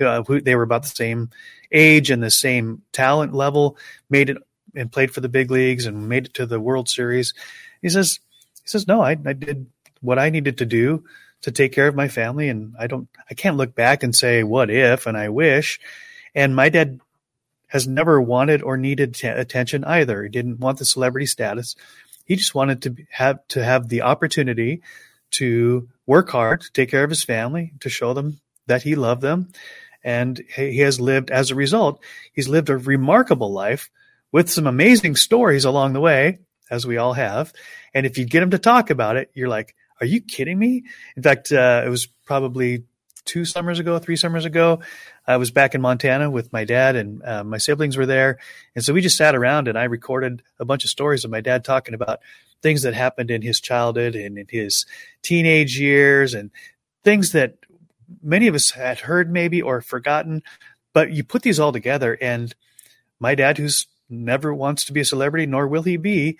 uh, 0.00 0.24
who 0.24 0.40
they 0.40 0.56
were 0.56 0.64
about 0.64 0.82
the 0.82 0.88
same 0.88 1.30
age 1.70 2.10
and 2.10 2.22
the 2.22 2.30
same 2.30 2.82
talent 2.92 3.34
level, 3.34 3.76
made 4.08 4.30
it 4.30 4.38
and 4.74 4.90
played 4.90 5.12
for 5.12 5.20
the 5.20 5.28
big 5.28 5.50
leagues 5.50 5.86
and 5.86 6.08
made 6.08 6.26
it 6.26 6.34
to 6.34 6.46
the 6.46 6.60
World 6.60 6.88
Series. 6.88 7.34
He 7.82 7.88
says, 7.88 8.18
he 8.62 8.68
says, 8.68 8.86
no, 8.86 9.00
I, 9.00 9.16
I 9.24 9.32
did 9.32 9.66
what 10.00 10.18
I 10.18 10.30
needed 10.30 10.58
to 10.58 10.66
do 10.66 11.04
to 11.42 11.50
take 11.50 11.72
care 11.72 11.88
of 11.88 11.94
my 11.94 12.08
family, 12.08 12.48
and 12.48 12.74
I 12.78 12.86
don't, 12.86 13.08
I 13.30 13.34
can't 13.34 13.56
look 13.56 13.74
back 13.74 14.02
and 14.02 14.14
say 14.14 14.42
what 14.42 14.70
if, 14.70 15.06
and 15.06 15.16
I 15.16 15.30
wish 15.30 15.80
and 16.34 16.54
my 16.54 16.68
dad 16.68 17.00
has 17.68 17.86
never 17.86 18.20
wanted 18.20 18.62
or 18.62 18.76
needed 18.76 19.14
t- 19.14 19.28
attention 19.28 19.84
either. 19.84 20.22
He 20.22 20.28
didn't 20.28 20.58
want 20.58 20.78
the 20.78 20.84
celebrity 20.84 21.26
status. 21.26 21.76
He 22.24 22.36
just 22.36 22.54
wanted 22.54 22.82
to 22.82 22.96
have 23.10 23.46
to 23.48 23.64
have 23.64 23.88
the 23.88 24.02
opportunity 24.02 24.82
to 25.32 25.88
work 26.06 26.30
hard, 26.30 26.62
to 26.62 26.72
take 26.72 26.90
care 26.90 27.04
of 27.04 27.10
his 27.10 27.22
family, 27.22 27.72
to 27.80 27.88
show 27.88 28.12
them 28.12 28.40
that 28.66 28.82
he 28.82 28.96
loved 28.96 29.22
them. 29.22 29.52
And 30.02 30.42
he 30.56 30.78
has 30.78 31.00
lived 31.00 31.30
as 31.30 31.50
a 31.50 31.54
result, 31.54 32.02
he's 32.32 32.48
lived 32.48 32.70
a 32.70 32.76
remarkable 32.76 33.52
life 33.52 33.90
with 34.32 34.50
some 34.50 34.66
amazing 34.66 35.16
stories 35.16 35.64
along 35.64 35.92
the 35.92 36.00
way, 36.00 36.38
as 36.70 36.86
we 36.86 36.96
all 36.96 37.12
have. 37.12 37.52
And 37.92 38.06
if 38.06 38.16
you 38.16 38.24
get 38.24 38.42
him 38.42 38.50
to 38.50 38.58
talk 38.58 38.90
about 38.90 39.16
it, 39.16 39.30
you're 39.34 39.48
like, 39.48 39.74
are 40.00 40.06
you 40.06 40.20
kidding 40.20 40.58
me? 40.58 40.84
In 41.16 41.22
fact, 41.22 41.52
uh, 41.52 41.82
it 41.84 41.88
was 41.88 42.06
probably 42.24 42.84
two 43.24 43.44
summers 43.44 43.78
ago, 43.78 43.98
three 43.98 44.16
summers 44.16 44.44
ago. 44.44 44.80
I 45.26 45.36
was 45.36 45.50
back 45.50 45.74
in 45.74 45.80
Montana 45.80 46.30
with 46.30 46.52
my 46.52 46.64
dad, 46.64 46.96
and 46.96 47.22
uh, 47.24 47.44
my 47.44 47.58
siblings 47.58 47.96
were 47.96 48.06
there, 48.06 48.38
and 48.74 48.84
so 48.84 48.92
we 48.92 49.00
just 49.00 49.16
sat 49.16 49.34
around 49.34 49.68
and 49.68 49.78
I 49.78 49.84
recorded 49.84 50.42
a 50.58 50.64
bunch 50.64 50.84
of 50.84 50.90
stories 50.90 51.24
of 51.24 51.30
my 51.30 51.40
dad 51.40 51.64
talking 51.64 51.94
about 51.94 52.20
things 52.62 52.82
that 52.82 52.94
happened 52.94 53.30
in 53.30 53.42
his 53.42 53.60
childhood 53.60 54.14
and 54.14 54.38
in 54.38 54.46
his 54.48 54.86
teenage 55.22 55.78
years, 55.78 56.34
and 56.34 56.50
things 57.04 57.32
that 57.32 57.56
many 58.22 58.48
of 58.48 58.54
us 58.54 58.70
had 58.70 59.00
heard 59.00 59.30
maybe 59.30 59.62
or 59.62 59.80
forgotten. 59.80 60.42
But 60.92 61.12
you 61.12 61.24
put 61.24 61.42
these 61.42 61.60
all 61.60 61.72
together, 61.72 62.18
and 62.20 62.54
my 63.18 63.34
dad, 63.34 63.58
who's 63.58 63.86
never 64.08 64.52
wants 64.52 64.84
to 64.84 64.92
be 64.92 65.00
a 65.00 65.04
celebrity, 65.04 65.46
nor 65.46 65.68
will 65.68 65.82
he 65.82 65.96
be, 65.96 66.38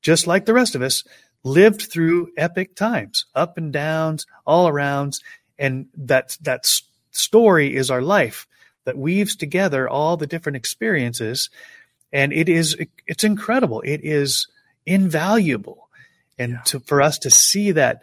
just 0.00 0.26
like 0.26 0.46
the 0.46 0.54
rest 0.54 0.74
of 0.74 0.82
us, 0.82 1.04
lived 1.44 1.82
through 1.82 2.30
epic 2.36 2.74
times, 2.74 3.26
up 3.34 3.58
and 3.58 3.72
downs, 3.72 4.26
all 4.46 4.68
arounds, 4.68 5.20
and 5.58 5.86
that 5.96 6.36
that 6.42 6.66
story 7.10 7.74
is 7.74 7.90
our 7.90 8.02
life 8.02 8.46
that 8.84 8.98
weaves 8.98 9.36
together 9.36 9.88
all 9.88 10.16
the 10.16 10.26
different 10.26 10.56
experiences 10.56 11.50
and 12.12 12.32
it 12.32 12.48
is 12.48 12.76
it's 13.06 13.24
incredible 13.24 13.80
it 13.82 14.00
is 14.02 14.48
invaluable 14.86 15.88
and 16.38 16.52
yeah. 16.52 16.60
to, 16.64 16.80
for 16.80 17.00
us 17.00 17.18
to 17.18 17.30
see 17.30 17.72
that 17.72 18.02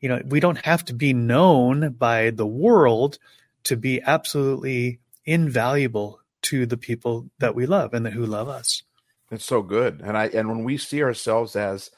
you 0.00 0.08
know 0.08 0.20
we 0.26 0.40
don't 0.40 0.64
have 0.64 0.84
to 0.84 0.94
be 0.94 1.12
known 1.12 1.90
by 1.90 2.30
the 2.30 2.46
world 2.46 3.18
to 3.64 3.76
be 3.76 4.00
absolutely 4.02 4.98
invaluable 5.24 6.20
to 6.42 6.66
the 6.66 6.76
people 6.76 7.30
that 7.38 7.54
we 7.54 7.66
love 7.66 7.94
and 7.94 8.04
that 8.04 8.12
who 8.12 8.26
love 8.26 8.48
us. 8.48 8.82
It's 9.30 9.44
so 9.44 9.62
good. 9.62 10.02
And 10.04 10.16
I 10.16 10.26
and 10.26 10.48
when 10.48 10.64
we 10.64 10.76
see 10.76 11.02
ourselves 11.02 11.56
as 11.56 11.90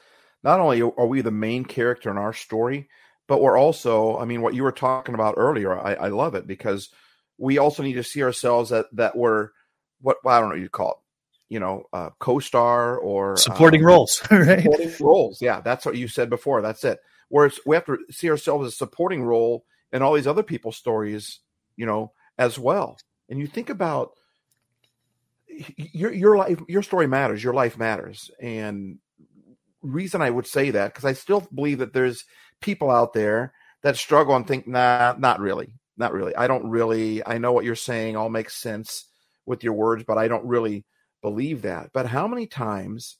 not 0.43 0.59
only 0.59 0.81
are 0.81 1.07
we 1.07 1.21
the 1.21 1.31
main 1.31 1.65
character 1.65 2.09
in 2.09 2.17
our 2.17 2.33
story, 2.33 2.87
but 3.27 3.41
we're 3.41 3.57
also, 3.57 4.17
I 4.17 4.25
mean, 4.25 4.41
what 4.41 4.53
you 4.53 4.63
were 4.63 4.71
talking 4.71 5.15
about 5.15 5.35
earlier, 5.37 5.77
I, 5.77 5.93
I 5.93 6.07
love 6.09 6.35
it 6.35 6.47
because 6.47 6.89
we 7.37 7.57
also 7.57 7.83
need 7.83 7.93
to 7.93 8.03
see 8.03 8.23
ourselves 8.23 8.69
that 8.69 8.85
that 8.93 9.17
we're 9.17 9.49
what 10.01 10.17
well, 10.23 10.35
I 10.35 10.39
don't 10.39 10.49
know 10.49 10.55
you 10.55 10.69
call 10.69 10.91
it, 10.91 11.53
you 11.53 11.59
know, 11.59 11.83
uh, 11.91 12.11
co-star 12.19 12.97
or 12.97 13.37
supporting 13.37 13.81
um, 13.81 13.87
roles, 13.87 14.21
right? 14.31 14.63
Supporting 14.63 14.93
roles, 14.99 15.41
yeah, 15.41 15.61
that's 15.61 15.85
what 15.85 15.97
you 15.97 16.07
said 16.07 16.29
before. 16.29 16.61
That's 16.61 16.83
it. 16.83 16.99
Whereas 17.29 17.59
we 17.65 17.75
have 17.75 17.85
to 17.85 17.97
see 18.11 18.29
ourselves 18.29 18.67
as 18.67 18.73
a 18.73 18.75
supporting 18.75 19.23
role 19.23 19.65
in 19.91 20.01
all 20.01 20.13
these 20.13 20.27
other 20.27 20.43
people's 20.43 20.77
stories, 20.77 21.39
you 21.75 21.85
know, 21.85 22.11
as 22.37 22.59
well. 22.59 22.97
And 23.29 23.39
you 23.39 23.47
think 23.47 23.69
about 23.69 24.11
your 25.77 26.13
your 26.13 26.37
life, 26.37 26.59
your 26.67 26.83
story 26.83 27.07
matters, 27.07 27.43
your 27.43 27.53
life 27.53 27.77
matters, 27.77 28.29
and 28.39 28.99
reason 29.81 30.21
I 30.21 30.29
would 30.29 30.47
say 30.47 30.71
that 30.71 30.93
because 30.93 31.05
I 31.05 31.13
still 31.13 31.41
believe 31.53 31.79
that 31.79 31.93
there's 31.93 32.25
people 32.61 32.89
out 32.89 33.13
there 33.13 33.53
that 33.83 33.97
struggle 33.97 34.35
and 34.35 34.47
think, 34.47 34.67
nah, 34.67 35.15
not 35.17 35.39
really, 35.39 35.73
not 35.97 36.13
really. 36.13 36.35
I 36.35 36.47
don't 36.47 36.69
really. 36.69 37.25
I 37.25 37.37
know 37.37 37.51
what 37.51 37.65
you're 37.65 37.75
saying 37.75 38.15
all 38.15 38.29
makes 38.29 38.55
sense 38.55 39.05
with 39.45 39.63
your 39.63 39.73
words, 39.73 40.03
but 40.07 40.17
I 40.17 40.27
don't 40.27 40.45
really 40.45 40.85
believe 41.21 41.61
that. 41.63 41.91
But 41.93 42.07
how 42.07 42.27
many 42.27 42.47
times 42.47 43.17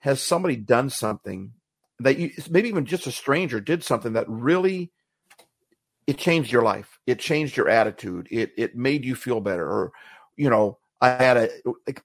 has 0.00 0.20
somebody 0.20 0.56
done 0.56 0.90
something 0.90 1.52
that 2.00 2.18
you 2.18 2.30
maybe 2.50 2.68
even 2.68 2.84
just 2.84 3.06
a 3.06 3.12
stranger 3.12 3.60
did 3.60 3.82
something 3.84 4.14
that 4.14 4.28
really 4.28 4.92
it 6.06 6.18
changed 6.18 6.52
your 6.52 6.62
life. 6.62 6.98
It 7.06 7.18
changed 7.18 7.56
your 7.56 7.68
attitude. 7.68 8.28
It 8.30 8.52
it 8.56 8.76
made 8.76 9.04
you 9.04 9.14
feel 9.14 9.40
better. 9.40 9.66
Or, 9.66 9.92
you 10.36 10.50
know, 10.50 10.78
I 11.00 11.10
had 11.10 11.36
a 11.36 11.48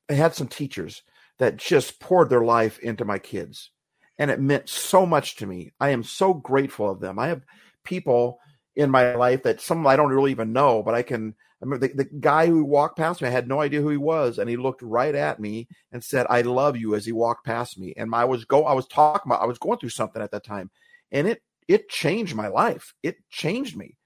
I 0.09 0.13
had 0.13 0.35
some 0.35 0.47
teachers 0.47 1.03
that 1.39 1.57
just 1.57 1.99
poured 1.99 2.29
their 2.29 2.43
life 2.43 2.79
into 2.79 3.05
my 3.05 3.19
kids. 3.19 3.71
And 4.19 4.29
it 4.29 4.39
meant 4.39 4.69
so 4.69 5.05
much 5.05 5.37
to 5.37 5.47
me. 5.47 5.71
I 5.79 5.89
am 5.89 6.03
so 6.03 6.33
grateful 6.35 6.89
of 6.89 6.99
them. 6.99 7.17
I 7.17 7.29
have 7.29 7.41
people 7.83 8.39
in 8.75 8.91
my 8.91 9.15
life 9.15 9.43
that 9.43 9.61
some 9.61 9.87
I 9.87 9.95
don't 9.95 10.11
really 10.11 10.31
even 10.31 10.53
know, 10.53 10.83
but 10.83 10.93
I 10.93 11.01
can 11.01 11.33
I 11.61 11.65
remember 11.65 11.87
the, 11.87 11.93
the 11.93 12.09
guy 12.19 12.47
who 12.47 12.63
walked 12.63 12.97
past 12.97 13.21
me, 13.21 13.27
I 13.27 13.31
had 13.31 13.47
no 13.47 13.59
idea 13.59 13.81
who 13.81 13.89
he 13.89 13.97
was, 13.97 14.37
and 14.37 14.49
he 14.49 14.55
looked 14.55 14.81
right 14.81 15.13
at 15.13 15.41
me 15.41 15.67
and 15.91 16.01
said, 16.01 16.25
I 16.29 16.41
love 16.41 16.77
you 16.77 16.95
as 16.95 17.05
he 17.05 17.11
walked 17.11 17.45
past 17.45 17.77
me. 17.77 17.93
And 17.97 18.13
I 18.15 18.25
was 18.25 18.45
go 18.45 18.65
I 18.65 18.73
was 18.73 18.87
talking 18.87 19.31
about 19.31 19.41
I 19.41 19.47
was 19.47 19.57
going 19.57 19.79
through 19.79 19.89
something 19.89 20.21
at 20.21 20.31
that 20.31 20.45
time. 20.45 20.69
And 21.11 21.27
it 21.27 21.41
it 21.67 21.89
changed 21.89 22.35
my 22.35 22.47
life. 22.47 22.93
It 23.03 23.17
changed 23.29 23.75
me. 23.75 23.97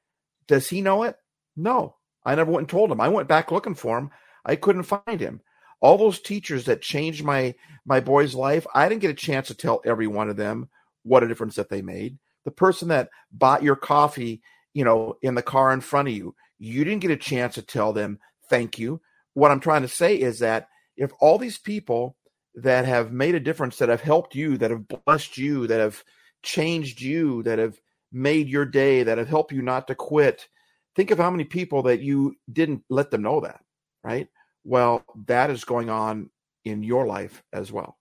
Does 0.48 0.70
he 0.70 0.82
know 0.82 1.04
it? 1.04 1.16
No. 1.56 1.96
I 2.26 2.36
never 2.36 2.52
went 2.52 2.64
and 2.64 2.70
told 2.70 2.92
him. 2.92 3.02
I 3.02 3.10
went 3.10 3.28
back 3.28 3.52
looking 3.52 3.76
for 3.76 3.98
him. 3.98 4.12
I 4.46 4.56
couldn't 4.56 4.84
find 4.84 5.20
him. 5.20 5.42
All 5.84 5.98
those 5.98 6.20
teachers 6.20 6.66
that 6.66 6.82
changed 6.82 7.24
my 7.24 7.54
my 7.86 8.00
boy's 8.00 8.34
life, 8.34 8.66
I 8.74 8.90
didn't 8.90 9.02
get 9.02 9.12
a 9.12 9.14
chance 9.16 9.48
to 9.48 9.54
tell 9.54 9.82
every 9.86 10.08
one 10.08 10.30
of 10.30 10.38
them 10.38 10.70
what 11.04 11.24
a 11.24 11.28
difference 11.28 11.56
that 11.56 11.70
they 11.70 11.82
made. 11.82 12.18
The 12.46 12.52
person 12.52 12.88
that 12.88 13.10
bought 13.32 13.62
your 13.62 13.76
coffee, 13.76 14.42
you 14.74 14.86
know, 14.86 15.18
in 15.22 15.36
the 15.36 15.42
car 15.42 15.74
in 15.74 15.82
front 15.82 16.08
of 16.08 16.14
you, 16.14 16.36
you 16.58 16.84
didn't 16.84 17.02
get 17.02 17.12
a 17.12 17.18
chance 17.18 17.56
to 17.56 17.62
tell 17.62 17.94
them 17.94 18.20
thank 18.50 18.80
you. 18.80 19.02
What 19.34 19.52
I'm 19.52 19.60
trying 19.60 19.82
to 19.84 19.88
say 19.88 20.16
is 20.16 20.40
that 20.40 20.70
if 20.96 21.12
all 21.20 21.38
these 21.38 21.58
people 21.58 22.16
that 22.56 22.86
have 22.86 23.12
made 23.12 23.36
a 23.36 23.40
difference, 23.40 23.78
that 23.78 23.90
have 23.90 24.02
helped 24.02 24.36
you, 24.36 24.58
that 24.58 24.72
have 24.72 24.88
blessed 24.88 25.38
you, 25.38 25.68
that 25.68 25.80
have 25.80 26.04
changed 26.44 27.02
you, 27.02 27.44
that 27.44 27.60
have 27.60 27.80
made 28.12 28.48
your 28.48 28.66
day, 28.66 29.04
that 29.04 29.18
have 29.18 29.28
helped 29.28 29.52
you 29.52 29.62
not 29.62 29.88
to 29.88 29.96
quit. 29.96 30.48
Think 30.96 31.12
of 31.12 31.18
how 31.18 31.32
many 31.32 31.46
people 31.46 31.84
that 31.84 32.02
you 32.02 32.36
didn't 32.52 32.84
let 32.90 33.10
them 33.10 33.24
know 33.24 33.42
that, 33.42 33.62
right? 34.04 34.28
Well, 34.64 35.04
that 35.28 35.50
is 35.50 35.64
going 35.66 35.90
on 35.90 36.30
in 36.66 36.84
your 36.84 37.06
life 37.06 37.44
as 37.52 37.72
well. 37.72 37.98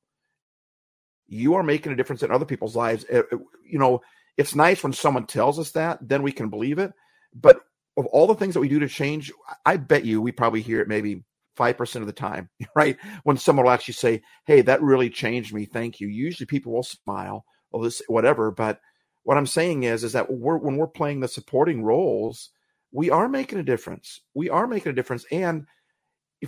You 1.26 1.54
are 1.54 1.62
making 1.62 1.92
a 1.92 1.96
difference 1.96 2.22
in 2.22 2.30
other 2.30 2.44
people's 2.44 2.76
lives. 2.76 3.04
Eh, 3.08 3.22
eh, 3.32 3.36
you 3.64 3.78
know, 3.78 4.00
it's 4.36 4.54
nice 4.54 4.82
when 4.82 4.92
someone 4.92 5.26
tells 5.26 5.58
us 5.58 5.72
that, 5.72 5.98
then 6.00 6.22
we 6.22 6.32
can 6.32 6.48
believe 6.50 6.78
it. 6.78 6.92
But 7.34 7.60
of 7.96 8.06
all 8.06 8.26
the 8.26 8.34
things 8.34 8.54
that 8.54 8.60
we 8.60 8.68
do 8.68 8.78
to 8.78 8.88
change, 8.88 9.32
I 9.66 9.76
bet 9.76 10.04
you 10.04 10.20
we 10.20 10.32
probably 10.32 10.60
hear 10.62 10.80
it 10.80 10.88
maybe 10.88 11.24
5% 11.58 11.96
of 11.96 12.06
the 12.06 12.12
time, 12.12 12.48
right? 12.76 12.96
When 13.24 13.36
someone 13.36 13.66
will 13.66 13.72
actually 13.72 13.94
say, 13.94 14.22
Hey, 14.46 14.62
that 14.62 14.82
really 14.82 15.10
changed 15.10 15.52
me. 15.52 15.64
Thank 15.64 16.00
you. 16.00 16.08
Usually 16.08 16.46
people 16.46 16.72
will 16.72 16.82
smile 16.82 17.44
or 17.70 17.84
this, 17.84 18.02
whatever. 18.08 18.50
But 18.50 18.80
what 19.24 19.36
I'm 19.36 19.46
saying 19.46 19.84
is, 19.84 20.04
is 20.04 20.12
that 20.12 20.30
we're, 20.32 20.58
when 20.58 20.76
we're 20.76 20.86
playing 20.86 21.20
the 21.20 21.28
supporting 21.28 21.82
roles, 21.82 22.50
we 22.92 23.10
are 23.10 23.28
making 23.28 23.58
a 23.58 23.64
difference. 23.64 24.20
We 24.34 24.50
are 24.50 24.66
making 24.66 24.90
a 24.90 24.94
difference. 24.94 25.24
And 25.30 25.66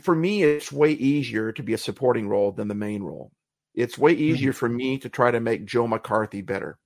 for 0.01 0.15
me, 0.15 0.43
it's 0.43 0.73
way 0.73 0.93
easier 0.93 1.53
to 1.53 1.63
be 1.63 1.75
a 1.75 1.79
supporting 1.79 2.29
role 2.29 2.53
than 2.53 2.69
the 2.69 2.75
main 2.75 3.03
role. 3.03 3.33
It's 3.75 3.99
way 3.99 4.13
easier 4.13 4.51
mm-hmm. 4.51 4.59
for 4.59 4.69
me 4.69 4.99
to 4.99 5.09
try 5.09 5.31
to 5.31 5.41
make 5.41 5.67
Joe 5.67 5.87
McCarthy 5.87 6.43
better. 6.43 6.79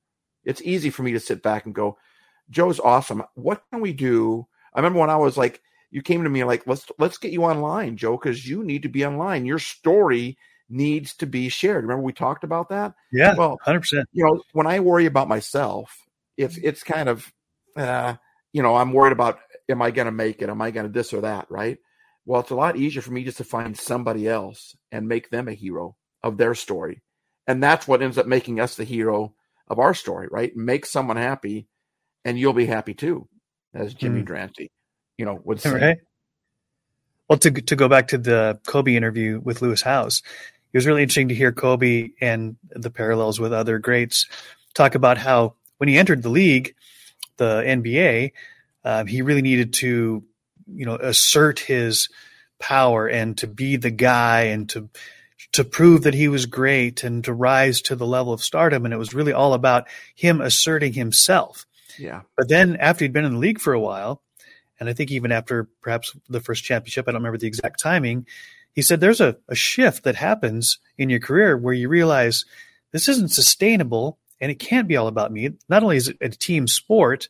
It's 0.45 0.63
easy 0.63 0.91
for 0.91 1.03
me 1.03 1.13
to 1.13 1.21
sit 1.21 1.43
back 1.43 1.67
and 1.67 1.75
go, 1.75 1.99
Joe's 2.51 2.81
awesome. 2.81 3.23
What 3.35 3.63
can 3.71 3.81
we 3.81 3.93
do? 3.93 4.47
I 4.75 4.79
remember 4.79 5.01
when 5.01 5.11
I 5.11 5.17
was 5.17 5.37
like, 5.37 5.61
you 5.91 6.03
came 6.03 6.25
to 6.25 6.31
me 6.31 6.45
like, 6.45 6.67
let's 6.67 6.87
let's 6.99 7.19
get 7.19 7.33
you 7.33 7.45
online, 7.45 7.97
Joe, 7.97 8.17
because 8.17 8.47
you 8.47 8.63
need 8.63 8.83
to 8.83 8.89
be 8.89 9.05
online. 9.05 9.47
Your 9.47 9.59
story 9.59 10.39
needs 10.69 11.15
to 11.17 11.27
be 11.27 11.49
shared. 11.49 11.85
Remember 11.85 12.03
we 12.03 12.13
talked 12.13 12.45
about 12.45 12.69
that? 12.69 12.95
Yeah. 13.13 13.35
Well, 13.35 13.59
100%. 13.67 14.05
You 14.13 14.25
know, 14.25 14.43
when 14.53 14.67
I 14.67 14.81
worry 14.81 15.07
about 15.07 15.29
myself, 15.29 16.07
it's 16.37 16.57
it's 16.59 16.83
kind 16.83 17.09
of 17.09 17.33
uh, 17.77 18.15
you 18.53 18.63
know, 18.63 18.77
I'm 18.77 18.93
worried 18.93 19.13
about 19.13 19.39
am 19.69 19.83
I 19.83 19.91
going 19.91 20.07
to 20.07 20.13
make 20.13 20.43
it? 20.43 20.49
Am 20.49 20.61
I 20.61 20.71
going 20.71 20.87
to 20.87 20.93
this 20.93 21.13
or 21.13 21.23
that, 21.23 21.51
right? 21.51 21.79
Well, 22.29 22.43
it's 22.43 22.51
a 22.51 22.55
lot 22.55 22.77
easier 22.77 23.01
for 23.01 23.11
me 23.11 23.25
just 23.25 23.39
to 23.39 23.45
find 23.45 23.75
somebody 23.75 24.29
else 24.29 24.77
and 24.93 25.09
make 25.09 25.31
them 25.31 25.49
a 25.49 25.55
hero 25.55 25.97
of 26.23 26.37
their 26.37 26.55
story. 26.55 27.01
And 27.47 27.63
that's 27.63 27.89
what 27.89 28.03
ends 28.03 28.19
up 28.19 28.27
making 28.27 28.61
us 28.61 28.77
the 28.77 28.85
hero 28.85 29.33
of 29.67 29.79
our 29.79 29.95
story, 29.95 30.29
right? 30.31 30.55
Make 30.55 30.85
someone 30.85 31.17
happy 31.17 31.69
and 32.27 32.39
you'll 32.39 32.53
be 32.53 32.67
happy 32.67 32.93
too, 32.93 33.27
as 33.73 33.95
Jimmy 33.95 34.21
mm. 34.21 34.27
Durante, 34.27 34.71
you 35.17 35.25
know, 35.25 35.41
would 35.43 35.59
say. 35.59 35.73
Right. 35.73 35.99
Well, 37.31 37.39
to 37.39 37.51
to 37.51 37.77
go 37.77 37.89
back 37.89 38.09
to 38.09 38.19
the 38.19 38.61
Kobe 38.67 38.95
interview 38.95 39.41
with 39.43 39.63
Lewis 39.63 39.81
Howes, 39.81 40.23
it 40.71 40.77
was 40.77 40.87
really 40.87 41.05
interesting 41.05 41.29
to 41.29 41.35
hear 41.35 41.51
Kobe 41.51 42.11
and 42.21 42.59
the 42.69 42.91
parallels 42.91 43.41
with 43.41 43.55
other 43.55 43.79
greats 43.79 44.27
talk 44.75 44.95
about 44.95 45.17
how 45.17 45.55
when 45.79 45.89
he 45.89 45.97
entered 45.97 46.23
the 46.23 46.29
league, 46.29 46.75
the 47.39 47.63
NBA, 47.67 48.33
um, 48.85 49.07
he 49.07 49.23
really 49.23 49.43
needed 49.43 49.73
to, 49.75 50.25
you 50.73 50.87
know, 50.87 50.97
assert 50.97 51.59
his 51.59 52.09
power 52.59 53.07
and 53.07 53.39
to 53.39 53.47
be 53.47 53.77
the 53.77 53.91
guy 53.91 54.43
and 54.43 54.69
to 54.71 54.89
to 55.53 55.65
prove 55.65 56.03
that 56.03 56.15
he 56.15 56.29
was 56.29 56.47
great 56.47 57.05
and 57.05 57.25
to 57.25 57.33
rise 57.33 57.81
to 57.81 57.97
the 57.97 58.07
level 58.07 58.33
of 58.33 58.43
stardom. 58.43 58.85
And 58.85 58.93
it 58.93 58.99
was 58.99 59.15
really 59.15 59.33
all 59.33 59.55
about 59.55 59.89
him 60.15 60.41
asserting 60.41 60.93
himself. 60.93 61.67
Yeah. 61.99 62.23
But 62.37 62.49
then 62.49 62.77
after 62.77 63.05
he'd 63.05 63.13
been 63.13 63.25
in 63.25 63.35
the 63.35 63.39
league 63.39 63.61
for 63.61 63.73
a 63.73 63.81
while, 63.81 64.23
and 64.79 64.89
I 64.89 64.93
think 64.93 65.11
even 65.11 65.33
after 65.33 65.69
perhaps 65.81 66.15
the 66.29 66.41
first 66.41 66.65
championship, 66.65 67.07
I 67.09 67.13
don't 67.13 67.21
remember 67.21 67.39
the 67.39 67.47
exact 67.47 67.81
timing, 67.81 68.27
he 68.73 68.83
said 68.83 69.01
there's 69.01 69.21
a, 69.21 69.37
a 69.49 69.55
shift 69.55 70.05
that 70.05 70.17
happens 70.17 70.79
in 70.97 71.11
your 71.11 71.21
career 71.21 71.57
where 71.57 71.75
you 71.75 71.89
realize 71.89 72.45
this 72.93 73.09
isn't 73.09 73.33
sustainable 73.33 74.19
and 74.41 74.51
it 74.51 74.61
can't 74.61 74.87
be 74.87 74.97
all 74.97 75.09
about 75.09 75.33
me. 75.33 75.51
Not 75.69 75.83
only 75.83 75.97
is 75.97 76.09
it 76.09 76.19
a 76.21 76.29
team 76.29 76.69
sport, 76.69 77.29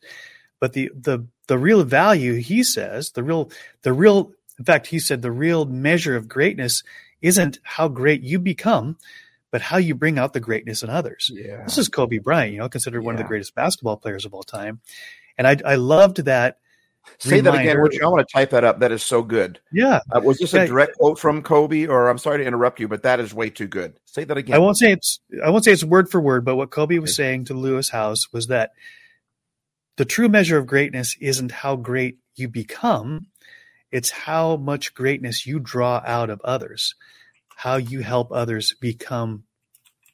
but 0.59 0.73
the 0.73 0.91
the 0.93 1.25
the 1.47 1.57
real 1.57 1.83
value 1.83 2.35
he 2.35 2.63
says, 2.63 3.11
the 3.11 3.23
real 3.23 3.51
the 3.81 3.93
real 3.93 4.31
in 4.57 4.65
fact, 4.65 4.87
he 4.87 4.99
said 4.99 5.21
the 5.21 5.31
real 5.31 5.65
measure 5.65 6.15
of 6.15 6.27
greatness 6.27 6.83
isn't 7.21 7.59
how 7.63 7.87
great 7.87 8.21
you 8.21 8.39
become, 8.39 8.97
but 9.51 9.61
how 9.61 9.77
you 9.77 9.95
bring 9.95 10.19
out 10.19 10.33
the 10.33 10.39
greatness 10.39 10.83
in 10.83 10.89
others. 10.89 11.31
Yeah. 11.33 11.63
This 11.63 11.77
is 11.77 11.87
Kobe 11.87 12.17
Bryant, 12.17 12.53
you 12.53 12.59
know, 12.59 12.69
considered 12.69 13.01
yeah. 13.01 13.05
one 13.05 13.15
of 13.15 13.19
the 13.19 13.27
greatest 13.27 13.55
basketball 13.55 13.97
players 13.97 14.25
of 14.25 14.33
all 14.33 14.43
time. 14.43 14.81
And 15.37 15.47
I, 15.47 15.57
I 15.65 15.75
loved 15.75 16.25
that 16.25 16.59
Say 17.17 17.37
reminder. 17.37 17.51
that 17.51 17.61
again, 17.61 17.77
Richard. 17.77 18.03
I 18.03 18.07
want 18.07 18.27
to 18.27 18.31
type 18.31 18.51
that 18.51 18.63
up. 18.63 18.79
That 18.79 18.91
is 18.91 19.01
so 19.01 19.23
good. 19.23 19.59
Yeah. 19.71 20.01
Uh, 20.11 20.21
was 20.21 20.37
this 20.37 20.53
a 20.53 20.67
direct 20.67 20.97
quote 20.97 21.17
from 21.17 21.41
Kobe, 21.41 21.87
or 21.87 22.09
I'm 22.09 22.17
sorry 22.17 22.39
to 22.39 22.45
interrupt 22.45 22.79
you, 22.79 22.87
but 22.87 23.03
that 23.03 23.19
is 23.19 23.33
way 23.33 23.49
too 23.49 23.67
good. 23.67 23.99
Say 24.05 24.25
that 24.25 24.37
again. 24.37 24.55
I 24.55 24.59
won't 24.59 24.77
say 24.77 24.91
it's 24.91 25.19
I 25.43 25.49
won't 25.49 25.63
say 25.63 25.71
it's 25.71 25.83
word 25.83 26.11
for 26.11 26.21
word, 26.21 26.45
but 26.45 26.55
what 26.55 26.69
Kobe 26.69 26.99
was 26.99 27.15
saying 27.15 27.45
to 27.45 27.53
Lewis 27.53 27.89
Howes 27.89 28.27
was 28.31 28.47
that 28.47 28.71
the 29.99 30.05
true 30.05 30.29
measure 30.29 30.57
of 30.57 30.65
greatness 30.65 31.17
isn't 31.19 31.51
how 31.51 31.75
great 31.75 32.19
you 32.37 32.47
become, 32.47 33.27
it's 33.91 34.09
how 34.09 34.55
much 34.55 34.93
greatness 34.93 35.45
you 35.45 35.59
draw 35.59 36.01
out 36.05 36.29
of 36.29 36.39
others, 36.39 36.95
how 37.57 37.75
you 37.75 37.99
help 37.99 38.31
others 38.31 38.73
become 38.79 39.43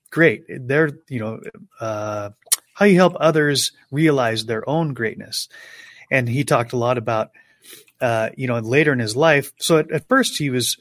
great. 0.10 0.44
They're 0.50 0.90
you 1.08 1.20
know 1.20 1.40
uh, 1.80 2.32
how 2.74 2.86
you 2.86 2.96
help 2.96 3.14
others 3.20 3.74
realize 3.92 4.46
their 4.46 4.68
own 4.68 4.96
greatness 4.96 5.50
and 6.10 6.28
he 6.28 6.44
talked 6.44 6.74
a 6.74 6.78
lot 6.78 6.98
about 6.98 7.30
uh, 8.02 8.30
you 8.36 8.48
know 8.48 8.58
later 8.58 8.92
in 8.92 8.98
his 8.98 9.16
life. 9.16 9.52
So 9.60 9.78
at, 9.78 9.92
at, 9.92 10.08
first 10.08 10.40
he 10.40 10.50
was 10.50 10.78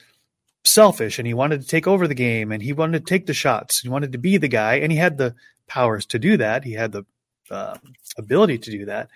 selfish 0.64 1.18
and 1.18 1.26
he 1.26 1.34
wanted 1.34 1.60
to 1.60 1.68
take 1.68 1.86
over 1.86 2.08
the 2.08 2.14
game 2.14 2.52
and 2.52 2.62
he 2.62 2.72
wanted 2.72 3.00
to 3.00 3.04
take 3.04 3.26
the 3.26 3.34
shots. 3.34 3.80
He 3.80 3.90
wanted 3.90 4.12
to 4.12 4.18
be 4.18 4.38
the 4.38 4.48
guy 4.48 4.76
and 4.76 4.90
he 4.90 4.96
had 4.96 5.18
the 5.18 5.34
powers 5.66 6.06
to 6.06 6.18
do 6.18 6.38
that. 6.38 6.64
He 6.64 6.72
had 6.72 6.92
the 6.92 7.04
uh, 7.50 7.76
ability 8.16 8.58
to 8.58 8.70
do 8.70 8.84
that. 8.86 9.08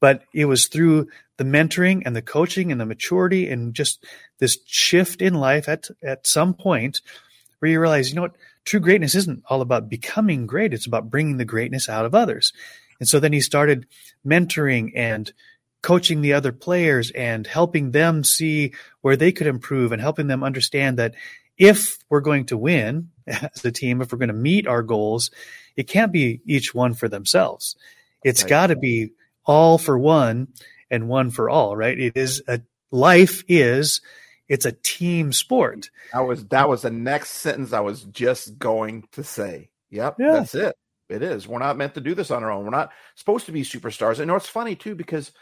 But 0.00 0.22
it 0.32 0.44
was 0.44 0.68
through 0.68 1.08
the 1.38 1.44
mentoring 1.44 2.02
and 2.06 2.14
the 2.14 2.22
coaching 2.22 2.70
and 2.70 2.80
the 2.80 2.86
maturity 2.86 3.48
and 3.48 3.74
just 3.74 4.04
this 4.38 4.58
shift 4.66 5.22
in 5.22 5.34
life 5.34 5.68
at 5.68 5.88
at 6.02 6.26
some 6.26 6.54
point 6.54 7.00
where 7.58 7.70
you 7.70 7.80
realize, 7.80 8.08
you 8.08 8.14
know 8.14 8.22
what, 8.22 8.36
true 8.64 8.80
greatness 8.80 9.14
isn't 9.16 9.42
all 9.48 9.60
about 9.60 9.88
becoming 9.88 10.46
great; 10.46 10.72
it's 10.72 10.86
about 10.86 11.10
bringing 11.10 11.36
the 11.36 11.44
greatness 11.44 11.88
out 11.88 12.04
of 12.04 12.14
others. 12.14 12.52
And 13.00 13.08
so 13.08 13.20
then 13.20 13.32
he 13.32 13.40
started 13.40 13.86
mentoring 14.26 14.92
and 14.94 15.32
coaching 15.82 16.20
the 16.20 16.32
other 16.32 16.52
players 16.52 17.10
and 17.12 17.46
helping 17.46 17.92
them 17.92 18.24
see 18.24 18.72
where 19.00 19.16
they 19.16 19.32
could 19.32 19.46
improve 19.46 19.92
and 19.92 20.02
helping 20.02 20.26
them 20.26 20.42
understand 20.42 20.98
that 20.98 21.14
if 21.58 21.98
we're 22.08 22.20
going 22.20 22.46
to 22.46 22.56
win 22.56 23.10
as 23.26 23.64
a 23.64 23.72
team, 23.72 24.00
if 24.00 24.12
we're 24.12 24.18
going 24.18 24.28
to 24.28 24.34
meet 24.34 24.66
our 24.66 24.82
goals, 24.82 25.30
it 25.76 25.84
can't 25.88 26.12
be 26.12 26.40
each 26.46 26.74
one 26.74 26.94
for 26.94 27.08
themselves. 27.08 27.76
It's 28.24 28.42
right. 28.42 28.50
got 28.50 28.66
to 28.68 28.76
be 28.76 29.10
all 29.44 29.78
for 29.78 29.98
one 29.98 30.48
and 30.90 31.08
one 31.08 31.30
for 31.30 31.50
all, 31.50 31.76
right? 31.76 31.98
It 31.98 32.16
is 32.16 32.42
a 32.48 32.60
life 32.90 33.42
is 33.48 34.00
it's 34.48 34.64
a 34.64 34.72
team 34.72 35.32
sport. 35.32 35.90
That 36.12 36.20
was 36.20 36.46
that 36.46 36.68
was 36.68 36.82
the 36.82 36.90
next 36.90 37.30
sentence 37.30 37.72
I 37.72 37.80
was 37.80 38.04
just 38.04 38.58
going 38.58 39.04
to 39.12 39.22
say. 39.22 39.70
Yep, 39.90 40.16
yeah. 40.18 40.32
that's 40.32 40.54
it. 40.54 40.76
It 41.08 41.22
is. 41.22 41.48
We're 41.48 41.58
not 41.58 41.78
meant 41.78 41.94
to 41.94 42.00
do 42.00 42.14
this 42.14 42.30
on 42.30 42.44
our 42.44 42.50
own. 42.50 42.64
We're 42.64 42.70
not 42.70 42.90
supposed 43.14 43.46
to 43.46 43.52
be 43.52 43.62
superstars. 43.62 44.12
And 44.12 44.20
you 44.20 44.26
know, 44.26 44.36
it's 44.36 44.48
funny 44.48 44.76
too 44.76 44.94
because 44.94 45.32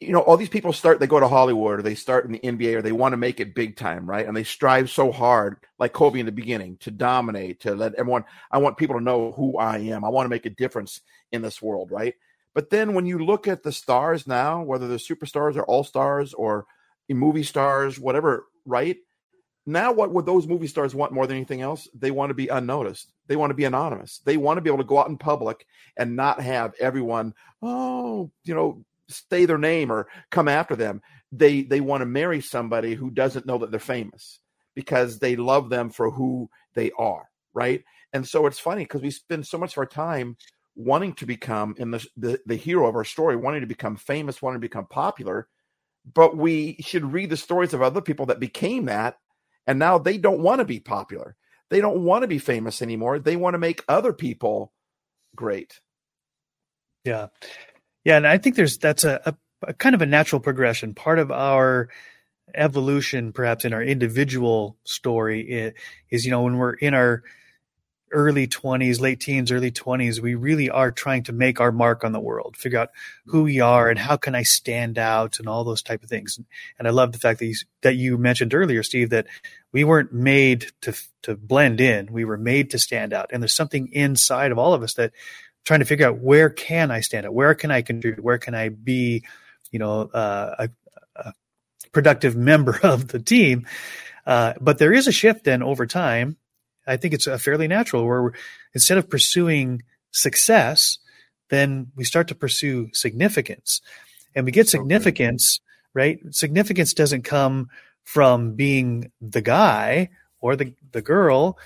you 0.00 0.12
know 0.12 0.20
all 0.20 0.36
these 0.36 0.48
people 0.48 0.72
start. 0.72 1.00
They 1.00 1.06
go 1.06 1.20
to 1.20 1.28
Hollywood 1.28 1.80
or 1.80 1.82
they 1.82 1.94
start 1.94 2.26
in 2.26 2.32
the 2.32 2.38
NBA 2.40 2.76
or 2.76 2.82
they 2.82 2.92
want 2.92 3.12
to 3.14 3.16
make 3.16 3.40
it 3.40 3.54
big 3.54 3.76
time, 3.76 4.08
right? 4.08 4.26
And 4.26 4.36
they 4.36 4.44
strive 4.44 4.90
so 4.90 5.10
hard, 5.10 5.58
like 5.78 5.92
Kobe 5.92 6.20
in 6.20 6.26
the 6.26 6.32
beginning, 6.32 6.76
to 6.78 6.90
dominate, 6.90 7.60
to 7.60 7.74
let 7.74 7.94
everyone. 7.94 8.24
I 8.50 8.58
want 8.58 8.76
people 8.76 8.96
to 8.96 9.04
know 9.04 9.32
who 9.32 9.58
I 9.58 9.78
am. 9.78 10.04
I 10.04 10.08
want 10.08 10.26
to 10.26 10.30
make 10.30 10.46
a 10.46 10.50
difference 10.50 11.00
in 11.32 11.42
this 11.42 11.62
world, 11.62 11.90
right? 11.90 12.14
But 12.54 12.70
then 12.70 12.94
when 12.94 13.06
you 13.06 13.18
look 13.18 13.48
at 13.48 13.62
the 13.62 13.72
stars 13.72 14.26
now, 14.26 14.62
whether 14.62 14.88
they're 14.88 14.98
superstars 14.98 15.56
or 15.56 15.64
all 15.64 15.84
stars 15.84 16.34
or 16.34 16.66
movie 17.08 17.42
stars, 17.42 17.98
whatever, 17.98 18.46
right? 18.64 18.96
Now, 19.66 19.92
what 19.92 20.12
would 20.12 20.26
those 20.26 20.46
movie 20.46 20.68
stars 20.68 20.94
want 20.94 21.12
more 21.12 21.26
than 21.26 21.36
anything 21.36 21.60
else? 21.60 21.88
They 21.94 22.10
want 22.10 22.30
to 22.30 22.34
be 22.34 22.48
unnoticed. 22.48 23.12
They 23.26 23.36
want 23.36 23.50
to 23.50 23.54
be 23.54 23.64
anonymous. 23.64 24.20
They 24.24 24.36
want 24.36 24.58
to 24.58 24.60
be 24.60 24.70
able 24.70 24.78
to 24.78 24.84
go 24.84 24.98
out 24.98 25.08
in 25.08 25.18
public 25.18 25.66
and 25.96 26.14
not 26.14 26.40
have 26.40 26.74
everyone, 26.78 27.34
oh, 27.62 28.30
you 28.44 28.54
know, 28.54 28.84
say 29.08 29.46
their 29.46 29.58
name 29.58 29.90
or 29.90 30.08
come 30.30 30.48
after 30.48 30.76
them. 30.76 31.02
They 31.32 31.62
they 31.62 31.80
want 31.80 32.02
to 32.02 32.06
marry 32.06 32.40
somebody 32.40 32.94
who 32.94 33.10
doesn't 33.10 33.46
know 33.46 33.58
that 33.58 33.70
they're 33.70 33.80
famous 33.80 34.40
because 34.74 35.18
they 35.18 35.36
love 35.36 35.70
them 35.70 35.90
for 35.90 36.10
who 36.10 36.48
they 36.74 36.90
are, 36.98 37.28
right? 37.54 37.82
And 38.12 38.26
so 38.26 38.46
it's 38.46 38.58
funny 38.58 38.84
because 38.84 39.02
we 39.02 39.10
spend 39.10 39.46
so 39.46 39.58
much 39.58 39.72
of 39.72 39.78
our 39.78 39.86
time 39.86 40.36
wanting 40.74 41.14
to 41.14 41.26
become 41.26 41.74
in 41.78 41.90
the, 41.90 42.06
the 42.16 42.40
the 42.46 42.56
hero 42.56 42.88
of 42.88 42.94
our 42.94 43.04
story, 43.04 43.36
wanting 43.36 43.62
to 43.62 43.66
become 43.66 43.96
famous, 43.96 44.40
wanting 44.40 44.60
to 44.60 44.66
become 44.66 44.86
popular, 44.86 45.48
but 46.12 46.36
we 46.36 46.76
should 46.80 47.12
read 47.12 47.30
the 47.30 47.36
stories 47.36 47.74
of 47.74 47.82
other 47.82 48.00
people 48.00 48.26
that 48.26 48.40
became 48.40 48.86
that 48.86 49.16
and 49.66 49.78
now 49.78 49.98
they 49.98 50.18
don't 50.18 50.40
want 50.40 50.60
to 50.60 50.64
be 50.64 50.80
popular. 50.80 51.36
They 51.70 51.80
don't 51.80 52.04
want 52.04 52.22
to 52.22 52.28
be 52.28 52.38
famous 52.38 52.80
anymore. 52.80 53.18
They 53.18 53.36
want 53.36 53.54
to 53.54 53.58
make 53.58 53.82
other 53.88 54.12
people 54.12 54.72
great. 55.34 55.80
Yeah. 57.04 57.28
Yeah. 58.06 58.18
And 58.18 58.26
I 58.26 58.38
think 58.38 58.54
there's 58.54 58.78
that's 58.78 59.02
a, 59.02 59.20
a, 59.26 59.34
a 59.70 59.74
kind 59.74 59.96
of 59.96 60.00
a 60.00 60.06
natural 60.06 60.40
progression. 60.40 60.94
Part 60.94 61.18
of 61.18 61.32
our 61.32 61.88
evolution, 62.54 63.32
perhaps 63.32 63.64
in 63.64 63.72
our 63.72 63.82
individual 63.82 64.76
story, 64.84 65.74
is, 66.08 66.24
you 66.24 66.30
know, 66.30 66.42
when 66.42 66.56
we're 66.56 66.74
in 66.74 66.94
our 66.94 67.24
early 68.12 68.46
20s, 68.46 69.00
late 69.00 69.18
teens, 69.18 69.50
early 69.50 69.72
20s, 69.72 70.20
we 70.20 70.36
really 70.36 70.70
are 70.70 70.92
trying 70.92 71.24
to 71.24 71.32
make 71.32 71.60
our 71.60 71.72
mark 71.72 72.04
on 72.04 72.12
the 72.12 72.20
world, 72.20 72.56
figure 72.56 72.78
out 72.78 72.90
who 73.26 73.42
we 73.42 73.58
are 73.58 73.90
and 73.90 73.98
how 73.98 74.16
can 74.16 74.36
I 74.36 74.44
stand 74.44 74.98
out 74.98 75.40
and 75.40 75.48
all 75.48 75.64
those 75.64 75.82
type 75.82 76.04
of 76.04 76.08
things. 76.08 76.38
And 76.78 76.86
I 76.86 76.92
love 76.92 77.10
the 77.10 77.18
fact 77.18 77.40
that 77.40 77.46
you, 77.46 77.54
that 77.82 77.96
you 77.96 78.18
mentioned 78.18 78.54
earlier, 78.54 78.84
Steve, 78.84 79.10
that 79.10 79.26
we 79.72 79.82
weren't 79.82 80.12
made 80.12 80.66
to, 80.82 80.94
to 81.22 81.34
blend 81.34 81.80
in. 81.80 82.12
We 82.12 82.24
were 82.24 82.38
made 82.38 82.70
to 82.70 82.78
stand 82.78 83.12
out. 83.12 83.30
And 83.32 83.42
there's 83.42 83.56
something 83.56 83.88
inside 83.88 84.52
of 84.52 84.58
all 84.58 84.74
of 84.74 84.84
us 84.84 84.94
that 84.94 85.12
trying 85.66 85.80
to 85.80 85.86
figure 85.86 86.06
out 86.06 86.20
where 86.20 86.48
can 86.48 86.90
I 86.90 87.00
stand 87.00 87.26
out? 87.26 87.34
Where 87.34 87.54
can 87.54 87.70
I 87.70 87.82
contribute? 87.82 88.24
Where 88.24 88.38
can 88.38 88.54
I 88.54 88.70
be, 88.70 89.22
you 89.70 89.78
know, 89.78 90.02
uh, 90.02 90.66
a, 90.66 90.70
a 91.16 91.32
productive 91.92 92.36
member 92.36 92.80
of 92.82 93.08
the 93.08 93.18
team? 93.18 93.66
Uh, 94.24 94.54
but 94.60 94.78
there 94.78 94.94
is 94.94 95.06
a 95.06 95.12
shift 95.12 95.44
then 95.44 95.62
over 95.62 95.86
time 95.86 96.38
I 96.86 96.96
think 96.96 97.14
it's 97.14 97.26
a 97.26 97.38
fairly 97.38 97.66
natural 97.66 98.06
where 98.06 98.32
instead 98.72 98.98
of 98.98 99.10
pursuing 99.10 99.82
success, 100.12 100.98
then 101.50 101.88
we 101.96 102.04
start 102.04 102.28
to 102.28 102.34
pursue 102.34 102.90
significance. 102.92 103.80
And 104.34 104.44
we 104.44 104.52
get 104.52 104.68
significance, 104.68 105.60
right? 105.94 106.18
Significance 106.30 106.94
doesn't 106.94 107.22
come 107.22 107.68
from 108.04 108.54
being 108.54 109.10
the 109.20 109.40
guy 109.40 110.10
or 110.40 110.54
the, 110.54 110.74
the 110.92 111.02
girl. 111.02 111.58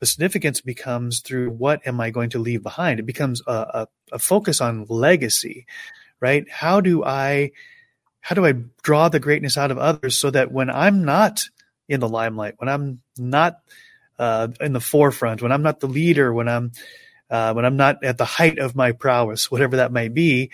The 0.00 0.06
significance 0.06 0.60
becomes 0.60 1.20
through 1.20 1.50
what 1.50 1.86
am 1.86 2.00
I 2.00 2.10
going 2.10 2.30
to 2.30 2.38
leave 2.38 2.62
behind? 2.62 3.00
It 3.00 3.06
becomes 3.06 3.42
a, 3.46 3.52
a, 3.52 3.88
a 4.12 4.18
focus 4.18 4.60
on 4.60 4.86
legacy, 4.88 5.66
right? 6.20 6.48
How 6.50 6.80
do 6.80 7.04
I 7.04 7.52
how 8.20 8.34
do 8.34 8.44
I 8.44 8.54
draw 8.82 9.08
the 9.08 9.20
greatness 9.20 9.56
out 9.56 9.70
of 9.70 9.78
others 9.78 10.20
so 10.20 10.30
that 10.30 10.52
when 10.52 10.70
I'm 10.70 11.04
not 11.04 11.44
in 11.88 12.00
the 12.00 12.08
limelight, 12.08 12.54
when 12.58 12.68
I'm 12.68 13.00
not 13.16 13.60
uh, 14.18 14.48
in 14.60 14.72
the 14.72 14.80
forefront, 14.80 15.40
when 15.40 15.52
I'm 15.52 15.62
not 15.62 15.80
the 15.80 15.86
leader, 15.86 16.32
when 16.32 16.48
I'm 16.48 16.72
uh, 17.30 17.52
when 17.52 17.64
I'm 17.64 17.76
not 17.76 18.02
at 18.04 18.18
the 18.18 18.24
height 18.24 18.58
of 18.58 18.76
my 18.76 18.92
prowess, 18.92 19.50
whatever 19.50 19.76
that 19.76 19.92
might 19.92 20.14
be, 20.14 20.50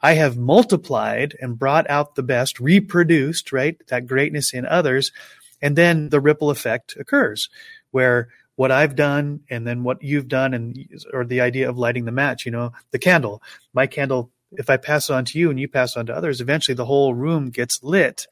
I 0.00 0.12
have 0.14 0.36
multiplied 0.36 1.34
and 1.40 1.58
brought 1.58 1.88
out 1.90 2.14
the 2.14 2.22
best, 2.22 2.60
reproduced, 2.60 3.52
right, 3.52 3.76
that 3.88 4.06
greatness 4.06 4.52
in 4.52 4.66
others. 4.66 5.12
And 5.60 5.74
then 5.74 6.10
the 6.10 6.20
ripple 6.20 6.50
effect 6.50 6.96
occurs 6.98 7.48
where 7.90 8.28
what 8.58 8.72
I've 8.72 8.96
done 8.96 9.42
and 9.48 9.64
then 9.64 9.84
what 9.84 10.02
you've 10.02 10.26
done 10.26 10.52
and 10.52 10.76
or 11.12 11.24
the 11.24 11.42
idea 11.42 11.70
of 11.70 11.78
lighting 11.78 12.06
the 12.06 12.10
match, 12.10 12.44
you 12.44 12.50
know, 12.50 12.72
the 12.90 12.98
candle, 12.98 13.40
my 13.72 13.86
candle, 13.86 14.32
if 14.50 14.68
I 14.68 14.76
pass 14.76 15.08
it 15.08 15.12
on 15.12 15.24
to 15.26 15.38
you 15.38 15.48
and 15.48 15.60
you 15.60 15.68
pass 15.68 15.94
it 15.94 16.00
on 16.00 16.06
to 16.06 16.16
others, 16.16 16.40
eventually 16.40 16.74
the 16.74 16.84
whole 16.84 17.14
room 17.14 17.50
gets 17.50 17.84
lit. 17.84 18.26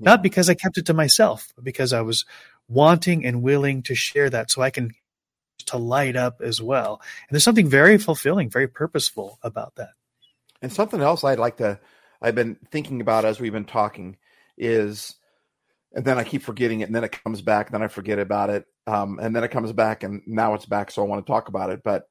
Not 0.00 0.20
because 0.20 0.50
I 0.50 0.54
kept 0.54 0.78
it 0.78 0.86
to 0.86 0.94
myself, 0.94 1.52
but 1.54 1.62
because 1.62 1.92
I 1.92 2.00
was 2.00 2.24
wanting 2.66 3.24
and 3.24 3.40
willing 3.40 3.84
to 3.84 3.94
share 3.94 4.28
that 4.30 4.50
so 4.50 4.62
I 4.62 4.70
can 4.70 4.90
to 5.66 5.76
light 5.76 6.16
up 6.16 6.40
as 6.40 6.60
well. 6.60 7.00
And 7.00 7.30
there's 7.30 7.44
something 7.44 7.68
very 7.68 7.98
fulfilling, 7.98 8.50
very 8.50 8.66
purposeful 8.66 9.38
about 9.44 9.76
that. 9.76 9.90
And 10.60 10.72
something 10.72 11.00
else 11.00 11.22
I'd 11.22 11.38
like 11.38 11.58
to 11.58 11.78
I've 12.20 12.34
been 12.34 12.56
thinking 12.72 13.00
about 13.00 13.24
as 13.24 13.38
we've 13.38 13.52
been 13.52 13.64
talking 13.64 14.16
is 14.58 15.14
and 15.92 16.04
then 16.04 16.18
I 16.18 16.24
keep 16.24 16.42
forgetting 16.42 16.80
it 16.80 16.86
and 16.86 16.96
then 16.96 17.04
it 17.04 17.12
comes 17.22 17.42
back, 17.42 17.68
and 17.68 17.74
then 17.74 17.82
I 17.84 17.86
forget 17.86 18.18
about 18.18 18.50
it. 18.50 18.66
Um, 18.86 19.18
and 19.20 19.34
then 19.34 19.44
it 19.44 19.50
comes 19.50 19.72
back 19.72 20.02
and 20.02 20.22
now 20.26 20.54
it's 20.54 20.66
back, 20.66 20.90
so 20.90 21.02
I 21.02 21.06
want 21.06 21.24
to 21.24 21.30
talk 21.30 21.48
about 21.48 21.70
it. 21.70 21.82
But 21.84 22.04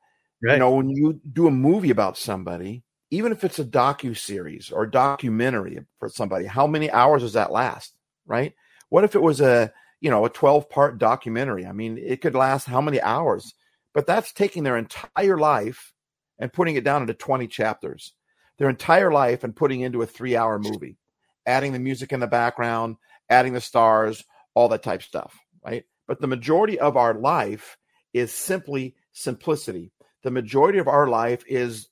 right. 0.44 0.54
you 0.54 0.60
know, 0.60 0.72
when 0.72 0.90
you 0.90 1.20
do 1.32 1.48
a 1.48 1.52
movie 1.52 1.90
about 1.90 2.18
somebody, 2.18 2.84
even 3.10 3.32
if 3.32 3.44
it's 3.44 3.60
a 3.60 3.66
docu 3.66 4.18
series 4.18 4.72
or 4.72 4.86
documentary 4.86 5.80
for 6.00 6.10
somebody, 6.10 6.46
how 6.46 6.68
many 6.68 6.90
hours 6.92 7.24
does 7.24 7.34
that 7.34 7.52
last? 7.52 7.94
Right? 8.26 8.54
What 8.90 9.04
if 9.04 9.16
it 9.16 9.22
was 9.22 9.42
a 9.42 9.74
you 10.02 10.10
know, 10.10 10.26
a 10.26 10.30
12 10.30 10.70
part 10.70 10.98
documentary. 10.98 11.66
I 11.66 11.72
mean, 11.72 11.98
it 11.98 12.22
could 12.22 12.36
last 12.36 12.66
how 12.66 12.82
many 12.82 13.00
hours? 13.00 13.54
But 13.94 14.08
that's 14.08 14.34
taking 14.34 14.64
their 14.64 14.78
entire 14.78 15.38
life 15.38 15.94
and 16.40 16.52
putting 16.52 16.76
it 16.76 16.84
down 16.84 17.04
into 17.04 17.14
20 17.14 17.48
chapters, 17.48 18.14
their 18.58 18.70
entire 18.70 19.12
life 19.12 19.44
and 19.44 19.56
putting 19.56 19.82
into 19.82 20.02
a 20.02 20.08
three 20.08 20.36
hour 20.36 20.58
movie, 20.58 20.98
adding 21.46 21.72
the 21.72 21.80
music 21.80 22.12
in 22.12 22.20
the 22.20 22.28
background, 22.28 22.98
adding 23.30 23.54
the 23.54 23.62
stars, 23.62 24.24
all 24.56 24.70
that 24.70 24.84
type 24.84 25.04
stuff, 25.04 25.38
right? 25.64 25.86
But 26.08 26.22
the 26.22 26.28
majority 26.28 26.80
of 26.80 26.97
our 26.97 27.14
life 27.14 27.78
is 28.14 28.32
simply 28.32 28.95
simplicity. 29.14 29.91
The 30.24 30.32
majority 30.32 30.80
of 30.80 30.88
our 30.88 31.08
life 31.08 31.43
is, 31.47 31.88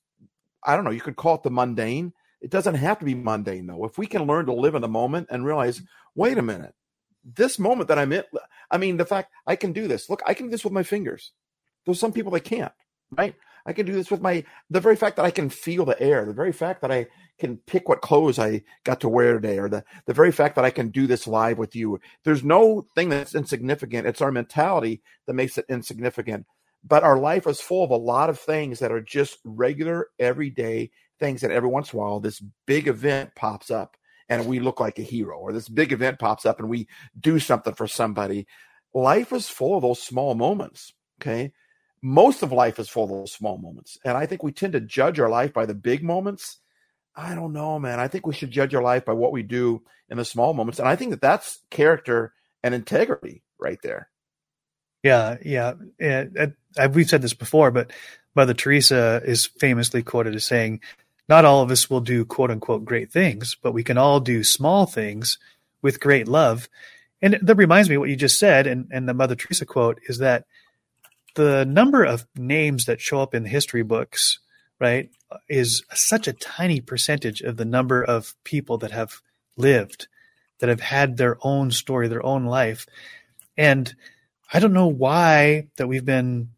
I 0.64 0.76
don't 0.76 0.84
know, 0.84 0.90
you 0.90 1.00
could 1.00 1.16
call 1.16 1.36
it 1.36 1.42
the 1.42 1.50
mundane. 1.50 2.12
It 2.40 2.50
doesn't 2.50 2.74
have 2.74 2.98
to 2.98 3.04
be 3.04 3.14
mundane, 3.14 3.66
though. 3.66 3.84
If 3.84 3.98
we 3.98 4.06
can 4.06 4.26
learn 4.26 4.46
to 4.46 4.52
live 4.52 4.74
in 4.74 4.82
the 4.82 4.88
moment 4.88 5.28
and 5.30 5.44
realize, 5.44 5.82
wait 6.14 6.38
a 6.38 6.42
minute, 6.42 6.74
this 7.24 7.58
moment 7.58 7.88
that 7.88 7.98
I'm 7.98 8.12
in, 8.12 8.24
I 8.70 8.78
mean, 8.78 8.96
the 8.96 9.04
fact 9.04 9.32
I 9.46 9.56
can 9.56 9.72
do 9.72 9.88
this. 9.88 10.08
Look, 10.08 10.22
I 10.26 10.34
can 10.34 10.46
do 10.46 10.50
this 10.50 10.64
with 10.64 10.72
my 10.72 10.82
fingers. 10.82 11.32
There's 11.84 12.00
some 12.00 12.12
people 12.12 12.32
that 12.32 12.40
can't, 12.40 12.72
right? 13.10 13.34
I 13.66 13.72
can 13.72 13.86
do 13.86 13.92
this 13.92 14.10
with 14.10 14.20
my 14.20 14.44
the 14.70 14.80
very 14.80 14.96
fact 14.96 15.16
that 15.16 15.24
I 15.24 15.30
can 15.30 15.50
feel 15.50 15.84
the 15.84 16.00
air, 16.00 16.24
the 16.24 16.32
very 16.32 16.52
fact 16.52 16.82
that 16.82 16.90
I 16.90 17.06
can 17.38 17.56
pick 17.58 17.88
what 17.88 18.00
clothes 18.02 18.38
I 18.38 18.62
got 18.84 19.00
to 19.00 19.08
wear 19.08 19.34
today, 19.34 19.58
or 19.58 19.68
the 19.68 19.84
the 20.06 20.14
very 20.14 20.32
fact 20.32 20.56
that 20.56 20.64
I 20.64 20.70
can 20.70 20.90
do 20.90 21.06
this 21.06 21.26
live 21.26 21.58
with 21.58 21.74
you. 21.76 22.00
There's 22.24 22.44
no 22.44 22.86
thing 22.94 23.08
that's 23.08 23.34
insignificant. 23.34 24.06
It's 24.06 24.20
our 24.20 24.32
mentality 24.32 25.02
that 25.26 25.34
makes 25.34 25.58
it 25.58 25.66
insignificant. 25.68 26.46
But 26.82 27.04
our 27.04 27.18
life 27.18 27.46
is 27.46 27.60
full 27.60 27.84
of 27.84 27.90
a 27.90 27.96
lot 27.96 28.30
of 28.30 28.38
things 28.38 28.78
that 28.78 28.92
are 28.92 29.02
just 29.02 29.38
regular, 29.44 30.08
everyday 30.18 30.90
things 31.18 31.42
that 31.42 31.50
every 31.50 31.68
once 31.68 31.92
in 31.92 31.98
a 31.98 32.02
while 32.02 32.18
this 32.18 32.42
big 32.66 32.88
event 32.88 33.34
pops 33.36 33.70
up 33.70 33.96
and 34.30 34.46
we 34.46 34.60
look 34.60 34.80
like 34.80 34.98
a 34.98 35.02
hero, 35.02 35.38
or 35.38 35.52
this 35.52 35.68
big 35.68 35.92
event 35.92 36.18
pops 36.18 36.46
up 36.46 36.60
and 36.60 36.68
we 36.68 36.88
do 37.18 37.38
something 37.38 37.74
for 37.74 37.86
somebody. 37.86 38.46
Life 38.94 39.32
is 39.32 39.48
full 39.48 39.76
of 39.76 39.82
those 39.82 40.02
small 40.02 40.34
moments. 40.34 40.94
Okay. 41.20 41.52
Most 42.02 42.42
of 42.42 42.52
life 42.52 42.78
is 42.78 42.88
full 42.88 43.04
of 43.04 43.10
those 43.10 43.32
small 43.32 43.58
moments. 43.58 43.98
And 44.04 44.16
I 44.16 44.26
think 44.26 44.42
we 44.42 44.52
tend 44.52 44.72
to 44.72 44.80
judge 44.80 45.20
our 45.20 45.28
life 45.28 45.52
by 45.52 45.66
the 45.66 45.74
big 45.74 46.02
moments. 46.02 46.58
I 47.14 47.34
don't 47.34 47.52
know, 47.52 47.78
man. 47.78 48.00
I 48.00 48.08
think 48.08 48.26
we 48.26 48.34
should 48.34 48.50
judge 48.50 48.74
our 48.74 48.82
life 48.82 49.04
by 49.04 49.12
what 49.12 49.32
we 49.32 49.42
do 49.42 49.82
in 50.08 50.16
the 50.16 50.24
small 50.24 50.54
moments, 50.54 50.78
and 50.78 50.88
I 50.88 50.96
think 50.96 51.10
that 51.10 51.20
that's 51.20 51.60
character 51.70 52.32
and 52.62 52.74
integrity 52.74 53.42
right 53.58 53.78
there. 53.82 54.08
Yeah, 55.02 55.36
yeah. 55.42 55.74
And, 55.98 56.54
we've 56.92 57.08
said 57.08 57.22
this 57.22 57.34
before, 57.34 57.70
but 57.70 57.92
Mother 58.34 58.54
Teresa 58.54 59.22
is 59.24 59.46
famously 59.46 60.02
quoted 60.02 60.34
as 60.34 60.44
saying, 60.44 60.80
"Not 61.28 61.44
all 61.44 61.62
of 61.62 61.70
us 61.70 61.88
will 61.88 62.00
do 62.00 62.24
quote 62.24 62.50
unquote 62.50 62.84
great 62.84 63.10
things, 63.10 63.56
but 63.60 63.72
we 63.72 63.84
can 63.84 63.98
all 63.98 64.20
do 64.20 64.44
small 64.44 64.86
things 64.86 65.38
with 65.82 66.00
great 66.00 66.28
love." 66.28 66.68
And 67.22 67.38
that 67.42 67.56
reminds 67.56 67.88
me 67.88 67.96
what 67.98 68.08
you 68.08 68.16
just 68.16 68.38
said, 68.38 68.66
and, 68.66 68.88
and 68.90 69.08
the 69.08 69.14
Mother 69.14 69.34
Teresa 69.34 69.66
quote 69.66 70.00
is 70.08 70.18
that 70.18 70.44
the 71.34 71.64
number 71.64 72.04
of 72.04 72.26
names 72.36 72.84
that 72.84 73.00
show 73.00 73.20
up 73.20 73.34
in 73.34 73.44
history 73.44 73.82
books, 73.82 74.38
right, 74.78 75.10
is 75.48 75.84
such 75.92 76.28
a 76.28 76.32
tiny 76.32 76.80
percentage 76.80 77.40
of 77.40 77.56
the 77.56 77.64
number 77.64 78.02
of 78.02 78.34
people 78.44 78.78
that 78.78 78.90
have 78.90 79.20
lived, 79.56 80.08
that 80.58 80.68
have 80.68 80.80
had 80.80 81.16
their 81.16 81.36
own 81.42 81.70
story, 81.70 82.08
their 82.08 82.24
own 82.24 82.44
life. 82.46 82.86
And 83.56 83.94
I 84.52 84.58
don't 84.58 84.72
know 84.72 84.88
why 84.88 85.68
that 85.76 85.86
we've 85.86 86.04
been 86.04 86.50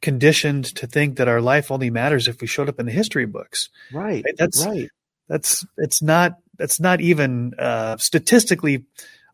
conditioned 0.00 0.64
to 0.76 0.86
think 0.86 1.16
that 1.16 1.28
our 1.28 1.40
life 1.40 1.70
only 1.70 1.90
matters 1.90 2.28
if 2.28 2.40
we 2.40 2.46
showed 2.46 2.68
up 2.68 2.78
in 2.78 2.86
the 2.86 2.92
history 2.92 3.26
books. 3.26 3.68
Right. 3.92 4.24
right? 4.24 4.34
That's 4.36 4.64
right. 4.64 4.88
That's 5.28 5.66
it's 5.76 6.02
not 6.02 6.38
that's 6.56 6.80
not 6.80 7.00
even 7.00 7.54
uh, 7.58 7.96
statistically 7.98 8.84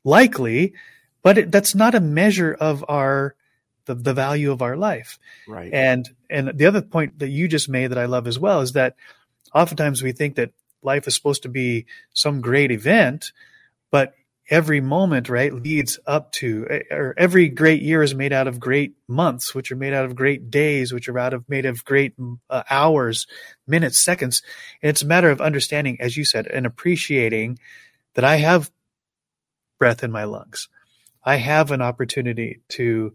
likely, 0.03 0.74
but 1.22 1.39
it, 1.39 1.53
that's 1.53 1.74
not 1.74 1.95
a 1.95 2.01
measure 2.01 2.53
of 2.53 2.85
our 2.89 3.35
the, 3.87 3.95
the 3.95 4.14
value 4.14 4.53
of 4.53 4.62
our 4.62 4.76
life. 4.76 5.18
Right. 5.47 5.72
And 5.72 6.09
and 6.30 6.53
the 6.55 6.66
other 6.66 6.82
point 6.82 7.18
that 7.18 7.28
you 7.28 7.49
just 7.49 7.68
made 7.68 7.89
that 7.89 7.99
I 7.99 8.07
love 8.07 8.26
as 8.26 8.39
well 8.39 8.61
is 8.61 8.72
that 8.72 8.97
oftentimes 9.55 10.03
we 10.03 10.12
think 10.12 10.37
that 10.37 10.53
life 10.82 11.07
is 11.07 11.14
supposed 11.14 11.43
to 11.43 11.49
be 11.49 11.87
some 12.12 12.41
great 12.41 12.70
event, 12.70 13.32
but 13.91 14.14
every 14.51 14.80
moment 14.80 15.28
right 15.28 15.55
leads 15.55 15.99
up 16.07 16.30
to 16.32 16.66
or 16.91 17.14
every 17.16 17.49
great 17.49 17.80
year 17.80 18.03
is 18.03 18.14
made 18.14 18.32
out 18.32 18.47
of 18.47 18.61
great 18.61 18.95
months 19.09 19.55
which 19.55 19.72
are 19.72 19.76
made 19.76 19.95
out 19.95 20.05
of 20.05 20.14
great 20.14 20.51
days 20.51 20.93
which 20.93 21.09
are 21.09 21.18
out 21.18 21.32
of 21.32 21.49
made 21.49 21.64
of 21.64 21.82
great 21.85 22.12
uh, 22.51 22.62
hours 22.68 23.26
minutes 23.66 23.99
seconds 24.05 24.43
and 24.82 24.91
it's 24.91 25.03
a 25.03 25.07
matter 25.07 25.30
of 25.30 25.41
understanding 25.41 25.97
as 25.99 26.16
you 26.16 26.24
said 26.24 26.47
and 26.47 26.66
appreciating 26.66 27.59
that 28.14 28.24
i 28.24 28.37
have 28.37 28.70
breath 29.78 30.05
in 30.05 30.12
my 30.12 30.24
lungs 30.24 30.68
i 31.24 31.37
have 31.37 31.70
an 31.70 31.80
opportunity 31.80 32.61
to 32.68 33.14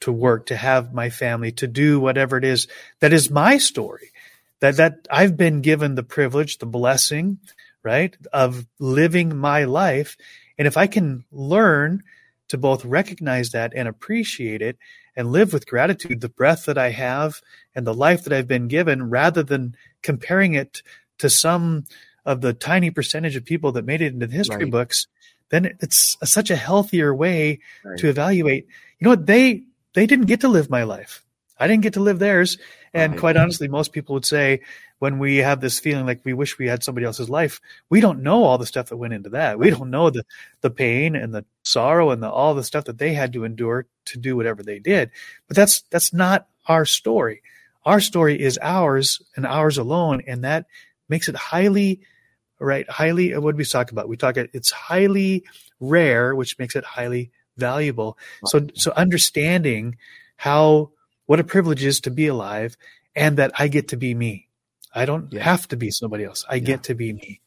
to 0.00 0.12
work, 0.12 0.46
to 0.46 0.56
have 0.56 0.94
my 0.94 1.10
family, 1.10 1.52
to 1.52 1.66
do 1.66 2.00
whatever 2.00 2.36
it 2.36 2.44
is 2.44 2.68
that 3.00 3.12
is 3.12 3.30
my 3.30 3.58
story. 3.58 4.10
That 4.60 4.76
that 4.76 5.06
I've 5.10 5.36
been 5.36 5.60
given 5.60 5.94
the 5.94 6.02
privilege, 6.02 6.58
the 6.58 6.66
blessing, 6.66 7.38
right, 7.82 8.16
of 8.32 8.66
living 8.78 9.36
my 9.36 9.64
life. 9.64 10.16
And 10.58 10.66
if 10.66 10.76
I 10.76 10.88
can 10.88 11.24
learn 11.30 12.02
to 12.48 12.58
both 12.58 12.84
recognize 12.84 13.50
that 13.50 13.72
and 13.76 13.86
appreciate 13.86 14.62
it 14.62 14.78
and 15.14 15.30
live 15.30 15.52
with 15.52 15.68
gratitude, 15.68 16.20
the 16.20 16.28
breath 16.28 16.64
that 16.66 16.78
I 16.78 16.90
have 16.90 17.40
and 17.74 17.86
the 17.86 17.94
life 17.94 18.24
that 18.24 18.32
I've 18.32 18.48
been 18.48 18.68
given, 18.68 19.10
rather 19.10 19.42
than 19.42 19.76
comparing 20.02 20.54
it 20.54 20.82
to 21.18 21.30
some 21.30 21.84
of 22.24 22.40
the 22.40 22.52
tiny 22.52 22.90
percentage 22.90 23.36
of 23.36 23.44
people 23.44 23.72
that 23.72 23.84
made 23.84 24.02
it 24.02 24.12
into 24.12 24.26
the 24.26 24.36
history 24.36 24.64
right. 24.64 24.70
books, 24.70 25.06
then 25.50 25.76
it's 25.80 26.16
such 26.24 26.50
a 26.50 26.56
healthier 26.56 27.14
way 27.14 27.60
right. 27.84 27.98
to 27.98 28.08
evaluate. 28.08 28.66
You 28.98 29.04
know 29.04 29.10
what? 29.10 29.26
They 29.26 29.64
they 29.98 30.06
didn't 30.06 30.26
get 30.26 30.42
to 30.42 30.48
live 30.48 30.70
my 30.70 30.84
life. 30.84 31.24
I 31.58 31.66
didn't 31.66 31.82
get 31.82 31.94
to 31.94 32.00
live 32.00 32.20
theirs. 32.20 32.56
And 32.94 33.14
right. 33.14 33.18
quite 33.20 33.36
honestly, 33.36 33.66
most 33.66 33.92
people 33.92 34.14
would 34.14 34.24
say 34.24 34.60
when 35.00 35.18
we 35.18 35.38
have 35.38 35.60
this 35.60 35.80
feeling 35.80 36.06
like 36.06 36.20
we 36.22 36.34
wish 36.34 36.56
we 36.56 36.68
had 36.68 36.84
somebody 36.84 37.04
else's 37.04 37.28
life, 37.28 37.60
we 37.90 38.00
don't 38.00 38.22
know 38.22 38.44
all 38.44 38.58
the 38.58 38.66
stuff 38.66 38.90
that 38.90 38.96
went 38.96 39.12
into 39.12 39.30
that. 39.30 39.58
We 39.58 39.70
don't 39.70 39.90
know 39.90 40.10
the 40.10 40.24
the 40.60 40.70
pain 40.70 41.16
and 41.16 41.34
the 41.34 41.44
sorrow 41.64 42.10
and 42.10 42.22
the 42.22 42.30
all 42.30 42.54
the 42.54 42.62
stuff 42.62 42.84
that 42.84 42.98
they 42.98 43.12
had 43.12 43.32
to 43.32 43.42
endure 43.42 43.86
to 44.04 44.18
do 44.18 44.36
whatever 44.36 44.62
they 44.62 44.78
did. 44.78 45.10
But 45.48 45.56
that's 45.56 45.80
that's 45.90 46.12
not 46.12 46.46
our 46.66 46.84
story. 46.84 47.42
Our 47.84 47.98
story 47.98 48.40
is 48.40 48.56
ours 48.62 49.20
and 49.34 49.44
ours 49.44 49.78
alone, 49.78 50.22
and 50.28 50.44
that 50.44 50.66
makes 51.08 51.28
it 51.28 51.34
highly 51.34 52.02
right, 52.60 52.88
highly 52.88 53.36
what 53.36 53.50
do 53.50 53.56
we 53.56 53.64
talk 53.64 53.90
about? 53.90 54.08
We 54.08 54.16
talk 54.16 54.36
it's 54.36 54.70
highly 54.70 55.42
rare, 55.80 56.36
which 56.36 56.56
makes 56.56 56.76
it 56.76 56.84
highly 56.84 57.32
valuable. 57.58 58.16
So, 58.46 58.66
so 58.74 58.92
understanding 58.92 59.96
how, 60.36 60.92
what 61.26 61.40
a 61.40 61.44
privilege 61.44 61.84
is 61.84 62.00
to 62.02 62.10
be 62.10 62.26
alive 62.28 62.76
and 63.14 63.36
that 63.38 63.52
I 63.58 63.68
get 63.68 63.88
to 63.88 63.96
be 63.96 64.14
me. 64.14 64.48
I 64.94 65.04
don't 65.04 65.32
yeah. 65.32 65.42
have 65.42 65.68
to 65.68 65.76
be 65.76 65.90
somebody 65.90 66.24
else. 66.24 66.44
I 66.48 66.54
yeah. 66.54 66.60
get 66.60 66.84
to 66.84 66.94
be 66.94 67.12
me. 67.12 67.40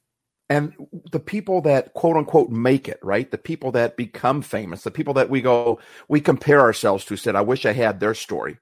And 0.49 0.73
the 1.13 1.19
people 1.19 1.61
that 1.61 1.93
quote 1.93 2.17
unquote 2.17 2.49
make 2.49 2.89
it, 2.89 2.99
right? 3.01 3.31
The 3.31 3.37
people 3.37 3.71
that 3.71 3.95
become 3.95 4.41
famous, 4.41 4.83
the 4.83 4.91
people 4.91 5.13
that 5.13 5.29
we 5.29 5.41
go, 5.41 5.79
we 6.09 6.19
compare 6.19 6.59
ourselves 6.59 7.05
to 7.05 7.15
said, 7.15 7.37
I 7.37 7.41
wish 7.41 7.65
I 7.65 7.71
had 7.71 7.99
their 8.01 8.13
story. 8.13 8.57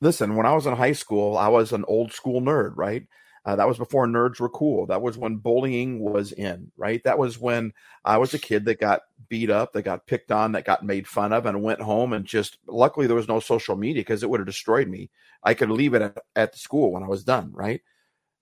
Listen, 0.00 0.36
when 0.36 0.46
I 0.46 0.54
was 0.54 0.64
in 0.64 0.76
high 0.76 0.92
school, 0.92 1.36
I 1.36 1.48
was 1.48 1.72
an 1.72 1.84
old 1.88 2.12
school 2.12 2.40
nerd, 2.40 2.74
right? 2.76 3.06
Uh, 3.44 3.56
that 3.56 3.66
was 3.66 3.78
before 3.78 4.06
nerds 4.06 4.38
were 4.38 4.48
cool. 4.48 4.86
That 4.86 5.02
was 5.02 5.18
when 5.18 5.36
bullying 5.36 5.98
was 5.98 6.30
in, 6.30 6.70
right? 6.76 7.02
That 7.02 7.18
was 7.18 7.40
when 7.40 7.72
I 8.04 8.18
was 8.18 8.34
a 8.34 8.38
kid 8.38 8.64
that 8.66 8.78
got 8.78 9.02
beat 9.28 9.50
up, 9.50 9.72
that 9.72 9.82
got 9.82 10.06
picked 10.06 10.30
on, 10.30 10.52
that 10.52 10.64
got 10.64 10.84
made 10.84 11.08
fun 11.08 11.32
of, 11.32 11.44
and 11.46 11.62
went 11.62 11.80
home 11.80 12.12
and 12.12 12.24
just 12.24 12.58
luckily 12.66 13.06
there 13.06 13.16
was 13.16 13.28
no 13.28 13.40
social 13.40 13.74
media 13.74 14.00
because 14.00 14.22
it 14.22 14.30
would 14.30 14.38
have 14.38 14.46
destroyed 14.46 14.86
me. 14.88 15.10
I 15.42 15.54
could 15.54 15.70
leave 15.70 15.94
it 15.94 16.02
at, 16.02 16.18
at 16.36 16.52
the 16.52 16.58
school 16.58 16.92
when 16.92 17.02
I 17.02 17.08
was 17.08 17.24
done, 17.24 17.50
right? 17.52 17.80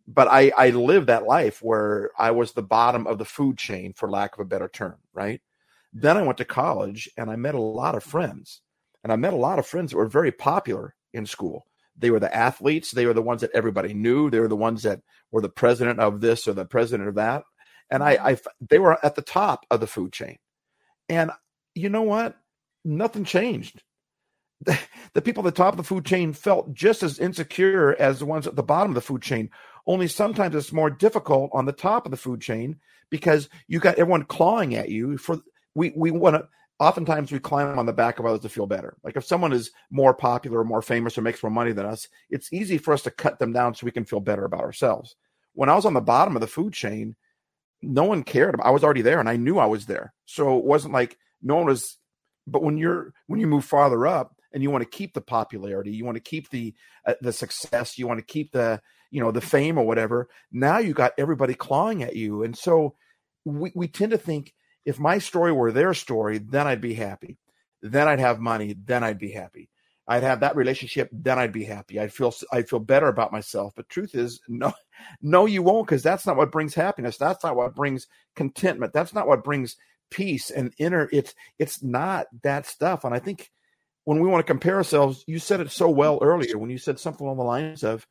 But 0.07 0.29
I, 0.29 0.53
I 0.57 0.71
lived 0.71 1.07
that 1.07 1.25
life 1.25 1.63
where 1.63 2.11
I 2.19 2.33
was 2.33 2.53
the 2.53 2.63
bottom 2.63 3.07
of 3.07 3.17
the 3.17 3.25
food 3.25 3.57
chain, 3.57 3.95
for 3.95 4.11
lack 4.11 4.35
of 4.35 4.41
a 4.41 4.45
better 4.45 4.69
term, 4.69 4.97
right? 5.15 5.41
Then 5.95 6.19
I 6.19 6.23
went 6.23 6.39
to 6.39 6.45
college 6.45 7.09
and 7.17 7.31
I 7.31 7.37
met 7.37 7.55
a 7.55 7.61
lot 7.61 7.95
of 7.95 8.05
friends. 8.05 8.61
And 9.03 9.13
I 9.13 9.17
met 9.17 9.33
a 9.33 9.37
lot 9.37 9.59
of 9.59 9.67
friends 9.67 9.93
that 9.93 9.97
were 9.97 10.09
very 10.09 10.31
popular 10.31 10.95
in 11.15 11.25
school. 11.25 11.67
They 12.01 12.11
were 12.11 12.21
the 12.21 12.35
athletes. 12.35 12.91
They 12.91 13.07
were 13.07 13.15
the 13.15 13.23
ones 13.23 13.43
that 13.43 13.51
everybody 13.55 13.95
knew. 13.95 14.31
They 14.31 14.41
were 14.41 14.49
the 14.49 14.57
ones 14.57 14.83
that 14.83 15.01
were 15.31 15.43
the 15.43 15.49
president 15.49 16.01
of 16.01 16.21
this 16.21 16.49
or 16.49 16.55
the 16.55 16.65
president 16.65 17.09
of 17.09 17.15
that. 17.17 17.45
And 17.91 18.03
I, 18.03 18.19
I 18.23 18.39
they 18.61 18.79
were 18.79 19.05
at 19.05 19.15
the 19.15 19.23
top 19.23 19.67
of 19.71 19.81
the 19.81 19.87
food 19.87 20.13
chain. 20.13 20.39
And 21.09 21.31
you 21.75 21.89
know 21.89 22.03
what? 22.03 22.37
Nothing 22.85 23.25
changed. 23.25 23.83
The, 24.63 24.79
the 25.15 25.23
people 25.23 25.47
at 25.47 25.55
the 25.55 25.63
top 25.63 25.75
of 25.75 25.79
the 25.79 25.85
food 25.85 26.05
chain 26.05 26.33
felt 26.33 26.73
just 26.73 27.03
as 27.03 27.19
insecure 27.19 27.95
as 27.99 28.19
the 28.19 28.27
ones 28.27 28.47
at 28.47 28.57
the 28.57 28.63
bottom 28.63 28.93
of 28.93 28.95
the 28.95 29.01
food 29.01 29.23
chain. 29.23 29.51
Only 29.87 30.09
sometimes 30.09 30.55
it's 30.55 30.73
more 30.73 30.91
difficult 30.91 31.51
on 31.53 31.67
the 31.67 31.73
top 31.73 32.07
of 32.07 32.11
the 32.11 32.17
food 32.17 32.41
chain 32.41 32.79
because 33.11 33.49
you 33.67 33.81
got 33.81 33.97
everyone 33.97 34.25
clawing 34.25 34.75
at 34.75 34.89
you 34.89 35.19
for 35.19 35.41
we 35.75 35.93
we 35.97 36.11
want 36.11 36.37
to 36.37 36.49
oftentimes 36.81 37.31
we 37.31 37.39
climb 37.39 37.79
on 37.79 37.87
the 37.87 37.93
back 37.93 38.19
of 38.19 38.27
others 38.27 38.41
to 38.41 38.49
feel 38.49 38.67
better. 38.67 38.97
Like 39.05 39.17
if 39.17 39.25
someone 39.25 39.53
is 39.53 39.71
more 39.91 40.15
popular 40.15 40.61
or 40.61 40.65
more 40.65 40.83
famous 40.83 41.17
or 41.17 41.23
makes 41.23 41.43
more 41.43 41.51
money 41.51 41.73
than 41.73 41.87
us, 41.87 42.09
it's 42.31 42.53
easy 42.53 42.79
for 42.79 42.93
us 42.93 43.03
to 43.03 43.11
cut 43.11 43.39
them 43.39 43.53
down 43.53 43.75
so 43.75 43.85
we 43.85 43.93
can 43.93 44.05
feel 44.05 44.21
better 44.21 44.45
about 44.45 44.63
ourselves. 44.63 45.15
When 45.53 45.69
I 45.69 45.75
was 45.75 45.85
on 45.85 45.95
the 45.95 46.01
bottom 46.01 46.37
of 46.37 46.41
the 46.41 46.47
food 46.47 46.73
chain, 46.73 47.15
no 47.83 48.05
one 48.05 48.23
cared. 48.23 48.59
I 48.63 48.71
was 48.71 48.83
already 48.83 49.03
there 49.03 49.21
and 49.21 49.29
I 49.29 49.37
knew 49.37 49.59
I 49.59 49.67
was 49.67 49.87
there. 49.87 50.15
So 50.25 50.59
it 50.59 50.65
wasn't 50.65 50.95
like 50.95 51.19
no 51.43 51.57
one 51.57 51.67
was 51.67 51.99
but 52.47 52.63
when 52.63 52.77
you're 52.77 53.13
when 53.27 53.41
you 53.41 53.47
move 53.47 53.65
farther 53.65 54.07
up 54.07 54.35
and 54.53 54.63
you 54.63 54.71
want 54.71 54.83
to 54.83 54.97
keep 54.97 55.15
the 55.15 55.21
popularity, 55.21 55.93
you 55.93 56.05
want 56.05 56.17
to 56.17 56.23
keep 56.23 56.51
the 56.51 56.75
uh, 57.07 57.15
the 57.21 57.33
success, 57.33 57.99
you 57.99 58.07
want 58.07 58.19
to 58.19 58.27
keep 58.27 58.53
the 58.53 58.81
you 59.11 59.21
know 59.21 59.31
the 59.31 59.41
fame 59.41 59.79
or 59.79 59.87
whatever. 59.87 60.29
Now 60.51 60.79
you 60.79 60.93
got 60.93 61.13
everybody 61.19 61.55
clawing 61.55 62.03
at 62.03 62.17
you. 62.17 62.43
And 62.43 62.57
so 62.57 62.95
we, 63.45 63.73
we 63.75 63.89
tend 63.89 64.13
to 64.13 64.19
think 64.19 64.55
if 64.85 64.99
my 64.99 65.19
story 65.19 65.53
were 65.53 65.73
their 65.73 65.95
story, 65.95 66.39
then 66.39 66.67
I'd 66.67 66.81
be 66.81 66.95
happy. 66.95 67.39
Then 67.83 68.09
I'd 68.09 68.21
have 68.21 68.41
money. 68.41 68.77
Then 68.85 69.05
I'd 69.05 69.19
be 69.19 69.31
happy. 69.31 69.71
I'd 70.07 70.23
have 70.23 70.41
that 70.41 70.57
relationship. 70.57 71.09
Then 71.13 71.39
I'd 71.39 71.53
be 71.53 71.65
happy. 71.65 72.01
I'd 72.01 72.13
feel 72.13 72.35
I'd 72.53 72.69
feel 72.69 72.81
better 72.81 73.09
about 73.09 73.33
myself. 73.33 73.75
But 73.77 73.89
truth 73.89 74.15
is, 74.15 74.41
no, 74.49 74.73
no, 75.23 75.47
you 75.47 75.63
won't, 75.63 75.87
because 75.87 76.03
that's 76.03 76.27
not 76.27 76.37
what 76.37 76.53
brings 76.53 76.75
happiness. 76.75 77.17
That's 77.17 77.45
not 77.45 77.57
what 77.57 77.75
brings 77.75 78.07
contentment. 78.35 78.93
That's 78.93 79.15
not 79.15 79.29
what 79.29 79.45
brings 79.45 79.77
peace 80.11 80.51
and 80.51 80.75
inner. 80.79 81.09
It's 81.13 81.35
it's 81.59 81.83
not 81.83 82.27
that 82.43 82.67
stuff. 82.67 83.05
And 83.05 83.15
I 83.15 83.19
think 83.19 83.51
when 84.05 84.21
we 84.21 84.29
want 84.29 84.45
to 84.45 84.51
compare 84.51 84.77
ourselves, 84.77 85.25
you 85.27 85.39
said 85.39 85.61
it 85.61 85.71
so 85.71 85.89
well 85.89 86.19
earlier 86.23 86.59
when 86.59 86.71
you 86.71 86.79
said 86.79 86.99
something 86.99 87.25
along 87.25 87.37
the 87.39 87.45
lines 87.45 87.85
of 87.85 88.07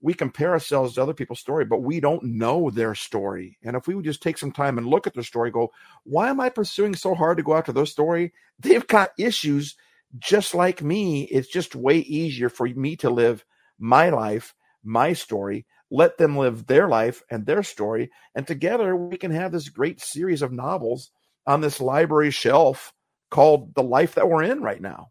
we 0.00 0.14
compare 0.14 0.50
ourselves 0.50 0.94
to 0.94 1.02
other 1.02 1.14
people's 1.14 1.40
story, 1.40 1.64
but 1.64 1.82
we 1.82 2.00
don't 2.00 2.22
know 2.22 2.70
their 2.70 2.94
story. 2.94 3.58
And 3.64 3.76
if 3.76 3.86
we 3.86 3.94
would 3.94 4.04
just 4.04 4.22
take 4.22 4.38
some 4.38 4.52
time 4.52 4.78
and 4.78 4.86
look 4.86 5.06
at 5.06 5.14
their 5.14 5.24
story, 5.24 5.50
go, 5.50 5.72
why 6.04 6.28
am 6.28 6.40
I 6.40 6.48
pursuing 6.50 6.94
so 6.94 7.14
hard 7.14 7.38
to 7.38 7.42
go 7.42 7.54
after 7.54 7.72
their 7.72 7.86
story? 7.86 8.32
They've 8.60 8.86
got 8.86 9.10
issues 9.18 9.76
just 10.18 10.54
like 10.54 10.82
me. 10.82 11.24
It's 11.24 11.48
just 11.48 11.74
way 11.74 11.98
easier 11.98 12.48
for 12.48 12.66
me 12.66 12.96
to 12.96 13.10
live 13.10 13.44
my 13.78 14.10
life, 14.10 14.54
my 14.84 15.12
story, 15.12 15.66
let 15.90 16.18
them 16.18 16.36
live 16.36 16.66
their 16.66 16.88
life 16.88 17.22
and 17.30 17.44
their 17.46 17.62
story. 17.62 18.10
And 18.34 18.46
together 18.46 18.94
we 18.94 19.16
can 19.16 19.30
have 19.30 19.52
this 19.52 19.68
great 19.68 20.00
series 20.00 20.42
of 20.42 20.52
novels 20.52 21.10
on 21.46 21.60
this 21.60 21.80
library 21.80 22.30
shelf 22.30 22.92
called 23.30 23.74
The 23.74 23.82
Life 23.82 24.14
That 24.14 24.28
We're 24.28 24.44
In 24.44 24.62
right 24.62 24.80
now. 24.80 25.10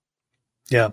Yeah. 0.69 0.89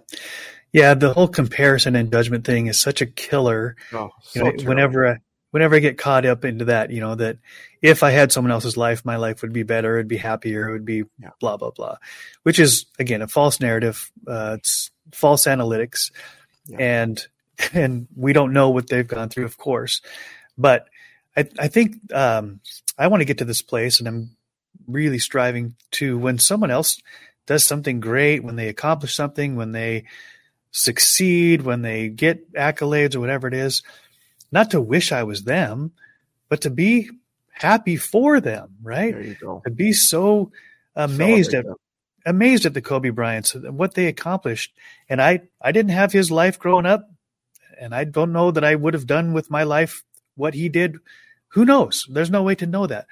Yeah, 0.75 0.95
the 0.95 1.12
whole 1.12 1.29
comparison 1.29 1.95
and 1.95 2.11
judgment 2.11 2.45
thing 2.45 2.66
is 2.66 2.83
such 2.83 3.01
a 3.01 3.07
killer. 3.07 3.77
Oh, 3.93 4.11
so 4.22 4.47
you 4.47 4.57
know, 4.57 4.64
whenever 4.64 5.07
I, 5.07 5.18
whenever 5.53 5.77
I 5.77 5.79
get 5.79 5.99
caught 5.99 6.27
up 6.27 6.45
into 6.45 6.64
that, 6.64 6.91
you 6.91 7.01
know, 7.01 7.14
that 7.14 7.39
if 7.81 8.03
I 8.03 8.11
had 8.11 8.33
someone 8.33 8.51
else's 8.51 8.77
life, 8.77 9.05
my 9.05 9.14
life 9.14 9.41
would 9.43 9.53
be 9.53 9.62
better, 9.62 9.95
it'd 9.95 10.09
be 10.09 10.16
happier, 10.16 10.68
it 10.68 10.72
would 10.72 10.85
be 10.85 11.05
yeah. 11.20 11.31
blah 11.39 11.57
blah 11.57 11.70
blah, 11.70 11.99
which 12.43 12.59
is 12.59 12.87
again 12.99 13.22
a 13.22 13.29
false 13.29 13.61
narrative. 13.61 14.11
Uh, 14.27 14.57
it's 14.59 14.91
false 15.12 15.45
analytics, 15.45 16.11
yeah. 16.66 16.79
and 16.81 17.29
and 17.72 18.09
we 18.16 18.33
don't 18.33 18.53
know 18.53 18.70
what 18.70 18.89
they've 18.89 19.07
gone 19.07 19.29
through, 19.29 19.45
of 19.45 19.57
course, 19.57 20.03
but 20.59 20.89
I, 21.37 21.49
I 21.57 21.68
think 21.68 22.12
um, 22.12 22.59
I 22.99 23.07
want 23.07 23.20
to 23.20 23.27
get 23.27 23.39
to 23.39 23.45
this 23.45 23.62
place, 23.62 24.01
and 24.01 24.09
I'm 24.09 24.37
really 24.89 25.20
striving 25.20 25.77
to 25.93 26.18
when 26.18 26.41
someone 26.41 26.72
else 26.72 27.01
does 27.47 27.64
something 27.64 28.01
great, 28.01 28.43
when 28.43 28.57
they 28.57 28.66
accomplish 28.66 29.14
something, 29.14 29.55
when 29.55 29.70
they 29.70 30.07
succeed, 30.75 31.62
when 31.62 31.83
they 31.83 32.09
get 32.09 32.53
accolades 32.53 33.14
or 33.14 33.20
whatever 33.20 33.47
it 33.47 33.55
is 33.55 33.83
not 34.51 34.70
to 34.72 34.81
wish 34.81 35.12
I 35.12 35.22
was 35.22 35.45
them, 35.45 35.93
but 36.49 36.62
to 36.62 36.70
be 36.70 37.09
happy 37.53 37.97
for 37.97 38.41
them, 38.41 38.77
right? 38.83 39.14
There 39.14 39.22
you 39.22 39.37
go. 39.41 39.62
To 39.64 39.70
be 39.70 39.93
so 39.93 40.51
amazed 40.97 41.53
Celebrate 41.53 41.59
at 41.59 41.64
them. 41.66 41.77
amazed 42.27 42.66
at 42.66 42.75
the 42.75 42.83
Kobe 42.83 43.11
Bryants 43.11 43.55
and 43.55 43.79
what 43.79 43.95
they 43.95 44.07
accomplished. 44.07 44.72
And 45.09 45.22
I 45.22 45.43
I 45.61 45.72
didn't 45.72 45.93
have 45.93 46.12
his 46.12 46.31
life 46.31 46.59
growing 46.59 46.87
up, 46.87 47.09
and 47.81 47.95
I 47.95 48.05
don't 48.05 48.33
know 48.33 48.51
that 48.51 48.64
I 48.64 48.75
would 48.75 48.95
have 48.95 49.07
done 49.07 49.33
with 49.33 49.51
my 49.51 49.62
life 49.62 50.03
what 50.35 50.55
he 50.55 50.68
did. 50.68 50.99
Who 51.49 51.64
knows? 51.64 52.07
There's 52.11 52.31
no 52.31 52.43
way 52.43 52.57
to 52.57 52.66
know 52.66 52.87
that. 52.87 53.07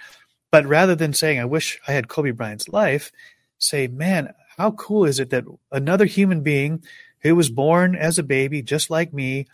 But 0.50 0.66
rather 0.66 0.94
than 0.94 1.12
saying 1.14 1.38
I 1.38 1.44
wish 1.44 1.80
I 1.86 1.92
had 1.92 2.08
Kobe 2.08 2.32
Bryant's 2.32 2.68
life, 2.68 3.10
say, 3.58 3.86
man, 3.86 4.34
how 4.56 4.72
cool 4.72 5.06
is 5.06 5.18
it 5.18 5.30
that 5.30 5.44
another 5.70 6.04
human 6.04 6.42
being 6.42 6.82
who 7.22 7.34
was 7.34 7.50
born 7.50 7.94
as 7.94 8.18
a 8.18 8.22
baby 8.22 8.62
just 8.62 8.90
like 8.90 9.12
me 9.12 9.46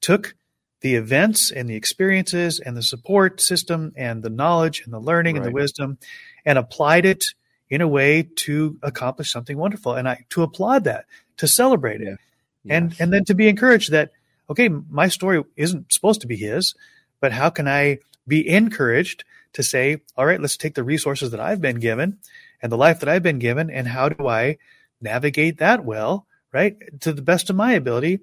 took 0.00 0.34
the 0.80 0.96
events 0.96 1.50
and 1.50 1.68
the 1.68 1.76
experiences 1.76 2.60
and 2.60 2.76
the 2.76 2.82
support 2.82 3.40
system 3.40 3.92
and 3.96 4.22
the 4.22 4.30
knowledge 4.30 4.82
and 4.84 4.92
the 4.92 5.00
learning 5.00 5.36
right. 5.36 5.42
and 5.42 5.50
the 5.50 5.54
wisdom 5.54 5.96
and 6.44 6.58
applied 6.58 7.06
it 7.06 7.24
in 7.70 7.80
a 7.80 7.88
way 7.88 8.22
to 8.22 8.78
accomplish 8.82 9.32
something 9.32 9.56
wonderful 9.56 9.94
and 9.94 10.06
I 10.06 10.26
to 10.30 10.42
applaud 10.42 10.84
that 10.84 11.06
to 11.38 11.48
celebrate 11.48 12.02
it 12.02 12.18
yeah. 12.64 12.76
and 12.76 12.90
yes. 12.90 13.00
and 13.00 13.12
then 13.12 13.24
to 13.24 13.34
be 13.34 13.48
encouraged 13.48 13.92
that 13.92 14.10
okay 14.50 14.68
my 14.68 15.08
story 15.08 15.42
isn't 15.56 15.90
supposed 15.92 16.20
to 16.20 16.26
be 16.26 16.36
his 16.36 16.74
but 17.18 17.32
how 17.32 17.48
can 17.48 17.66
I 17.66 18.00
be 18.28 18.46
encouraged 18.46 19.24
to 19.54 19.62
say 19.62 20.02
all 20.16 20.26
right 20.26 20.40
let's 20.40 20.58
take 20.58 20.74
the 20.74 20.84
resources 20.84 21.30
that 21.30 21.40
I've 21.40 21.62
been 21.62 21.80
given 21.80 22.18
and 22.60 22.70
the 22.70 22.76
life 22.76 23.00
that 23.00 23.08
I've 23.08 23.22
been 23.22 23.38
given 23.38 23.70
and 23.70 23.88
how 23.88 24.10
do 24.10 24.28
I 24.28 24.58
navigate 25.00 25.58
that 25.58 25.82
well 25.84 26.26
right 26.54 26.76
to 27.00 27.12
the 27.12 27.20
best 27.20 27.50
of 27.50 27.56
my 27.56 27.72
ability 27.72 28.20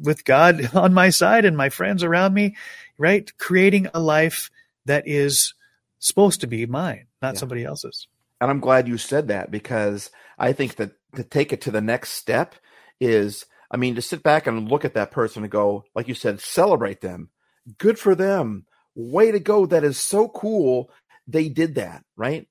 with 0.00 0.24
God 0.24 0.70
on 0.74 0.94
my 0.94 1.10
side 1.10 1.44
and 1.44 1.56
my 1.56 1.68
friends 1.68 2.02
around 2.02 2.34
me, 2.34 2.56
right? 2.98 3.30
Creating 3.38 3.88
a 3.94 4.00
life 4.00 4.50
that 4.86 5.06
is 5.06 5.54
supposed 5.98 6.40
to 6.40 6.46
be 6.46 6.66
mine, 6.66 7.06
not 7.22 7.34
yeah. 7.34 7.40
somebody 7.40 7.64
else's. 7.64 8.08
And 8.40 8.50
I'm 8.50 8.60
glad 8.60 8.88
you 8.88 8.98
said 8.98 9.28
that 9.28 9.50
because 9.50 10.10
I 10.38 10.52
think 10.52 10.76
that 10.76 10.92
to 11.14 11.22
take 11.22 11.52
it 11.52 11.62
to 11.62 11.70
the 11.70 11.80
next 11.80 12.10
step 12.10 12.54
is, 13.00 13.46
I 13.70 13.76
mean, 13.76 13.94
to 13.94 14.02
sit 14.02 14.22
back 14.22 14.46
and 14.46 14.68
look 14.68 14.84
at 14.84 14.94
that 14.94 15.10
person 15.10 15.42
and 15.42 15.50
go, 15.52 15.84
like 15.94 16.08
you 16.08 16.14
said, 16.14 16.40
celebrate 16.40 17.00
them. 17.00 17.30
Good 17.78 17.98
for 17.98 18.14
them. 18.14 18.66
Way 18.94 19.32
to 19.32 19.40
go. 19.40 19.66
That 19.66 19.84
is 19.84 19.98
so 19.98 20.28
cool. 20.28 20.90
They 21.26 21.48
did 21.48 21.74
that, 21.76 22.04
right? 22.16 22.46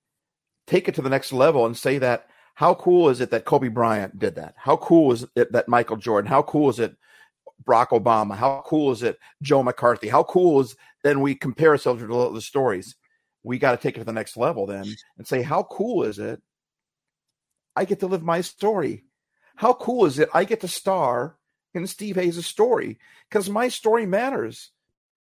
Take 0.68 0.88
it 0.88 0.96
to 0.96 1.02
the 1.02 1.10
next 1.10 1.32
level 1.32 1.66
and 1.66 1.78
say 1.78 2.00
that. 2.00 2.28
How 2.56 2.74
cool 2.74 3.10
is 3.10 3.22
it 3.22 3.32
that 3.32 3.46
Kobe 3.46 3.68
Bryant 3.68 4.18
did 4.18 4.36
that? 4.36 4.56
How 4.58 4.78
cool 4.78 5.12
is 5.12 5.26
it 5.36 5.52
that 5.52 5.68
Michael 5.68 5.98
Jordan? 5.98 6.30
How 6.30 6.42
cool 6.42 6.70
is 6.70 6.80
it 6.80 6.96
Barack 7.66 7.90
Obama? 7.90 8.36
How 8.36 8.64
cool 8.66 8.92
is 8.92 9.04
it 9.04 9.20
Joe 9.42 9.62
McCarthy? 9.62 10.08
How 10.08 10.24
cool 10.24 10.62
is 10.62 10.76
then 11.04 11.20
we 11.20 11.36
compare 11.36 11.72
ourselves 11.72 12.02
to 12.02 12.08
the 12.08 12.42
stories? 12.42 12.96
We 13.44 13.60
got 13.60 13.72
to 13.72 13.78
take 13.78 13.96
it 13.96 14.00
to 14.00 14.06
the 14.06 14.14
next 14.14 14.38
level 14.38 14.66
then 14.66 14.86
and 15.18 15.28
say, 15.28 15.42
how 15.42 15.64
cool 15.64 16.04
is 16.04 16.18
it? 16.18 16.42
I 17.76 17.86
get 17.86 18.00
to 18.00 18.08
live 18.08 18.24
my 18.24 18.42
story. 18.42 19.04
How 19.58 19.74
cool 19.74 20.06
is 20.06 20.18
it? 20.18 20.30
I 20.34 20.46
get 20.46 20.62
to 20.62 20.68
star 20.68 21.36
in 21.74 21.86
Steve 21.88 22.16
Hays' 22.16 22.46
story 22.46 23.00
because 23.30 23.50
my 23.50 23.68
story 23.68 24.06
matters. 24.06 24.72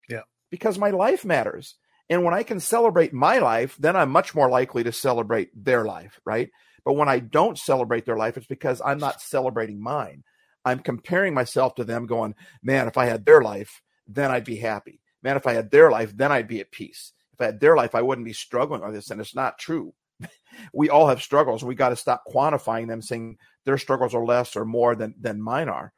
Yeah. 0.09 0.23
Because 0.51 0.79
my 0.79 0.91
life 0.91 1.27
matters. 1.27 1.75
And 2.09 2.25
when 2.25 2.33
I 2.33 2.43
can 2.43 2.59
celebrate 2.59 3.13
my 3.13 3.39
life, 3.39 3.77
then 3.79 3.97
I'm 3.97 4.11
much 4.11 4.35
more 4.35 4.49
likely 4.49 4.83
to 4.85 4.93
celebrate 4.93 5.51
their 5.55 5.85
life, 5.85 6.21
right? 6.25 6.51
But 6.89 6.97
when 6.97 7.11
I 7.11 7.19
don't 7.19 7.59
celebrate 7.59 8.07
their 8.07 8.17
life, 8.17 8.39
it's 8.39 8.47
because 8.47 8.81
I'm 8.83 8.97
not 8.97 9.21
celebrating 9.21 9.79
mine. 9.79 10.25
I'm 10.65 10.79
comparing 10.79 11.35
myself 11.35 11.75
to 11.75 11.85
them, 11.85 12.07
going, 12.07 12.35
man, 12.63 12.89
if 12.89 12.97
I 12.97 13.05
had 13.05 13.27
their 13.27 13.43
life, 13.43 13.83
then 14.07 14.31
I'd 14.31 14.47
be 14.47 14.57
happy. 14.57 15.03
Man, 15.23 15.37
if 15.37 15.47
I 15.47 15.53
had 15.53 15.71
their 15.71 15.91
life, 15.91 16.17
then 16.17 16.33
I'd 16.33 16.49
be 16.49 16.61
at 16.61 16.73
peace. 16.73 17.13
If 17.35 17.43
I 17.43 17.45
had 17.45 17.61
their 17.61 17.77
life, 17.77 17.95
I 17.95 18.01
wouldn't 18.01 18.25
be 18.25 18.33
struggling 18.33 18.81
with 18.81 18.95
this. 18.95 19.11
And 19.11 19.21
it's 19.21 19.35
not 19.35 19.59
true. 19.59 19.93
we 20.73 20.89
all 20.89 21.09
have 21.09 21.21
struggles. 21.21 21.63
We 21.63 21.75
got 21.75 21.91
to 21.91 21.97
stop 21.97 22.23
quantifying 22.27 22.89
them, 22.89 23.03
saying 23.03 23.37
their 23.67 23.77
struggles 23.77 24.15
are 24.15 24.25
less 24.25 24.57
or 24.57 24.65
more 24.65 24.95
than, 24.95 25.15
than 25.21 25.43
mine 25.43 25.69
are. 25.69 25.93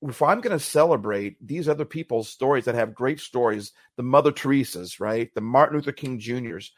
If 0.00 0.22
I'm 0.22 0.42
going 0.42 0.56
to 0.56 0.64
celebrate 0.64 1.44
these 1.44 1.68
other 1.68 1.84
people's 1.84 2.28
stories 2.28 2.66
that 2.66 2.76
have 2.76 2.94
great 2.94 3.18
stories, 3.18 3.72
the 3.96 4.04
Mother 4.04 4.30
Teresa's, 4.30 5.00
right? 5.00 5.34
The 5.34 5.40
Martin 5.40 5.78
Luther 5.78 5.90
King 5.90 6.20
Jr.'s, 6.20 6.70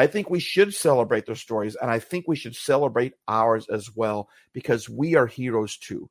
I 0.00 0.06
think 0.06 0.30
we 0.30 0.40
should 0.40 0.74
celebrate 0.74 1.26
their 1.26 1.34
stories. 1.34 1.76
And 1.76 1.90
I 1.90 1.98
think 1.98 2.26
we 2.26 2.36
should 2.36 2.56
celebrate 2.56 3.14
ours 3.28 3.66
as 3.68 3.94
well 3.94 4.28
because 4.52 4.88
we 4.88 5.14
are 5.14 5.26
heroes 5.26 5.76
too 5.76 6.10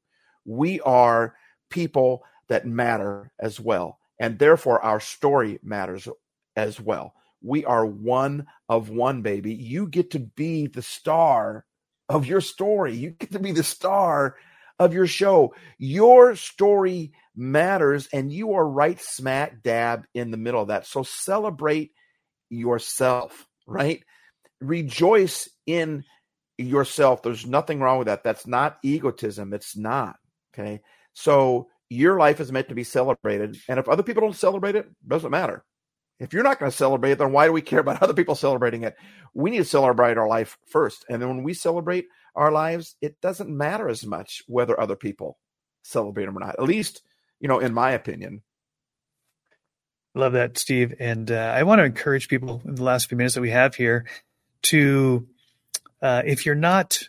we 0.50 0.80
are 0.82 1.36
people 1.70 2.24
that 2.48 2.66
matter 2.66 3.32
as 3.40 3.60
well. 3.60 4.00
And 4.20 4.40
therefore, 4.40 4.82
our 4.82 5.00
story 5.00 5.60
matters 5.64 6.08
as 6.56 6.80
well. 6.80 7.14
We 7.42 7.64
are 7.66 7.86
one 7.86 8.48
of 8.68 8.90
one, 8.90 9.22
baby. 9.22 9.54
You 9.54 9.88
get 9.88 10.12
to 10.12 10.20
be 10.20 10.68
the 10.68 10.82
star 10.82 11.66
of 12.10 12.26
your 12.26 12.42
story. 12.42 12.96
You 12.96 13.12
get 13.12 13.32
to 13.32 13.40
be 13.40 13.52
the 13.52 13.64
star 13.64 14.36
of 14.78 14.94
your 14.94 15.08
show. 15.08 15.54
Your 15.78 16.36
story 16.36 17.14
matters, 17.36 18.10
and 18.12 18.32
you 18.34 18.54
are 18.54 18.68
right 18.68 19.00
smack 19.00 19.62
dab 19.62 20.06
in 20.14 20.32
the 20.32 20.38
middle 20.38 20.62
of 20.62 20.68
that. 20.70 20.86
So 20.86 21.04
celebrate 21.04 21.92
yourself, 22.50 23.48
right? 23.70 24.03
Rejoice 24.59 25.49
in 25.65 26.03
yourself. 26.57 27.24
There's 27.24 27.45
nothing 27.45 27.80
wrong 27.80 27.99
with 27.99 28.07
that. 28.07 28.24
That's 28.24 28.45
not 28.45 28.78
egotism. 28.84 29.53
It's 29.53 29.78
not. 29.78 30.17
Okay. 30.53 30.82
So 31.13 31.67
your 31.89 32.17
life 32.20 32.39
is 32.39 32.51
meant 32.51 32.70
to 32.70 32.76
be 32.76 32.84
celebrated. 32.84 33.57
And 33.67 33.80
if 33.80 33.88
other 33.88 34.03
people 34.03 34.22
don't 34.22 34.36
celebrate 34.36 34.76
it, 34.76 34.88
doesn't 35.07 35.32
matter. 35.32 35.63
If 36.20 36.34
you're 36.34 36.43
not 36.43 36.59
going 36.59 36.70
to 36.70 36.78
celebrate 36.78 37.11
it, 37.11 37.17
then 37.20 37.32
why 37.32 37.45
do 37.45 37.53
we 37.53 37.61
care 37.61 37.80
about 37.82 38.03
other 38.03 38.13
people 38.13 38.36
celebrating 38.36 38.84
it? 38.84 38.95
We 39.34 39.51
need 39.51 39.59
to 39.59 39.65
celebrate 39.65 40.17
our 40.17 40.28
life 40.28 40.57
first. 40.70 41.05
And 41.09 41.22
then 41.22 41.30
when 41.30 41.43
we 41.43 41.53
celebrate 41.53 42.05
our 42.36 42.51
lives, 42.51 42.95
it 43.01 43.20
doesn't 43.22 43.49
matter 43.49 43.89
as 43.89 44.05
much 44.05 44.43
whether 44.47 44.80
other 44.80 44.95
people 44.95 45.38
celebrate 45.84 46.26
them 46.26 46.38
or 46.38 46.41
not. 46.41 46.55
At 46.59 46.63
least, 46.63 47.01
you 47.39 47.47
know, 47.47 47.59
in 47.59 47.74
my 47.74 47.91
opinion. 47.91 48.41
Love 50.16 50.34
that, 50.34 50.57
Steve. 50.57 50.95
And 50.99 51.32
uh, 51.32 51.53
I 51.55 51.64
want 51.64 51.80
to 51.80 51.86
encourage 51.86 52.28
people 52.28 52.62
in 52.66 52.76
the 52.76 52.84
last 52.84 53.07
few 53.07 53.18
minutes 53.18 53.36
that 53.36 53.41
we 53.41 53.51
have 53.51 53.76
here 53.76 54.05
to, 54.64 55.28
uh, 56.01 56.24
if 56.26 56.45
you're 56.45 56.55
not, 56.55 57.03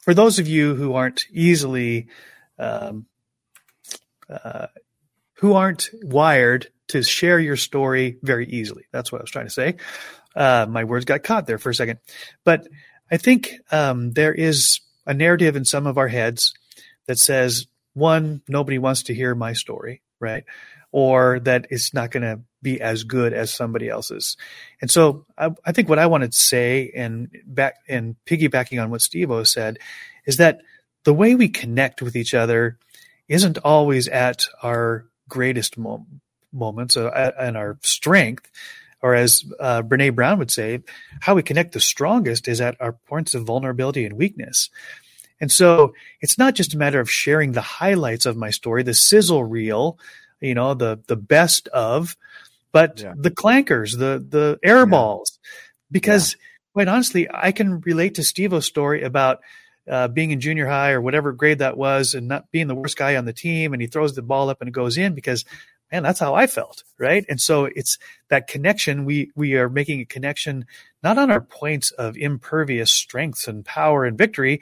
for 0.00 0.14
those 0.14 0.38
of 0.38 0.48
you 0.48 0.74
who 0.74 0.94
aren't 0.94 1.26
easily 1.30 2.08
um, 2.58 3.06
uh, 4.28 4.66
who 5.34 5.54
aren't 5.54 5.90
wired 6.02 6.68
to 6.88 7.02
share 7.02 7.38
your 7.38 7.56
story 7.56 8.18
very 8.22 8.46
easily. 8.46 8.84
That's 8.92 9.10
what 9.10 9.20
I 9.20 9.24
was 9.24 9.30
trying 9.30 9.46
to 9.46 9.50
say. 9.50 9.76
Uh, 10.34 10.66
my 10.68 10.84
words 10.84 11.04
got 11.04 11.22
caught 11.22 11.46
there 11.46 11.58
for 11.58 11.70
a 11.70 11.74
second, 11.74 11.98
but 12.44 12.66
I 13.10 13.16
think 13.16 13.54
um, 13.70 14.12
there 14.12 14.34
is 14.34 14.80
a 15.06 15.14
narrative 15.14 15.56
in 15.56 15.64
some 15.64 15.86
of 15.86 15.98
our 15.98 16.08
heads 16.08 16.54
that 17.06 17.18
says 17.18 17.66
one, 17.92 18.42
nobody 18.48 18.78
wants 18.78 19.04
to 19.04 19.14
hear 19.14 19.34
my 19.34 19.52
story, 19.52 20.02
right? 20.18 20.44
Or 20.96 21.40
that 21.40 21.66
it's 21.70 21.92
not 21.92 22.12
going 22.12 22.22
to 22.22 22.38
be 22.62 22.80
as 22.80 23.02
good 23.02 23.32
as 23.32 23.52
somebody 23.52 23.88
else's. 23.88 24.36
And 24.80 24.88
so 24.88 25.26
I, 25.36 25.50
I, 25.64 25.72
think 25.72 25.88
what 25.88 25.98
I 25.98 26.06
wanted 26.06 26.30
to 26.30 26.38
say 26.38 26.92
and 26.94 27.36
back 27.44 27.78
and 27.88 28.14
piggybacking 28.26 28.80
on 28.80 28.90
what 28.90 29.00
Stevo 29.00 29.44
said 29.44 29.80
is 30.24 30.36
that 30.36 30.60
the 31.02 31.12
way 31.12 31.34
we 31.34 31.48
connect 31.48 32.00
with 32.00 32.14
each 32.14 32.32
other 32.32 32.78
isn't 33.26 33.58
always 33.58 34.06
at 34.06 34.46
our 34.62 35.06
greatest 35.28 35.76
moments 36.52 36.96
uh, 36.96 37.32
and 37.40 37.56
our 37.56 37.76
strength, 37.82 38.48
or 39.02 39.16
as 39.16 39.44
uh, 39.58 39.82
Brene 39.82 40.14
Brown 40.14 40.38
would 40.38 40.52
say, 40.52 40.84
how 41.20 41.34
we 41.34 41.42
connect 41.42 41.72
the 41.72 41.80
strongest 41.80 42.46
is 42.46 42.60
at 42.60 42.80
our 42.80 42.92
points 42.92 43.34
of 43.34 43.42
vulnerability 43.42 44.04
and 44.04 44.16
weakness. 44.16 44.70
And 45.40 45.50
so 45.50 45.92
it's 46.20 46.38
not 46.38 46.54
just 46.54 46.74
a 46.74 46.78
matter 46.78 47.00
of 47.00 47.10
sharing 47.10 47.50
the 47.50 47.60
highlights 47.60 48.26
of 48.26 48.36
my 48.36 48.50
story, 48.50 48.84
the 48.84 48.94
sizzle 48.94 49.42
reel, 49.42 49.98
you 50.44 50.54
know, 50.54 50.74
the 50.74 51.00
the 51.06 51.16
best 51.16 51.68
of, 51.68 52.16
but 52.72 53.00
yeah. 53.00 53.14
the 53.16 53.30
clankers, 53.30 53.98
the 53.98 54.24
the 54.26 54.58
air 54.62 54.86
balls, 54.86 55.38
because 55.90 56.36
quite 56.72 56.88
honestly, 56.88 57.28
I 57.32 57.52
can 57.52 57.80
relate 57.80 58.16
to 58.16 58.22
Stevo's 58.22 58.66
story 58.66 59.02
about 59.02 59.40
uh, 59.88 60.08
being 60.08 60.30
in 60.30 60.40
junior 60.40 60.66
high 60.66 60.92
or 60.92 61.00
whatever 61.00 61.32
grade 61.32 61.58
that 61.58 61.76
was 61.76 62.14
and 62.14 62.28
not 62.28 62.50
being 62.50 62.66
the 62.66 62.74
worst 62.74 62.96
guy 62.96 63.16
on 63.16 63.26
the 63.26 63.32
team 63.32 63.72
and 63.72 63.82
he 63.82 63.88
throws 63.88 64.14
the 64.14 64.22
ball 64.22 64.48
up 64.48 64.60
and 64.60 64.68
it 64.68 64.72
goes 64.72 64.96
in 64.96 65.14
because 65.14 65.44
man, 65.92 66.02
that's 66.02 66.18
how 66.18 66.34
I 66.34 66.46
felt, 66.46 66.82
right? 66.98 67.24
And 67.28 67.40
so 67.40 67.66
it's 67.66 67.98
that 68.28 68.48
connection. 68.48 69.04
We 69.04 69.30
we 69.36 69.54
are 69.54 69.68
making 69.68 70.00
a 70.00 70.04
connection 70.04 70.66
not 71.02 71.18
on 71.18 71.30
our 71.30 71.40
points 71.40 71.90
of 71.92 72.16
impervious 72.16 72.90
strength 72.90 73.46
and 73.46 73.64
power 73.64 74.04
and 74.04 74.18
victory, 74.18 74.60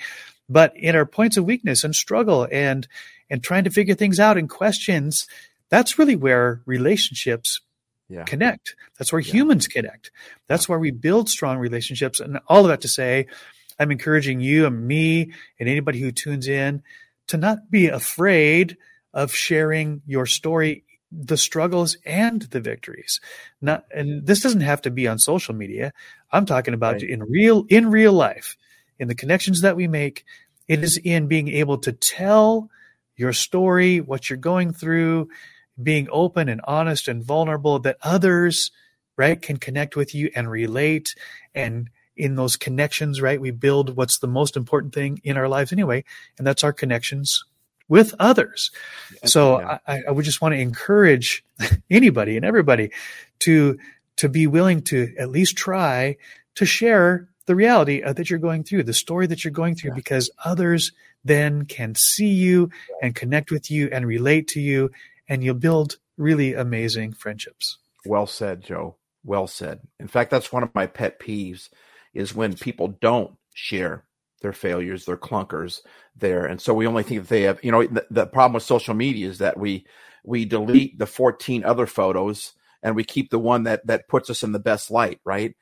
but 0.48 0.76
in 0.76 0.94
our 0.94 1.06
points 1.06 1.36
of 1.36 1.44
weakness 1.44 1.84
and 1.84 1.94
struggle 1.94 2.46
and 2.50 2.86
and 3.30 3.42
trying 3.42 3.64
to 3.64 3.70
figure 3.70 3.94
things 3.94 4.20
out 4.20 4.36
and 4.36 4.50
questions. 4.50 5.26
That's 5.72 5.98
really 5.98 6.16
where 6.16 6.60
relationships 6.66 7.62
yeah. 8.06 8.24
connect. 8.24 8.76
That's 8.98 9.10
where 9.10 9.22
yeah. 9.22 9.32
humans 9.32 9.66
connect. 9.66 10.10
That's 10.46 10.68
where 10.68 10.78
we 10.78 10.90
build 10.90 11.30
strong 11.30 11.56
relationships. 11.56 12.20
And 12.20 12.40
all 12.46 12.60
of 12.60 12.68
that 12.68 12.82
to 12.82 12.88
say, 12.88 13.26
I'm 13.78 13.90
encouraging 13.90 14.40
you 14.40 14.66
and 14.66 14.86
me 14.86 15.32
and 15.58 15.70
anybody 15.70 15.98
who 15.98 16.12
tunes 16.12 16.46
in 16.46 16.82
to 17.28 17.38
not 17.38 17.70
be 17.70 17.86
afraid 17.86 18.76
of 19.14 19.34
sharing 19.34 20.02
your 20.06 20.26
story 20.26 20.84
the 21.10 21.38
struggles 21.38 21.96
and 22.04 22.42
the 22.42 22.60
victories. 22.60 23.18
Not, 23.62 23.84
and 23.94 24.26
this 24.26 24.40
doesn't 24.40 24.60
have 24.60 24.82
to 24.82 24.90
be 24.90 25.08
on 25.08 25.18
social 25.18 25.54
media. 25.54 25.94
I'm 26.30 26.44
talking 26.44 26.74
about 26.74 26.96
right. 26.96 27.02
in 27.02 27.22
real, 27.22 27.64
in 27.70 27.90
real 27.90 28.12
life, 28.12 28.58
in 28.98 29.08
the 29.08 29.14
connections 29.14 29.62
that 29.62 29.76
we 29.76 29.88
make. 29.88 30.26
It 30.68 30.84
is 30.84 30.98
in 30.98 31.28
being 31.28 31.48
able 31.48 31.78
to 31.78 31.92
tell 31.92 32.68
your 33.16 33.32
story, 33.32 34.02
what 34.02 34.28
you're 34.28 34.36
going 34.36 34.74
through, 34.74 35.28
being 35.84 36.08
open 36.10 36.48
and 36.48 36.60
honest 36.64 37.08
and 37.08 37.22
vulnerable 37.22 37.78
that 37.80 37.98
others, 38.02 38.70
right, 39.16 39.40
can 39.40 39.56
connect 39.56 39.96
with 39.96 40.14
you 40.14 40.30
and 40.34 40.50
relate. 40.50 41.14
And 41.54 41.90
in 42.16 42.36
those 42.36 42.56
connections, 42.56 43.20
right, 43.20 43.40
we 43.40 43.50
build 43.50 43.96
what's 43.96 44.18
the 44.18 44.28
most 44.28 44.56
important 44.56 44.94
thing 44.94 45.20
in 45.24 45.36
our 45.36 45.48
lives 45.48 45.72
anyway. 45.72 46.04
And 46.38 46.46
that's 46.46 46.64
our 46.64 46.72
connections 46.72 47.44
with 47.88 48.14
others. 48.18 48.70
So 49.24 49.60
yeah. 49.60 49.78
I, 49.86 50.02
I 50.08 50.10
would 50.10 50.24
just 50.24 50.40
want 50.40 50.54
to 50.54 50.60
encourage 50.60 51.44
anybody 51.90 52.36
and 52.36 52.44
everybody 52.44 52.90
to 53.40 53.78
to 54.16 54.28
be 54.28 54.46
willing 54.46 54.82
to 54.82 55.14
at 55.18 55.30
least 55.30 55.56
try 55.56 56.16
to 56.54 56.66
share 56.66 57.28
the 57.46 57.54
reality 57.54 58.02
uh, 58.02 58.12
that 58.12 58.30
you're 58.30 58.38
going 58.38 58.62
through, 58.62 58.84
the 58.84 58.92
story 58.92 59.26
that 59.26 59.42
you're 59.42 59.50
going 59.50 59.74
through, 59.74 59.90
yeah. 59.90 59.96
because 59.96 60.30
others 60.44 60.92
then 61.24 61.64
can 61.64 61.94
see 61.94 62.28
you 62.28 62.70
and 63.00 63.14
connect 63.14 63.50
with 63.50 63.70
you 63.70 63.88
and 63.92 64.06
relate 64.06 64.48
to 64.48 64.60
you, 64.60 64.90
and 65.32 65.42
you'll 65.42 65.54
build 65.54 65.96
really 66.18 66.52
amazing 66.52 67.14
friendships. 67.14 67.78
Well 68.04 68.26
said, 68.26 68.62
Joe. 68.62 68.96
Well 69.24 69.46
said. 69.46 69.80
In 69.98 70.06
fact, 70.06 70.30
that's 70.30 70.52
one 70.52 70.62
of 70.62 70.74
my 70.74 70.86
pet 70.86 71.18
peeves 71.18 71.70
is 72.12 72.34
when 72.34 72.52
people 72.52 72.88
don't 73.00 73.32
share 73.54 74.04
their 74.42 74.52
failures, 74.52 75.06
their 75.06 75.16
clunkers 75.16 75.80
there. 76.14 76.44
And 76.44 76.60
so 76.60 76.74
we 76.74 76.86
only 76.86 77.02
think 77.02 77.22
that 77.22 77.28
they 77.30 77.42
have, 77.42 77.64
you 77.64 77.72
know, 77.72 77.82
the, 77.82 78.04
the, 78.10 78.26
problem 78.26 78.52
with 78.52 78.62
social 78.62 78.92
media 78.92 79.26
is 79.26 79.38
that 79.38 79.58
we, 79.58 79.86
we 80.22 80.44
delete 80.44 80.98
the 80.98 81.06
14 81.06 81.64
other 81.64 81.86
photos 81.86 82.52
and 82.82 82.94
we 82.94 83.02
keep 83.02 83.30
the 83.30 83.38
one 83.38 83.62
that, 83.62 83.86
that 83.86 84.08
puts 84.08 84.28
us 84.28 84.42
in 84.42 84.52
the 84.52 84.58
best 84.58 84.90
light. 84.90 85.18
Right. 85.24 85.54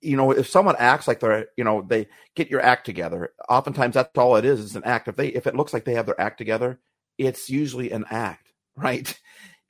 You 0.00 0.16
know, 0.16 0.30
if 0.30 0.48
someone 0.48 0.76
acts 0.78 1.06
like 1.06 1.20
they're, 1.20 1.48
you 1.58 1.64
know, 1.64 1.84
they 1.86 2.08
get 2.34 2.48
your 2.48 2.62
act 2.62 2.86
together, 2.86 3.34
oftentimes 3.50 3.96
that's 3.96 4.16
all 4.16 4.36
it 4.36 4.46
is, 4.46 4.60
is 4.60 4.76
an 4.76 4.84
act. 4.84 5.08
If 5.08 5.16
they, 5.16 5.28
if 5.28 5.46
it 5.46 5.56
looks 5.56 5.74
like 5.74 5.84
they 5.84 5.94
have 5.94 6.06
their 6.06 6.18
act 6.18 6.38
together, 6.38 6.80
it's 7.18 7.50
usually 7.50 7.90
an 7.90 8.06
act, 8.10 8.51
right? 8.76 9.18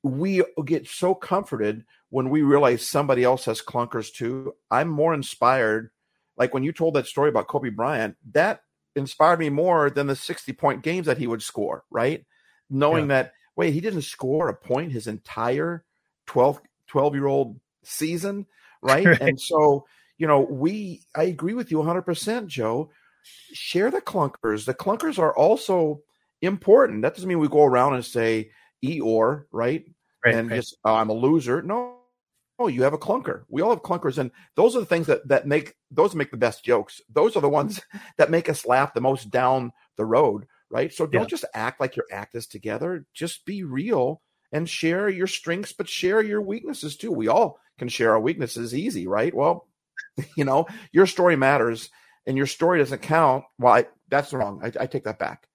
We 0.02 0.42
get 0.64 0.88
so 0.88 1.14
comforted 1.14 1.84
when 2.10 2.30
we 2.30 2.42
realize 2.42 2.86
somebody 2.86 3.24
else 3.24 3.44
has 3.44 3.62
clunkers 3.62 4.12
too. 4.12 4.54
I'm 4.70 4.88
more 4.88 5.14
inspired 5.14 5.90
like 6.36 6.54
when 6.54 6.62
you 6.62 6.72
told 6.72 6.94
that 6.94 7.06
story 7.06 7.28
about 7.28 7.48
Kobe 7.48 7.68
Bryant, 7.68 8.16
that 8.32 8.62
inspired 8.96 9.38
me 9.38 9.48
more 9.48 9.90
than 9.90 10.06
the 10.06 10.16
60 10.16 10.52
point 10.54 10.82
games 10.82 11.06
that 11.06 11.18
he 11.18 11.26
would 11.26 11.42
score, 11.42 11.84
right? 11.90 12.24
Knowing 12.70 13.04
yeah. 13.04 13.22
that, 13.22 13.32
wait, 13.56 13.72
he 13.72 13.80
didn't 13.80 14.02
score 14.02 14.48
a 14.48 14.54
point 14.54 14.92
his 14.92 15.06
entire 15.06 15.84
12, 16.26 16.60
12 16.88 17.14
year 17.14 17.26
old 17.26 17.60
season, 17.84 18.46
right? 18.80 19.06
right? 19.06 19.20
And 19.20 19.40
so, 19.40 19.86
you 20.18 20.26
know, 20.26 20.40
we, 20.40 21.02
I 21.14 21.24
agree 21.24 21.54
with 21.54 21.70
you 21.70 21.78
100%, 21.78 22.46
Joe. 22.46 22.90
Share 23.52 23.90
the 23.90 24.00
clunkers. 24.00 24.64
The 24.64 24.74
clunkers 24.74 25.18
are 25.18 25.34
also 25.36 26.02
important. 26.40 27.02
That 27.02 27.14
doesn't 27.14 27.28
mean 27.28 27.38
we 27.38 27.48
go 27.48 27.64
around 27.64 27.94
and 27.94 28.04
say 28.04 28.50
Eeyore, 28.84 29.44
right? 29.52 29.84
right 30.24 30.34
and 30.34 30.50
right. 30.50 30.56
just, 30.56 30.76
oh, 30.84 30.94
I'm 30.94 31.10
a 31.10 31.14
loser. 31.14 31.62
No, 31.62 31.96
oh, 32.58 32.68
you 32.68 32.82
have 32.82 32.92
a 32.92 32.98
clunker. 32.98 33.42
We 33.48 33.62
all 33.62 33.70
have 33.70 33.82
clunkers, 33.82 34.18
and 34.18 34.30
those 34.56 34.76
are 34.76 34.80
the 34.80 34.86
things 34.86 35.06
that 35.06 35.26
that 35.28 35.46
make 35.46 35.74
those 35.90 36.14
make 36.14 36.30
the 36.30 36.36
best 36.36 36.64
jokes. 36.64 37.00
Those 37.12 37.36
are 37.36 37.40
the 37.40 37.48
ones 37.48 37.80
that 38.18 38.30
make 38.30 38.48
us 38.48 38.66
laugh 38.66 38.94
the 38.94 39.00
most 39.00 39.30
down 39.30 39.72
the 39.96 40.04
road, 40.04 40.46
right? 40.70 40.92
So 40.92 41.06
don't 41.06 41.22
yeah. 41.22 41.28
just 41.28 41.44
act 41.54 41.80
like 41.80 41.96
your 41.96 42.06
act 42.10 42.34
is 42.34 42.46
together. 42.46 43.04
Just 43.14 43.44
be 43.44 43.64
real 43.64 44.22
and 44.52 44.68
share 44.68 45.08
your 45.08 45.26
strengths, 45.26 45.72
but 45.72 45.88
share 45.88 46.22
your 46.22 46.42
weaknesses 46.42 46.96
too. 46.96 47.10
We 47.10 47.28
all 47.28 47.58
can 47.78 47.88
share 47.88 48.12
our 48.12 48.20
weaknesses 48.20 48.74
easy, 48.74 49.06
right? 49.06 49.34
Well, 49.34 49.66
you 50.36 50.44
know, 50.44 50.66
your 50.92 51.06
story 51.06 51.36
matters, 51.36 51.90
and 52.26 52.36
your 52.36 52.46
story 52.46 52.78
doesn't 52.78 53.02
count. 53.02 53.44
Well, 53.58 53.74
I, 53.74 53.86
that's 54.08 54.32
wrong. 54.32 54.60
I, 54.62 54.82
I 54.82 54.86
take 54.86 55.04
that 55.04 55.18
back. 55.18 55.48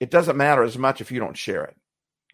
It 0.00 0.10
doesn't 0.10 0.36
matter 0.36 0.62
as 0.62 0.76
much 0.76 1.00
if 1.00 1.10
you 1.10 1.20
don't 1.20 1.36
share 1.36 1.64
it 1.64 1.76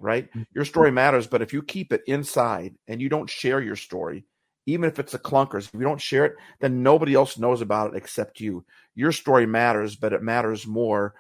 right? 0.02 0.28
Mm-hmm. 0.30 0.42
Your 0.54 0.64
story 0.64 0.90
matters, 0.90 1.26
but 1.26 1.42
if 1.42 1.52
you 1.52 1.62
keep 1.62 1.92
it 1.92 2.02
inside 2.06 2.74
and 2.86 3.00
you 3.00 3.08
don't 3.08 3.30
share 3.30 3.60
your 3.60 3.76
story, 3.76 4.24
even 4.66 4.84
if 4.88 4.98
it's 4.98 5.14
a 5.14 5.18
clunkers, 5.18 5.66
if 5.66 5.74
you 5.74 5.80
don't 5.80 6.00
share 6.00 6.24
it, 6.24 6.36
then 6.60 6.82
nobody 6.82 7.14
else 7.14 7.38
knows 7.38 7.60
about 7.60 7.94
it 7.94 7.96
except 7.96 8.40
you. 8.40 8.64
Your 8.94 9.12
story 9.12 9.46
matters, 9.46 9.96
but 9.96 10.12
it 10.12 10.22
matters 10.22 10.66
more 10.66 11.14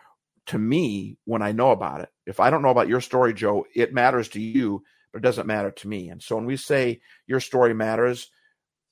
to 0.46 0.58
me 0.58 1.16
when 1.24 1.42
I 1.42 1.52
know 1.52 1.70
about 1.70 2.00
it. 2.00 2.08
If 2.26 2.40
I 2.40 2.50
don't 2.50 2.62
know 2.62 2.70
about 2.70 2.88
your 2.88 3.00
story, 3.00 3.34
Joe, 3.34 3.64
it 3.74 3.94
matters 3.94 4.28
to 4.30 4.40
you, 4.40 4.84
but 5.12 5.18
it 5.18 5.22
doesn't 5.22 5.46
matter 5.46 5.70
to 5.70 5.88
me. 5.88 6.08
And 6.08 6.22
so 6.22 6.36
when 6.36 6.46
we 6.46 6.56
say 6.56 7.00
your 7.26 7.40
story 7.40 7.74
matters, 7.74 8.30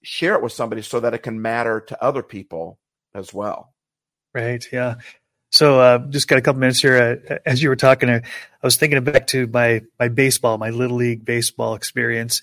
share 0.03 0.34
it 0.34 0.43
with 0.43 0.53
somebody 0.53 0.82
so 0.82 1.01
that 1.01 1.14
it 1.14 1.22
can 1.22 1.43
matter 1.43 1.80
to 1.80 2.03
other 2.03 2.22
people 2.22 2.78
as 3.14 3.34
well. 3.34 3.74
Right. 4.34 4.64
Yeah. 4.72 4.97
So 5.61 5.78
uh, 5.78 5.98
just 5.98 6.26
got 6.26 6.38
a 6.38 6.40
couple 6.40 6.58
minutes 6.58 6.80
here. 6.80 7.20
Uh, 7.28 7.34
as 7.44 7.62
you 7.62 7.68
were 7.68 7.76
talking, 7.76 8.08
I, 8.08 8.16
I 8.16 8.22
was 8.62 8.78
thinking 8.78 9.04
back 9.04 9.26
to 9.26 9.46
my 9.46 9.82
my 9.98 10.08
baseball, 10.08 10.56
my 10.56 10.70
little 10.70 10.96
league 10.96 11.22
baseball 11.22 11.74
experience, 11.74 12.40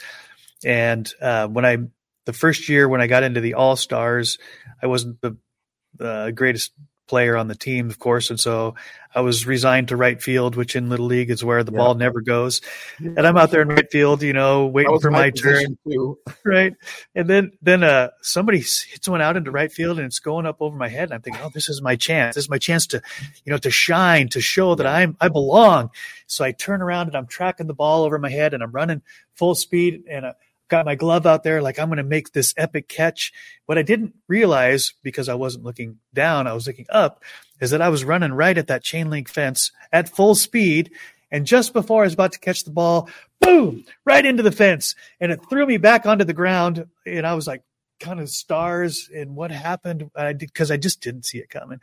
and 0.64 1.12
uh, 1.20 1.48
when 1.48 1.66
I 1.66 1.78
the 2.26 2.34
first 2.34 2.70
year 2.70 2.88
when 2.88 3.02
I 3.02 3.08
got 3.08 3.24
into 3.24 3.42
the 3.42 3.56
All 3.56 3.76
Stars, 3.76 4.38
I 4.84 4.86
wasn't 4.86 5.20
the 5.22 5.36
the 5.96 6.32
greatest 6.36 6.74
player 7.08 7.36
on 7.38 7.48
the 7.48 7.56
team, 7.56 7.90
of 7.90 8.00
course. 8.00 8.30
And 8.30 8.40
so 8.40 8.76
I 9.16 9.22
was 9.22 9.48
resigned 9.48 9.88
to 9.88 9.96
right 9.96 10.22
field, 10.22 10.56
which 10.56 10.76
in 10.76 10.90
Little 10.90 11.08
League 11.08 11.32
is 11.32 11.44
where 11.44 11.64
the 11.64 11.72
yeah. 11.72 11.78
ball 11.78 11.96
never 11.96 12.22
goes. 12.22 12.62
And 13.00 13.20
I'm 13.20 13.38
out 13.38 13.52
there 13.52 13.62
in 13.62 13.70
right 13.70 13.90
field, 13.90 14.22
you 14.22 14.34
know, 14.34 14.68
waiting 14.68 15.00
for 15.00 15.10
my, 15.10 15.22
my 15.22 15.30
turn. 15.32 15.78
Too. 15.90 16.20
Right. 16.46 16.74
And 17.16 17.30
then, 17.30 17.52
then, 17.62 17.84
uh, 17.84 18.10
somebody 18.22 18.60
hits 18.60 19.10
one 19.10 19.22
out 19.22 19.36
into 19.36 19.52
right 19.52 19.72
field 19.72 19.98
and 19.98 20.06
it's 20.06 20.20
going 20.20 20.46
up 20.46 20.58
over 20.62 20.78
my 20.78 20.88
head. 20.88 21.06
And 21.06 21.14
I'm 21.14 21.22
thinking, 21.22 21.42
oh, 21.44 21.50
this 21.54 21.68
is 21.68 21.82
my 21.82 21.96
chance. 21.96 22.36
This 22.36 22.46
is 22.46 22.50
my 22.50 22.58
chance 22.58 22.88
to, 22.88 23.02
you 23.44 23.52
know, 23.52 23.58
to 23.58 23.72
shine, 23.72 24.30
to 24.30 24.40
show 24.40 24.76
that 24.76 24.88
I'm, 24.88 25.18
I 25.20 25.28
belong. 25.30 25.90
So 26.28 26.46
I 26.46 26.52
turn 26.52 26.82
around 26.82 27.08
and 27.08 27.16
I'm 27.16 27.28
tracking 27.28 27.68
the 27.68 27.74
ball 27.74 28.04
over 28.04 28.18
my 28.20 28.30
head 28.30 28.54
and 28.54 28.64
I'm 28.64 28.72
running 28.72 29.02
full 29.34 29.56
speed 29.56 30.04
and, 30.10 30.26
uh, 30.26 30.34
got 30.68 30.86
my 30.86 30.96
glove 30.96 31.26
out 31.26 31.44
there 31.44 31.62
like 31.62 31.80
I'm 31.80 31.88
going 31.88 31.98
to 31.98 32.04
make 32.04 32.32
this 32.32 32.54
epic 32.58 32.88
catch. 32.88 33.32
What 33.66 33.78
I 33.78 33.82
didn't 33.82 34.16
realize 34.28 34.94
because 35.04 35.30
I 35.30 35.36
wasn't 35.36 35.66
looking 35.66 36.00
down, 36.14 36.48
I 36.48 36.54
was 36.54 36.68
looking 36.68 36.88
up, 36.90 37.24
is 37.60 37.72
that 37.72 37.82
I 37.82 37.90
was 37.90 38.04
running 38.04 38.34
right 38.34 38.58
at 38.58 38.68
that 38.68 38.84
chain 38.84 39.10
link 39.10 39.30
fence 39.30 39.72
at 39.92 40.16
full 40.16 40.36
speed. 40.36 40.92
And 41.32 41.46
just 41.46 41.74
before 41.74 42.04
I 42.04 42.06
was 42.06 42.14
about 42.14 42.34
to 42.34 42.40
catch 42.40 42.64
the 42.64 42.72
ball, 42.72 43.10
boom, 43.42 43.86
right 44.06 44.26
into 44.26 44.44
the 44.44 44.52
fence. 44.52 44.96
And 45.20 45.32
it 45.32 45.42
threw 45.50 45.66
me 45.66 45.78
back 45.78 46.06
onto 46.06 46.26
the 46.26 46.34
ground. 46.34 46.88
And 47.06 47.28
I 47.28 47.34
was 47.34 47.48
like, 47.48 47.64
kind 48.00 48.20
of 48.20 48.30
stars 48.30 49.10
and 49.14 49.36
what 49.36 49.52
happened 49.52 50.10
I 50.16 50.34
did 50.34 50.52
because 50.54 50.72
I 50.72 50.78
just 50.78 51.02
didn't 51.02 51.26
see 51.26 51.40
it 51.40 51.50
coming. 51.50 51.80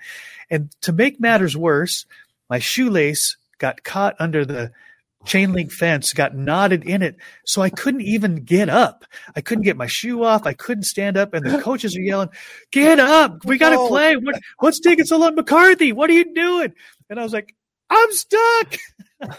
And 0.50 0.70
to 0.82 0.92
make 0.92 1.20
matters 1.20 1.56
worse, 1.56 2.06
my 2.48 2.58
shoelace 2.58 3.36
got 3.58 3.82
caught 3.82 4.14
under 4.18 4.44
the 4.44 4.72
chain 5.24 5.52
link 5.52 5.72
fence 5.72 6.12
got 6.12 6.36
knotted 6.36 6.84
in 6.84 7.02
it. 7.02 7.16
So 7.44 7.62
I 7.62 7.70
couldn't 7.70 8.02
even 8.02 8.36
get 8.36 8.68
up. 8.68 9.04
I 9.34 9.40
couldn't 9.40 9.64
get 9.64 9.76
my 9.76 9.86
shoe 9.86 10.24
off. 10.24 10.46
I 10.46 10.52
couldn't 10.52 10.84
stand 10.84 11.16
up. 11.16 11.34
And 11.34 11.44
the 11.44 11.60
coaches 11.60 11.96
are 11.96 12.00
yelling, 12.00 12.30
get 12.70 13.00
up. 13.00 13.44
We 13.44 13.58
got 13.58 13.70
to 13.70 13.88
play. 13.88 14.16
What, 14.16 14.40
what's 14.58 14.80
taking 14.80 15.04
so 15.04 15.18
long? 15.18 15.34
McCarthy, 15.34 15.92
what 15.92 16.10
are 16.10 16.14
you 16.14 16.34
doing? 16.34 16.72
And 17.10 17.18
I 17.18 17.22
was 17.22 17.32
like, 17.32 17.54
I'm 17.90 18.12
stuck. 18.12 18.76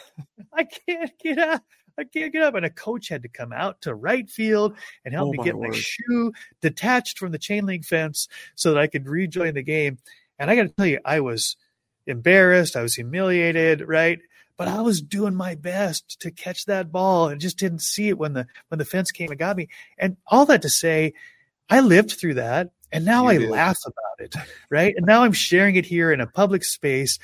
I 0.53 0.63
can't 0.63 1.11
get 1.19 1.39
up. 1.39 1.63
I 1.97 2.03
can't 2.03 2.33
get 2.33 2.43
up. 2.43 2.55
And 2.55 2.65
a 2.65 2.69
coach 2.69 3.09
had 3.09 3.23
to 3.23 3.29
come 3.29 3.53
out 3.53 3.81
to 3.81 3.95
right 3.95 4.29
field 4.29 4.75
and 5.03 5.13
help 5.13 5.29
oh 5.29 5.31
me 5.31 5.38
get 5.43 5.55
word. 5.55 5.71
my 5.71 5.77
shoe 5.77 6.33
detached 6.61 7.17
from 7.17 7.31
the 7.31 7.38
chain 7.38 7.65
link 7.65 7.86
fence 7.86 8.27
so 8.55 8.73
that 8.73 8.79
I 8.79 8.88
could 8.88 9.07
rejoin 9.07 9.53
the 9.53 9.63
game. 9.63 9.97
And 10.38 10.51
I 10.51 10.55
got 10.55 10.63
to 10.63 10.69
tell 10.69 10.86
you, 10.86 10.99
I 11.05 11.21
was 11.21 11.55
embarrassed. 12.05 12.75
I 12.75 12.81
was 12.81 12.95
humiliated, 12.95 13.81
right? 13.81 14.19
But 14.58 14.68
I 14.68 14.82
was 14.82 15.01
doing 15.01 15.36
my 15.36 15.56
best 15.56 16.20
to 16.22 16.32
catch 16.32 16.66
that 16.66 16.91
ball 16.91 17.28
and 17.28 17.41
just 17.41 17.58
didn't 17.58 17.82
see 17.82 18.10
it 18.10 18.18
when 18.18 18.34
the 18.34 18.47
when 18.70 18.78
the 18.80 18.86
fence 18.86 19.12
came 19.12 19.30
and 19.30 19.39
got 19.39 19.58
me. 19.58 19.68
And 19.97 20.18
all 20.28 20.45
that 20.47 20.62
to 20.64 20.70
say, 20.70 21.14
I 21.70 21.82
lived 21.82 22.12
through 22.12 22.36
that 22.36 22.72
and 22.91 23.06
now 23.06 23.24
you 23.24 23.30
I 23.30 23.38
did. 23.38 23.49
laugh 23.49 23.80
about 23.86 24.26
it, 24.26 24.36
right? 24.70 24.93
And 24.95 25.06
now 25.06 25.24
I'm 25.24 25.34
sharing 25.34 25.76
it 25.76 25.86
here 25.86 26.12
in 26.12 26.22
a 26.22 26.28
public 26.28 26.64
space 26.64 27.20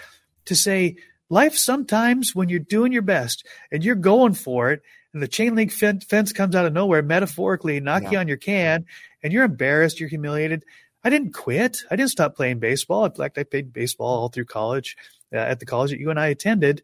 to 0.46 0.56
say 0.56 0.98
life 1.30 1.56
sometimes 1.56 2.36
when 2.36 2.50
you're 2.50 2.60
doing 2.60 2.92
your 2.92 3.02
best 3.02 3.46
and 3.72 3.84
you're 3.84 3.96
going 3.96 4.34
for 4.34 4.72
it, 4.72 4.82
and 5.14 5.22
the 5.22 5.28
chain 5.28 5.56
link 5.56 5.72
fence 5.72 6.32
comes 6.34 6.56
out 6.56 6.66
of 6.66 6.74
nowhere, 6.74 7.02
metaphorically, 7.02 7.80
knock 7.80 8.04
yeah. 8.04 8.12
you 8.12 8.18
on 8.18 8.28
your 8.28 8.38
can, 8.38 8.86
and 9.24 9.34
you're 9.34 9.44
embarrassed, 9.44 10.00
you're 10.00 10.10
humiliated. 10.10 10.64
I 11.04 11.10
didn't 11.10 11.34
quit. 11.34 11.80
I 11.90 11.96
didn't 11.96 12.12
stop 12.12 12.36
playing 12.36 12.60
baseball. 12.60 13.06
In 13.06 13.12
fact, 13.12 13.38
I 13.38 13.44
played 13.44 13.74
baseball 13.74 14.22
all 14.22 14.30
through 14.30 14.46
college 14.46 14.96
uh, 15.34 15.38
at 15.38 15.60
the 15.60 15.66
college 15.66 15.92
that 15.92 16.00
you 16.00 16.10
and 16.10 16.20
I 16.20 16.28
attended. 16.28 16.84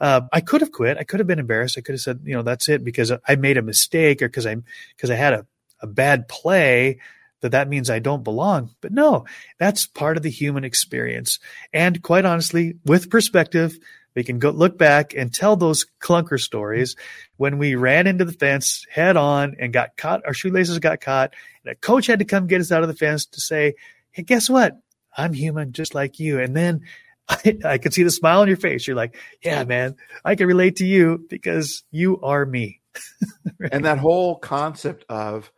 Uh, 0.00 0.22
I 0.32 0.40
could 0.40 0.60
have 0.60 0.72
quit. 0.72 0.98
I 0.98 1.04
could 1.04 1.20
have 1.20 1.26
been 1.26 1.38
embarrassed. 1.38 1.78
I 1.78 1.80
could 1.80 1.94
have 1.94 2.00
said, 2.00 2.20
you 2.24 2.34
know, 2.34 2.42
that's 2.42 2.68
it 2.68 2.84
because 2.84 3.12
I 3.26 3.36
made 3.36 3.56
a 3.56 3.62
mistake 3.62 4.22
or 4.22 4.28
because 4.28 4.46
I 4.46 4.56
because 4.96 5.10
I 5.10 5.14
had 5.14 5.32
a, 5.32 5.46
a 5.80 5.86
bad 5.86 6.28
play 6.28 6.98
that 7.44 7.52
that 7.52 7.68
means 7.68 7.90
I 7.90 7.98
don't 7.98 8.24
belong. 8.24 8.70
But 8.80 8.92
no, 8.92 9.26
that's 9.58 9.86
part 9.86 10.16
of 10.16 10.22
the 10.22 10.30
human 10.30 10.64
experience. 10.64 11.38
And 11.72 12.02
quite 12.02 12.24
honestly, 12.24 12.76
with 12.86 13.10
perspective, 13.10 13.78
we 14.14 14.24
can 14.24 14.38
go 14.38 14.50
look 14.50 14.78
back 14.78 15.12
and 15.14 15.32
tell 15.32 15.54
those 15.56 15.86
clunker 16.00 16.40
stories 16.40 16.96
when 17.36 17.58
we 17.58 17.74
ran 17.74 18.06
into 18.06 18.24
the 18.24 18.32
fence 18.32 18.86
head 18.90 19.16
on 19.16 19.56
and 19.58 19.72
got 19.72 19.96
caught. 19.96 20.24
Our 20.24 20.32
shoelaces 20.32 20.78
got 20.78 21.00
caught, 21.00 21.34
and 21.64 21.72
a 21.72 21.74
coach 21.74 22.06
had 22.06 22.20
to 22.20 22.24
come 22.24 22.46
get 22.46 22.60
us 22.60 22.72
out 22.72 22.82
of 22.82 22.88
the 22.88 22.96
fence 22.96 23.26
to 23.26 23.40
say, 23.40 23.74
"Hey, 24.10 24.22
guess 24.22 24.48
what? 24.48 24.78
I'm 25.16 25.32
human, 25.32 25.72
just 25.72 25.94
like 25.94 26.18
you." 26.18 26.40
And 26.40 26.56
then 26.56 26.82
I, 27.28 27.58
I 27.64 27.78
could 27.78 27.94
see 27.94 28.02
the 28.02 28.10
smile 28.10 28.40
on 28.40 28.48
your 28.48 28.56
face. 28.56 28.86
You're 28.86 28.96
like, 28.96 29.16
"Yeah, 29.42 29.64
man, 29.64 29.96
I 30.24 30.34
can 30.34 30.46
relate 30.46 30.76
to 30.76 30.86
you 30.86 31.24
because 31.28 31.84
you 31.90 32.20
are 32.22 32.44
me." 32.44 32.80
right? 33.58 33.72
And 33.72 33.84
that 33.84 33.98
whole 33.98 34.36
concept 34.36 35.04
of 35.08 35.50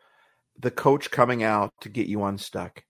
the 0.59 0.71
coach 0.71 1.11
coming 1.11 1.43
out 1.43 1.73
to 1.83 1.89
get 1.89 2.07
you 2.07 2.25
unstuck. 2.25 2.83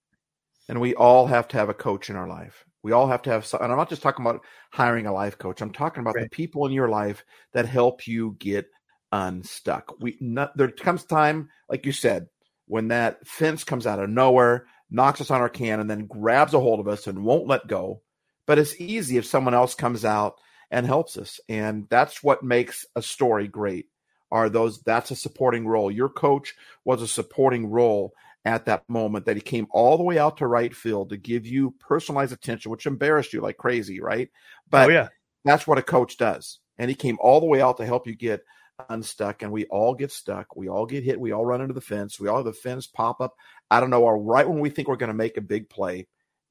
And 0.69 0.81
we 0.81 0.95
all 0.95 1.27
have 1.27 1.49
to 1.49 1.57
have 1.57 1.69
a 1.69 1.75
coach 1.75 2.11
in 2.11 2.17
our 2.17 2.29
life. 2.29 2.65
We 2.83 2.93
all 2.93 3.09
have 3.09 3.23
to 3.23 3.31
have, 3.31 3.53
and 3.61 3.73
I'm 3.73 3.79
not 3.79 3.89
just 3.89 4.03
talking 4.03 4.25
about 4.25 4.43
hiring 4.71 5.07
a 5.07 5.13
life 5.13 5.39
coach. 5.39 5.61
I'm 5.61 5.73
talking 5.73 6.01
about 6.01 6.15
right. 6.15 6.25
the 6.25 6.31
people 6.31 6.67
in 6.67 6.73
your 6.73 6.89
life 6.89 7.25
that 7.53 7.67
help 7.67 8.07
you 8.07 8.37
get 8.39 8.67
unstuck. 9.11 9.95
We 10.01 10.17
not, 10.21 10.57
there 10.57 10.71
comes 10.71 11.05
time, 11.05 11.49
like 11.69 11.87
you 11.87 11.93
said, 11.93 12.27
when 12.67 12.89
that 12.89 13.27
fence 13.27 13.65
comes 13.65 13.87
out 13.87 13.99
of 13.99 14.11
nowhere, 14.11 14.67
knocks 14.91 15.21
us 15.21 15.31
on 15.31 15.41
our 15.41 15.49
can, 15.49 15.81
and 15.81 15.91
then 15.91 16.07
grabs 16.07 16.55
a 16.55 16.61
hold 16.61 16.81
of 16.81 16.89
us 16.89 17.07
and 17.07 17.25
won't 17.25 17.49
let 17.49 17.67
go. 17.67 18.03
But 18.47 18.59
it's 18.59 18.81
easy 18.81 19.17
if 19.17 19.27
someone 19.27 19.55
else 19.55 19.75
comes 19.75 20.05
out 20.05 20.39
and 20.71 20.87
helps 20.87 21.17
us, 21.17 21.41
and 21.49 21.87
that's 21.89 22.23
what 22.23 22.43
makes 22.43 22.87
a 22.95 23.03
story 23.03 23.49
great 23.49 23.87
are 24.33 24.49
those 24.49 24.83
that's 24.83 25.13
a 25.13 25.17
supporting 25.17 25.67
role. 25.67 25.91
Your 25.91 26.09
coach 26.09 26.55
was 26.85 27.01
a 27.01 27.09
supporting 27.09 27.69
role 27.69 28.13
at 28.45 28.67
that 28.67 28.89
moment 28.89 29.27
that 29.27 29.37
he 29.37 29.43
came 29.43 29.67
all 29.71 29.97
the 29.97 30.05
way 30.05 30.19
out 30.19 30.37
to 30.39 30.47
right 30.47 30.75
field 30.75 31.11
to 31.11 31.17
give 31.17 31.47
you 31.47 31.75
personalized 31.81 32.33
attention, 32.33 32.71
which 32.71 32.87
embarrassed 32.87 33.33
you 33.33 33.41
like 33.41 33.57
crazy, 33.57 34.01
right? 34.01 34.29
Oh, 34.33 34.63
but 34.71 34.91
oh, 34.91 34.93
yeah. 34.93 35.09
that's 35.45 35.67
what 35.67 35.79
a 35.79 35.83
coach 35.83 36.17
does. 36.17 36.59
And 36.79 36.89
he 36.89 36.95
came 36.95 37.19
all 37.21 37.41
the 37.41 37.47
way 37.47 37.61
out 37.61 37.77
to 37.79 37.87
help 37.87 38.07
you 38.07 38.15
get 38.15 38.45
unstuck. 38.89 39.43
And 39.43 39.51
we 39.51 39.65
all 39.67 39.95
get 39.95 40.13
stuck. 40.13 40.55
We 40.55 40.69
all 40.69 40.87
get 40.87 41.05
hit. 41.05 41.19
We 41.19 41.33
all 41.33 41.45
run 41.45 41.61
into 41.61 41.75
the 41.75 41.81
fence. 41.81 42.21
We 42.21 42.29
all 42.29 42.37
have 42.37 42.45
the 42.45 42.53
fence 42.53 42.87
pop 42.87 43.21
up 43.21 43.35
I 43.71 43.81
don't 43.81 43.91
know, 43.91 44.09
right 44.09 44.49
when 44.49 44.61
we 44.61 44.71
think 44.71 44.89
we're 44.89 44.97
going 44.97 45.09
to 45.09 45.15
make 45.15 45.37
a 45.37 45.43
big 45.43 45.69
play. 45.69 46.07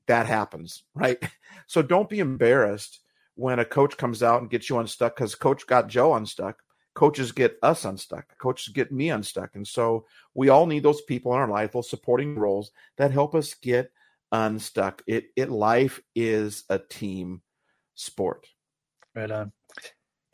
That 0.07 0.27
happens, 0.27 0.83
right? 0.93 1.21
So 1.67 1.81
don't 1.81 2.07
be 2.07 2.19
embarrassed 2.19 2.99
when 3.33 3.57
a 3.57 3.65
coach 3.65 3.97
comes 3.97 4.21
out 4.21 4.39
and 4.39 4.51
gets 4.51 4.69
you 4.69 4.77
unstuck 4.77 5.15
because 5.15 5.33
coach 5.33 5.65
got 5.65 5.87
Joe 5.87 6.13
unstuck. 6.13 6.61
Coaches 6.93 7.31
get 7.31 7.57
us 7.63 7.85
unstuck. 7.85 8.37
Coaches 8.37 8.71
get 8.71 8.91
me 8.91 9.09
unstuck. 9.09 9.55
And 9.55 9.67
so 9.67 10.05
we 10.35 10.49
all 10.49 10.67
need 10.67 10.83
those 10.83 11.01
people 11.01 11.33
in 11.33 11.39
our 11.39 11.49
life 11.49 11.73
those 11.73 11.89
supporting 11.89 12.35
roles 12.35 12.69
that 12.97 13.09
help 13.09 13.33
us 13.33 13.55
get 13.55 13.91
unstuck. 14.31 15.01
It 15.07 15.29
it 15.35 15.49
life 15.49 15.99
is 16.13 16.65
a 16.69 16.77
team 16.77 17.41
sport. 17.95 18.45
Right 19.15 19.31
on 19.31 19.51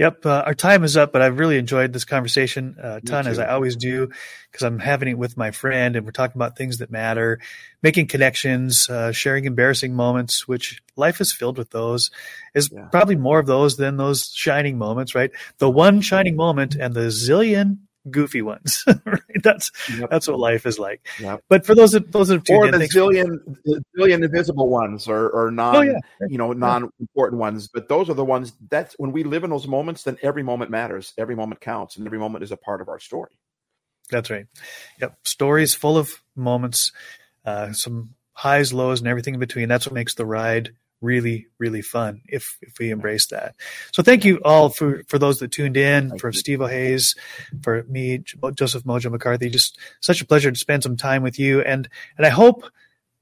Yep, 0.01 0.25
uh, 0.25 0.41
our 0.47 0.55
time 0.55 0.83
is 0.83 0.97
up, 0.97 1.13
but 1.13 1.21
I've 1.21 1.37
really 1.37 1.59
enjoyed 1.59 1.93
this 1.93 2.05
conversation 2.05 2.75
a 2.81 3.01
ton, 3.01 3.27
as 3.27 3.37
I 3.37 3.49
always 3.49 3.75
do, 3.75 4.09
because 4.51 4.63
I'm 4.63 4.79
having 4.79 5.09
it 5.09 5.13
with 5.15 5.37
my 5.37 5.51
friend, 5.51 5.95
and 5.95 6.07
we're 6.07 6.11
talking 6.11 6.39
about 6.39 6.57
things 6.57 6.79
that 6.79 6.89
matter, 6.89 7.39
making 7.83 8.07
connections, 8.07 8.89
uh, 8.89 9.11
sharing 9.11 9.45
embarrassing 9.45 9.93
moments, 9.93 10.47
which 10.47 10.81
life 10.95 11.21
is 11.21 11.31
filled 11.31 11.59
with 11.59 11.69
those. 11.69 12.09
Is 12.55 12.71
yeah. 12.73 12.85
probably 12.85 13.15
more 13.15 13.37
of 13.37 13.45
those 13.45 13.77
than 13.77 13.97
those 13.97 14.31
shining 14.33 14.79
moments, 14.79 15.13
right? 15.13 15.29
The 15.59 15.69
one 15.69 16.01
shining 16.01 16.35
moment 16.35 16.73
and 16.73 16.95
the 16.95 17.11
zillion 17.11 17.77
goofy 18.09 18.41
ones. 18.41 18.83
right? 19.05 19.21
That's 19.43 19.71
yep. 19.97 20.09
that's 20.09 20.27
what 20.27 20.39
life 20.39 20.65
is 20.65 20.79
like. 20.79 21.05
Yep. 21.19 21.43
But 21.49 21.65
for 21.65 21.75
those 21.75 21.91
that, 21.91 22.11
those 22.11 22.29
that 22.29 22.49
or 22.49 22.65
in, 22.67 22.71
the 22.71 22.87
zillion 22.87 23.39
the 23.63 23.83
zillion 23.97 24.23
invisible 24.23 24.69
ones 24.69 25.07
or 25.07 25.29
or 25.29 25.51
non 25.51 25.75
oh, 25.75 25.81
yeah. 25.81 25.99
you 26.27 26.37
know 26.37 26.53
non 26.53 26.89
important 26.99 27.39
ones. 27.39 27.67
But 27.67 27.89
those 27.89 28.09
are 28.09 28.13
the 28.13 28.25
ones 28.25 28.53
that's 28.69 28.95
when 28.97 29.11
we 29.11 29.23
live 29.23 29.43
in 29.43 29.49
those 29.49 29.67
moments. 29.67 30.03
Then 30.03 30.17
every 30.21 30.43
moment 30.43 30.71
matters. 30.71 31.13
Every 31.17 31.35
moment 31.35 31.61
counts, 31.61 31.97
and 31.97 32.05
every 32.05 32.19
moment 32.19 32.43
is 32.43 32.51
a 32.51 32.57
part 32.57 32.81
of 32.81 32.89
our 32.89 32.99
story. 32.99 33.31
That's 34.09 34.29
right. 34.29 34.47
Yep, 34.99 35.17
stories 35.23 35.73
full 35.73 35.97
of 35.97 36.09
moments, 36.35 36.91
uh, 37.45 37.71
some 37.71 38.15
highs, 38.33 38.73
lows, 38.73 38.99
and 38.99 39.07
everything 39.07 39.35
in 39.35 39.39
between. 39.39 39.69
That's 39.69 39.85
what 39.85 39.93
makes 39.93 40.15
the 40.15 40.25
ride 40.25 40.71
really, 41.01 41.47
really 41.57 41.81
fun 41.81 42.21
if 42.27 42.57
if 42.61 42.79
we 42.79 42.91
embrace 42.91 43.27
that. 43.27 43.55
So 43.91 44.03
thank 44.03 44.23
you 44.23 44.39
all 44.45 44.69
for 44.69 45.03
for 45.07 45.19
those 45.19 45.39
that 45.39 45.51
tuned 45.51 45.77
in, 45.77 46.09
thank 46.09 46.21
for. 46.21 46.31
Stevo 46.31 46.69
Hays, 46.69 47.15
for 47.61 47.83
me, 47.83 48.23
Joseph 48.55 48.83
MoJoe 48.83 49.11
McCarthy. 49.11 49.49
Just 49.49 49.77
such 49.99 50.21
a 50.21 50.25
pleasure 50.25 50.51
to 50.51 50.57
spend 50.57 50.83
some 50.83 50.97
time 50.97 51.23
with 51.23 51.39
you, 51.39 51.61
and 51.61 51.89
and 52.17 52.25
I 52.25 52.29
hope 52.29 52.63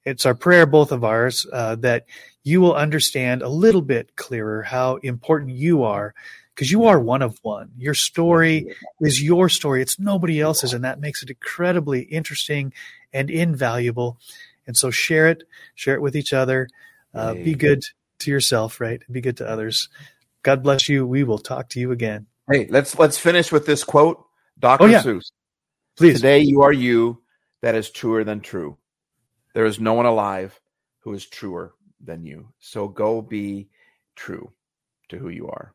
it's 0.05 0.25
our 0.25 0.35
prayer, 0.35 0.65
both 0.65 0.91
of 0.91 1.03
ours, 1.03 1.45
uh, 1.51 1.75
that 1.77 2.05
you 2.43 2.61
will 2.61 2.75
understand 2.75 3.41
a 3.41 3.49
little 3.49 3.81
bit 3.81 4.15
clearer 4.15 4.63
how 4.63 4.95
important 4.97 5.51
you 5.51 5.83
are. 5.83 6.13
Because 6.55 6.71
you 6.71 6.85
are 6.85 6.99
one 6.99 7.21
of 7.21 7.39
one. 7.41 7.71
Your 7.77 7.93
story 7.93 8.75
is 8.99 9.23
your 9.23 9.47
story. 9.47 9.81
It's 9.81 9.97
nobody 9.97 10.41
else's. 10.41 10.73
And 10.73 10.83
that 10.83 10.99
makes 10.99 11.23
it 11.23 11.29
incredibly 11.29 12.01
interesting 12.01 12.73
and 13.13 13.29
invaluable. 13.29 14.19
And 14.67 14.75
so 14.75 14.91
share 14.91 15.29
it, 15.29 15.43
share 15.75 15.95
it 15.95 16.01
with 16.01 16.17
each 16.17 16.33
other. 16.33 16.67
Uh, 17.13 17.33
be 17.33 17.55
good 17.55 17.81
to 18.19 18.31
yourself, 18.31 18.79
right? 18.79 19.01
Be 19.11 19.21
good 19.21 19.37
to 19.37 19.49
others. 19.49 19.89
God 20.43 20.63
bless 20.63 20.87
you. 20.87 21.05
We 21.05 21.23
will 21.23 21.39
talk 21.39 21.69
to 21.69 21.79
you 21.79 21.91
again. 21.91 22.27
Hey, 22.49 22.67
let's 22.69 22.97
let's 22.97 23.17
finish 23.17 23.51
with 23.51 23.65
this 23.65 23.83
quote, 23.83 24.25
Dr. 24.57 24.83
Oh, 24.83 24.87
yeah. 24.87 25.01
Seuss. 25.01 25.31
Please. 25.97 26.15
Today 26.15 26.39
you 26.39 26.61
are 26.61 26.73
you 26.73 27.21
that 27.61 27.75
is 27.75 27.89
truer 27.89 28.23
than 28.23 28.41
true. 28.41 28.77
There 29.53 29.65
is 29.65 29.79
no 29.79 29.93
one 29.93 30.05
alive 30.05 30.59
who 30.99 31.13
is 31.13 31.25
truer 31.25 31.73
than 32.03 32.23
you. 32.23 32.49
So 32.59 32.87
go 32.87 33.21
be 33.21 33.69
true 34.15 34.51
to 35.09 35.17
who 35.17 35.29
you 35.29 35.47
are. 35.47 35.73